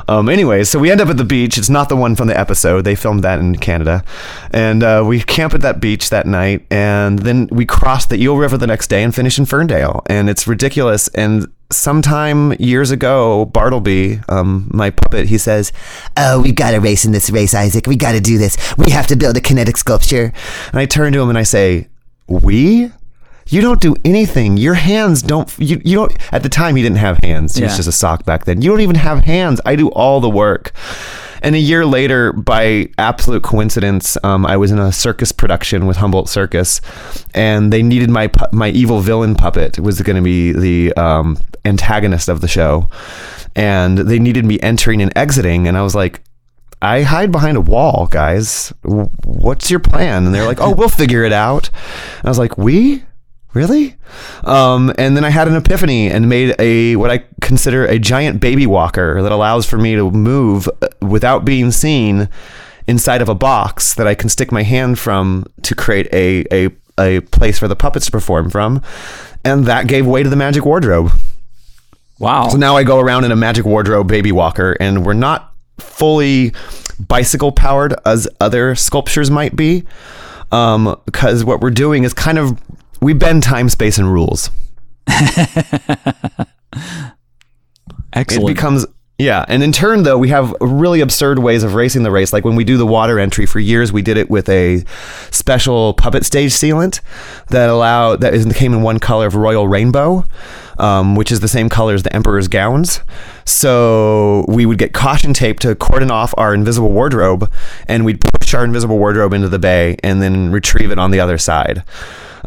[0.07, 1.57] Um, anyways, so we end up at the beach.
[1.57, 2.83] It's not the one from the episode.
[2.83, 4.05] They filmed that in Canada,
[4.53, 8.37] and uh, we camp at that beach that night, and then we cross the Eel
[8.37, 11.09] River the next day and finish in Ferndale, and it's ridiculous.
[11.09, 15.73] And sometime years ago, Bartleby, um, my puppet, he says,
[16.17, 17.87] Oh, we've got to race in this race, Isaac.
[17.87, 18.57] We got to do this.
[18.77, 20.33] We have to build a kinetic sculpture.
[20.71, 21.89] and I turn to him and I say,
[22.29, 22.91] "We."
[23.47, 24.57] You don't do anything.
[24.57, 25.53] Your hands don't.
[25.59, 26.17] You, you don't.
[26.33, 27.55] At the time, he didn't have hands.
[27.55, 28.63] He was just a sock back then.
[28.63, 29.61] You don't even have hands.
[29.67, 30.73] I do all the work.
[31.45, 35.99] And a year later, by absolute coincidence, um, I was in a circus production with
[35.99, 36.81] Humboldt Circus,
[37.35, 41.37] and they needed my pu- my evil villain puppet was going to be the um,
[41.67, 42.89] antagonist of the show,
[43.55, 46.23] and they needed me entering and exiting, and I was like,
[46.81, 48.73] I hide behind a wall, guys.
[48.83, 50.25] What's your plan?
[50.25, 51.69] And they're like, oh, we'll figure it out.
[52.21, 53.05] And I was like, we?
[53.55, 53.95] Really?
[54.43, 58.41] Um, and then I had an epiphany and made a what I consider a giant
[58.41, 62.29] baby walker that allows for me to move uh, without being seen
[62.89, 66.71] inside of a box that I can stick my hand from to create a a,
[66.99, 68.83] a place for the puppets to perform from.
[69.45, 71.13] And that gave way to the magic wardrobe.
[72.19, 72.49] Wow.
[72.49, 76.53] So now I go around in a magic wardrobe baby walker, and we're not fully
[76.99, 79.85] bicycle powered as other sculptures might be,
[80.51, 82.59] um, because what we're doing is kind of
[83.05, 84.51] we bend time, space, and rules.
[88.15, 88.49] Excellent.
[88.51, 88.87] It becomes
[89.19, 92.33] yeah, and in turn though, we have really absurd ways of racing the race.
[92.33, 94.85] Like when we do the water entry for years, we did it with a
[95.31, 97.01] special puppet stage sealant
[97.49, 100.25] that allowed that is, came in one color of royal rainbow,
[100.79, 103.03] um, which is the same color as the emperor's gowns.
[103.45, 107.53] So we would get caution tape to cordon off our invisible wardrobe,
[107.87, 111.21] and we'd push our invisible wardrobe into the bay and then retrieve it on the
[111.21, 111.85] other side.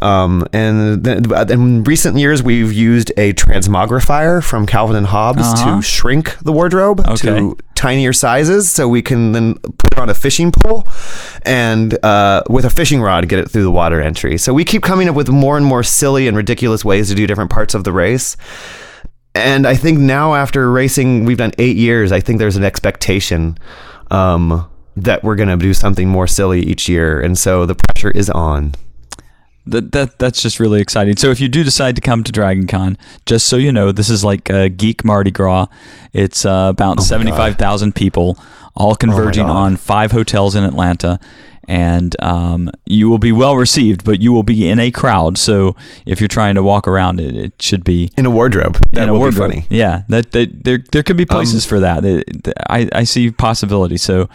[0.00, 5.76] Um, and then in recent years, we've used a transmogrifier from Calvin and Hobbes Uh-huh.
[5.76, 7.28] to shrink the wardrobe Okay.
[7.28, 10.86] to tinier sizes, so we can then put it on a fishing pole
[11.42, 14.36] and uh, with a fishing rod get it through the water entry.
[14.38, 17.26] So we keep coming up with more and more silly and ridiculous ways to do
[17.26, 18.36] different parts of the race.
[19.34, 22.10] And I think now, after racing, we've done eight years.
[22.10, 23.56] I think there's an expectation
[24.10, 28.10] um, that we're going to do something more silly each year, and so the pressure
[28.10, 28.74] is on.
[29.70, 31.16] That, that that's just really exciting.
[31.16, 32.96] So if you do decide to come to Dragon Con,
[33.26, 35.66] just so you know, this is like uh, Geek Mardi Gras.
[36.12, 38.38] It's uh, about seventy five thousand people,
[38.74, 39.56] all converging God.
[39.56, 41.20] on five hotels in Atlanta,
[41.66, 44.04] and um, you will be well received.
[44.04, 45.76] But you will be in a crowd, so
[46.06, 48.78] if you're trying to walk around, it, it should be In a wardrobe.
[48.92, 49.50] That in a will wardrobe.
[49.50, 49.66] be funny.
[49.70, 52.04] Yeah, that, that there there could be places for that.
[52.04, 52.24] It-
[52.70, 53.96] I I see possibility.
[53.98, 54.28] So.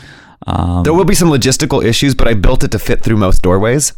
[0.45, 3.41] Um, There will be some logistical issues, but I built it to fit through most
[3.41, 3.93] doorways.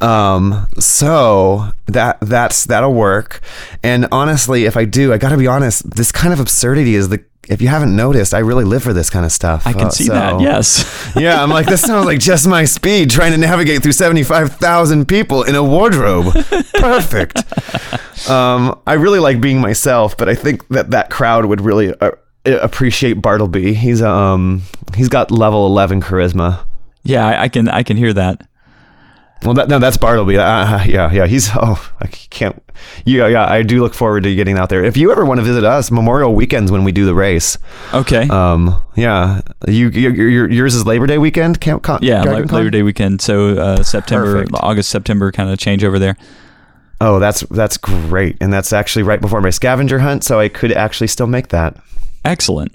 [0.00, 3.40] Um, so that that's that'll work.
[3.82, 5.88] And honestly, if I do, I got to be honest.
[5.96, 7.22] This kind of absurdity is the.
[7.46, 9.66] If you haven't noticed, I really live for this kind of stuff.
[9.66, 10.40] I can Uh, see that.
[10.40, 11.12] Yes.
[11.16, 15.42] yeah, I'm like, this sounds like just my speed trying to navigate through 75,000 people
[15.42, 16.32] in a wardrobe.
[16.74, 17.36] Perfect.
[18.30, 22.12] um, I really like being myself, but I think that that crowd would really uh,
[22.46, 23.74] appreciate Bartleby.
[23.74, 24.62] He's um
[24.94, 26.64] he's got level 11 charisma.
[27.02, 28.46] yeah, I, I can I can hear that.
[29.42, 30.38] Well, that, no, that's Bartleby.
[30.38, 31.26] Uh, yeah, yeah.
[31.26, 32.62] He's oh, I can't.
[33.04, 33.44] Yeah, yeah.
[33.46, 34.82] I do look forward to getting out there.
[34.82, 37.58] If you ever want to visit us, Memorial weekends when we do the race.
[37.92, 38.26] Okay.
[38.28, 39.42] Um, yeah.
[39.68, 41.60] You, you your, yours is Labor Day weekend.
[41.60, 42.58] Camp Con, Yeah, Dragon La- Con?
[42.58, 43.20] Labor Day weekend.
[43.20, 44.54] So uh, September, Perfect.
[44.54, 46.16] August, September kind of change over there.
[47.02, 50.72] Oh, that's that's great, and that's actually right before my scavenger hunt, so I could
[50.72, 51.76] actually still make that.
[52.24, 52.72] Excellent.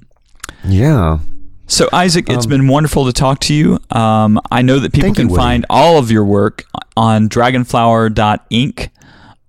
[0.64, 1.20] Yeah.
[1.68, 3.80] So Isaac, it's been wonderful to talk to you.
[3.92, 6.66] Um, I know that people Thank you, can find all of your work
[6.98, 8.90] on dragonflower.inc.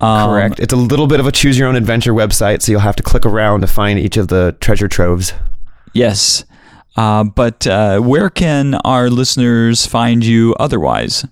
[0.01, 0.61] Um, Correct.
[0.61, 3.03] It's a little bit of a choose your own adventure website, so you'll have to
[3.03, 5.33] click around to find each of the treasure troves.
[5.93, 6.45] Yes.
[6.97, 11.27] Uh, but uh, where can our listeners find you otherwise?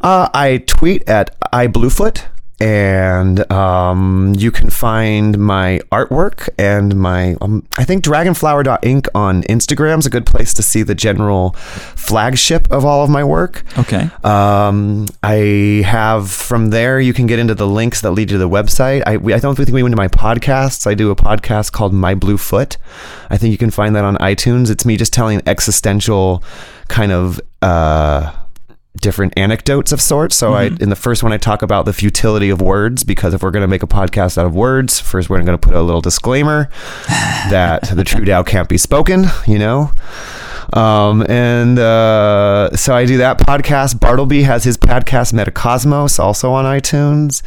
[0.00, 2.24] Uh, I tweet at iBluefoot,
[2.58, 9.98] and um, you can find my artwork and my um, I think Dragonflower.inc on Instagram
[9.98, 13.62] is a good place to see the general flagship of all of my work.
[13.78, 14.08] Okay.
[14.24, 18.38] Um, I have from there you can get into the links that lead you to
[18.38, 19.02] the website.
[19.06, 20.86] I, we, I don't think we went to my podcasts.
[20.86, 22.78] I do a podcast called My Blue Foot.
[23.28, 24.70] I think you can find that on iTunes.
[24.70, 26.42] It's me just telling existential
[26.88, 28.32] kind of uh,
[29.00, 30.36] different anecdotes of sorts.
[30.36, 33.42] So I in the first one I talk about the futility of words because if
[33.42, 35.82] we're going to make a podcast out of words, first we're going to put a
[35.82, 36.70] little disclaimer
[37.08, 39.26] that the true Tao can't be spoken.
[39.46, 39.92] You know.
[40.72, 44.00] Um, and uh, so I do that podcast.
[44.00, 47.42] Bartleby has his podcast Metacosmos also on iTunes.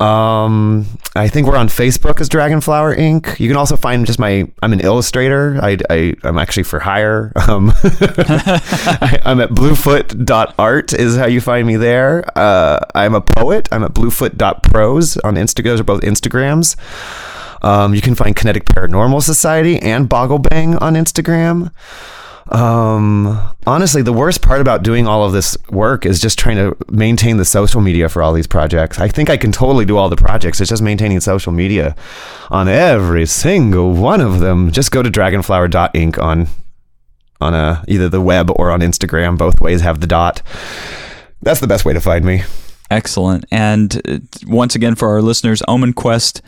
[0.00, 3.38] Um, I think we're on Facebook as Dragonflower Inc.
[3.38, 4.50] You can also find just my.
[4.62, 5.58] I'm an illustrator.
[5.62, 7.32] I, I I'm actually for hire.
[7.48, 12.24] Um, I, I'm at bluefoot.art is how you find me there.
[12.36, 13.68] Uh, I'm a poet.
[13.70, 15.62] I'm at bluefoot.prose on Insta.
[15.62, 16.76] Those are both Instagrams.
[17.62, 21.70] Um, you can find Kinetic Paranormal Society and Bogglebang on Instagram.
[22.52, 26.76] Um, honestly, the worst part about doing all of this work is just trying to
[26.90, 28.98] maintain the social media for all these projects.
[28.98, 30.60] I think I can totally do all the projects.
[30.60, 31.96] It's just maintaining social media
[32.50, 34.70] on every single one of them.
[34.70, 36.48] Just go to dragonflower.inc on
[37.40, 39.36] on uh, either the web or on Instagram.
[39.38, 40.42] Both ways have the dot.
[41.40, 42.42] That's the best way to find me.
[42.90, 43.46] Excellent.
[43.50, 46.42] And uh, once again, for our listeners, Omen Quest,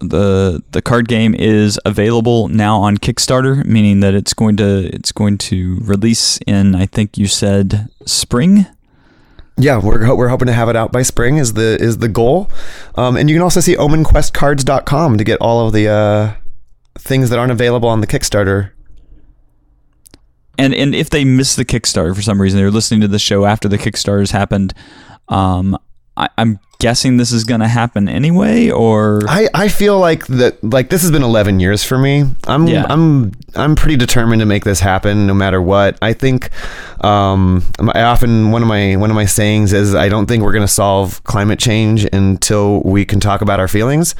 [0.00, 5.12] the the card game is available now on Kickstarter, meaning that it's going to it's
[5.12, 8.66] going to release in I think you said spring.
[9.56, 12.50] Yeah, we're we're hoping to have it out by spring is the is the goal.
[12.96, 16.34] Um, and you can also see omenquestcards.com to get all of the uh,
[16.98, 18.70] things that aren't available on the Kickstarter.
[20.58, 23.44] And and if they miss the Kickstarter for some reason, they're listening to the show
[23.44, 24.74] after the Kickstarter's happened.
[25.28, 25.78] Um,
[26.16, 30.62] I, I'm guessing this is going to happen anyway, or I, I feel like that
[30.62, 32.24] like this has been 11 years for me.
[32.46, 32.84] I'm Yeah.
[32.90, 35.96] I'm I'm pretty determined to make this happen no matter what.
[36.02, 36.50] I think
[37.02, 40.52] um I often one of my one of my sayings is I don't think we're
[40.52, 44.14] going to solve climate change until we can talk about our feelings.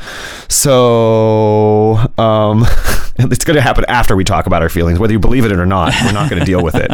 [0.49, 2.65] So um
[3.19, 5.67] it's going to happen after we talk about our feelings whether you believe it or
[5.67, 5.93] not.
[6.03, 6.91] We're not going to deal with it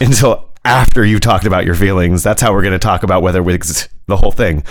[0.00, 2.22] until after you've talked about your feelings.
[2.22, 4.62] That's how we're going to talk about whether wigs the whole thing.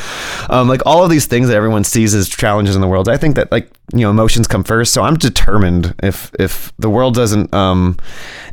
[0.50, 3.10] Um, like all of these things that everyone sees as challenges in the world.
[3.10, 4.94] I think that like you know emotions come first.
[4.94, 7.98] So I'm determined if if the world doesn't um,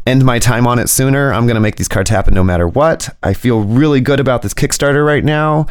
[0.07, 2.67] end my time on it sooner, I'm going to make these cards happen no matter
[2.67, 3.15] what.
[3.23, 5.67] I feel really good about this Kickstarter right now.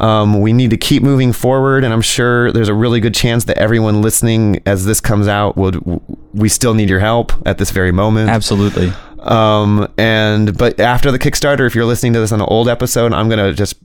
[0.00, 3.44] Um, we need to keep moving forward, and I'm sure there's a really good chance
[3.44, 5.78] that everyone listening as this comes out would
[6.32, 8.30] we still need your help at this very moment.
[8.30, 8.92] Absolutely.
[9.24, 13.12] Um, and but after the Kickstarter, if you're listening to this on an old episode,
[13.12, 13.76] I'm gonna just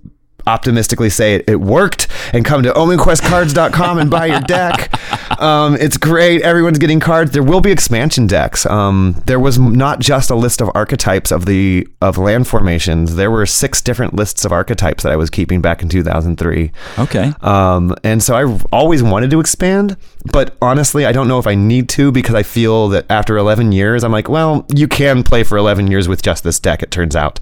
[0.50, 4.94] optimistically say it, it worked and come to omenquestcards.com and buy your deck.
[5.40, 6.42] Um, it's great.
[6.42, 7.32] Everyone's getting cards.
[7.32, 8.66] There will be expansion decks.
[8.66, 13.16] Um, there was not just a list of archetypes of the of land formations.
[13.16, 16.72] There were six different lists of archetypes that I was keeping back in 2003.
[16.98, 17.34] Okay.
[17.42, 19.96] Um, and so I always wanted to expand,
[20.32, 23.72] but honestly, I don't know if I need to because I feel that after 11
[23.72, 26.92] years, I'm like, well, you can play for 11 years with just this deck, it
[26.92, 27.40] turns out.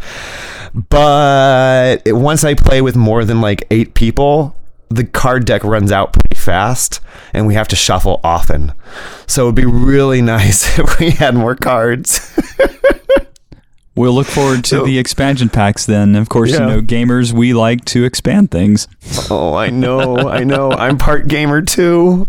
[0.74, 4.56] But once I play with more than like eight people,
[4.90, 7.00] the card deck runs out pretty fast
[7.34, 8.74] and we have to shuffle often.
[9.28, 12.34] So it'd be really nice if we had more cards.
[13.96, 16.16] We'll look forward to So- the expansion packs then.
[16.16, 18.88] Of course, you know, gamers, we like to expand things.
[19.32, 20.72] oh, I know, I know.
[20.72, 22.28] I'm part gamer too.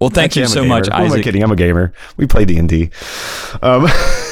[0.00, 1.24] Well, thank Actually, you I'm so much, Who am I Isaac.
[1.24, 1.42] kidding?
[1.42, 1.92] I'm a gamer.
[2.16, 2.90] We play D and D.
[3.60, 3.86] Um,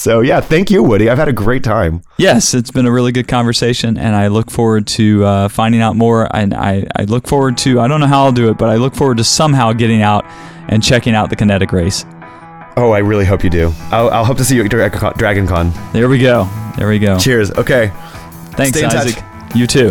[0.00, 1.10] so yeah, thank you, Woody.
[1.10, 2.02] I've had a great time.
[2.16, 5.94] Yes, it's been a really good conversation, and I look forward to uh, finding out
[5.94, 6.34] more.
[6.34, 8.76] And I, I look forward to, I don't know how I'll do it, but I
[8.76, 10.24] look forward to somehow getting out
[10.68, 12.04] and checking out the kinetic race.
[12.76, 13.72] Oh, I really hope you do.
[13.90, 15.72] I'll, I'll hope to see you at Dra- Dragon Con.
[15.92, 16.48] There we go.
[16.78, 17.18] There we go.
[17.18, 17.50] Cheers.
[17.50, 17.92] Okay.
[18.52, 19.06] Thanks, in touch.
[19.06, 19.24] Isaac.
[19.54, 19.90] You too.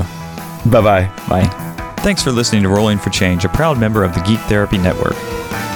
[0.66, 1.12] Bye bye.
[1.30, 1.69] Bye.
[2.02, 5.16] Thanks for listening to Rolling for Change, a proud member of the Geek Therapy Network.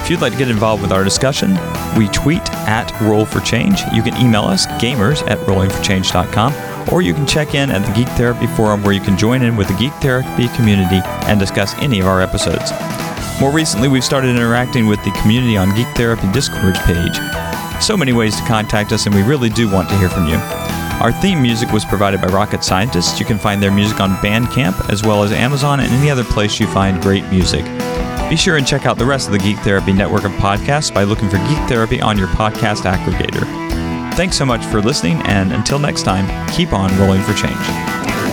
[0.02, 1.50] If you'd like to get involved with our discussion,
[1.98, 3.82] we tweet at Roll for Change.
[3.92, 8.08] You can email us, gamers at rollingforchange.com, or you can check in at the Geek
[8.16, 12.00] Therapy Forum where you can join in with the Geek Therapy community and discuss any
[12.00, 12.72] of our episodes.
[13.38, 17.18] More recently, we've started interacting with the community on Geek Therapy Discord page.
[17.82, 20.40] So many ways to contact us, and we really do want to hear from you.
[21.00, 23.20] Our theme music was provided by Rocket Scientists.
[23.20, 26.58] You can find their music on Bandcamp, as well as Amazon and any other place
[26.58, 27.64] you find great music.
[28.30, 31.04] Be sure and check out the rest of the Geek Therapy network of podcasts by
[31.04, 33.44] looking for Geek Therapy on your podcast aggregator.
[34.14, 38.23] Thanks so much for listening, and until next time, keep on rolling for change.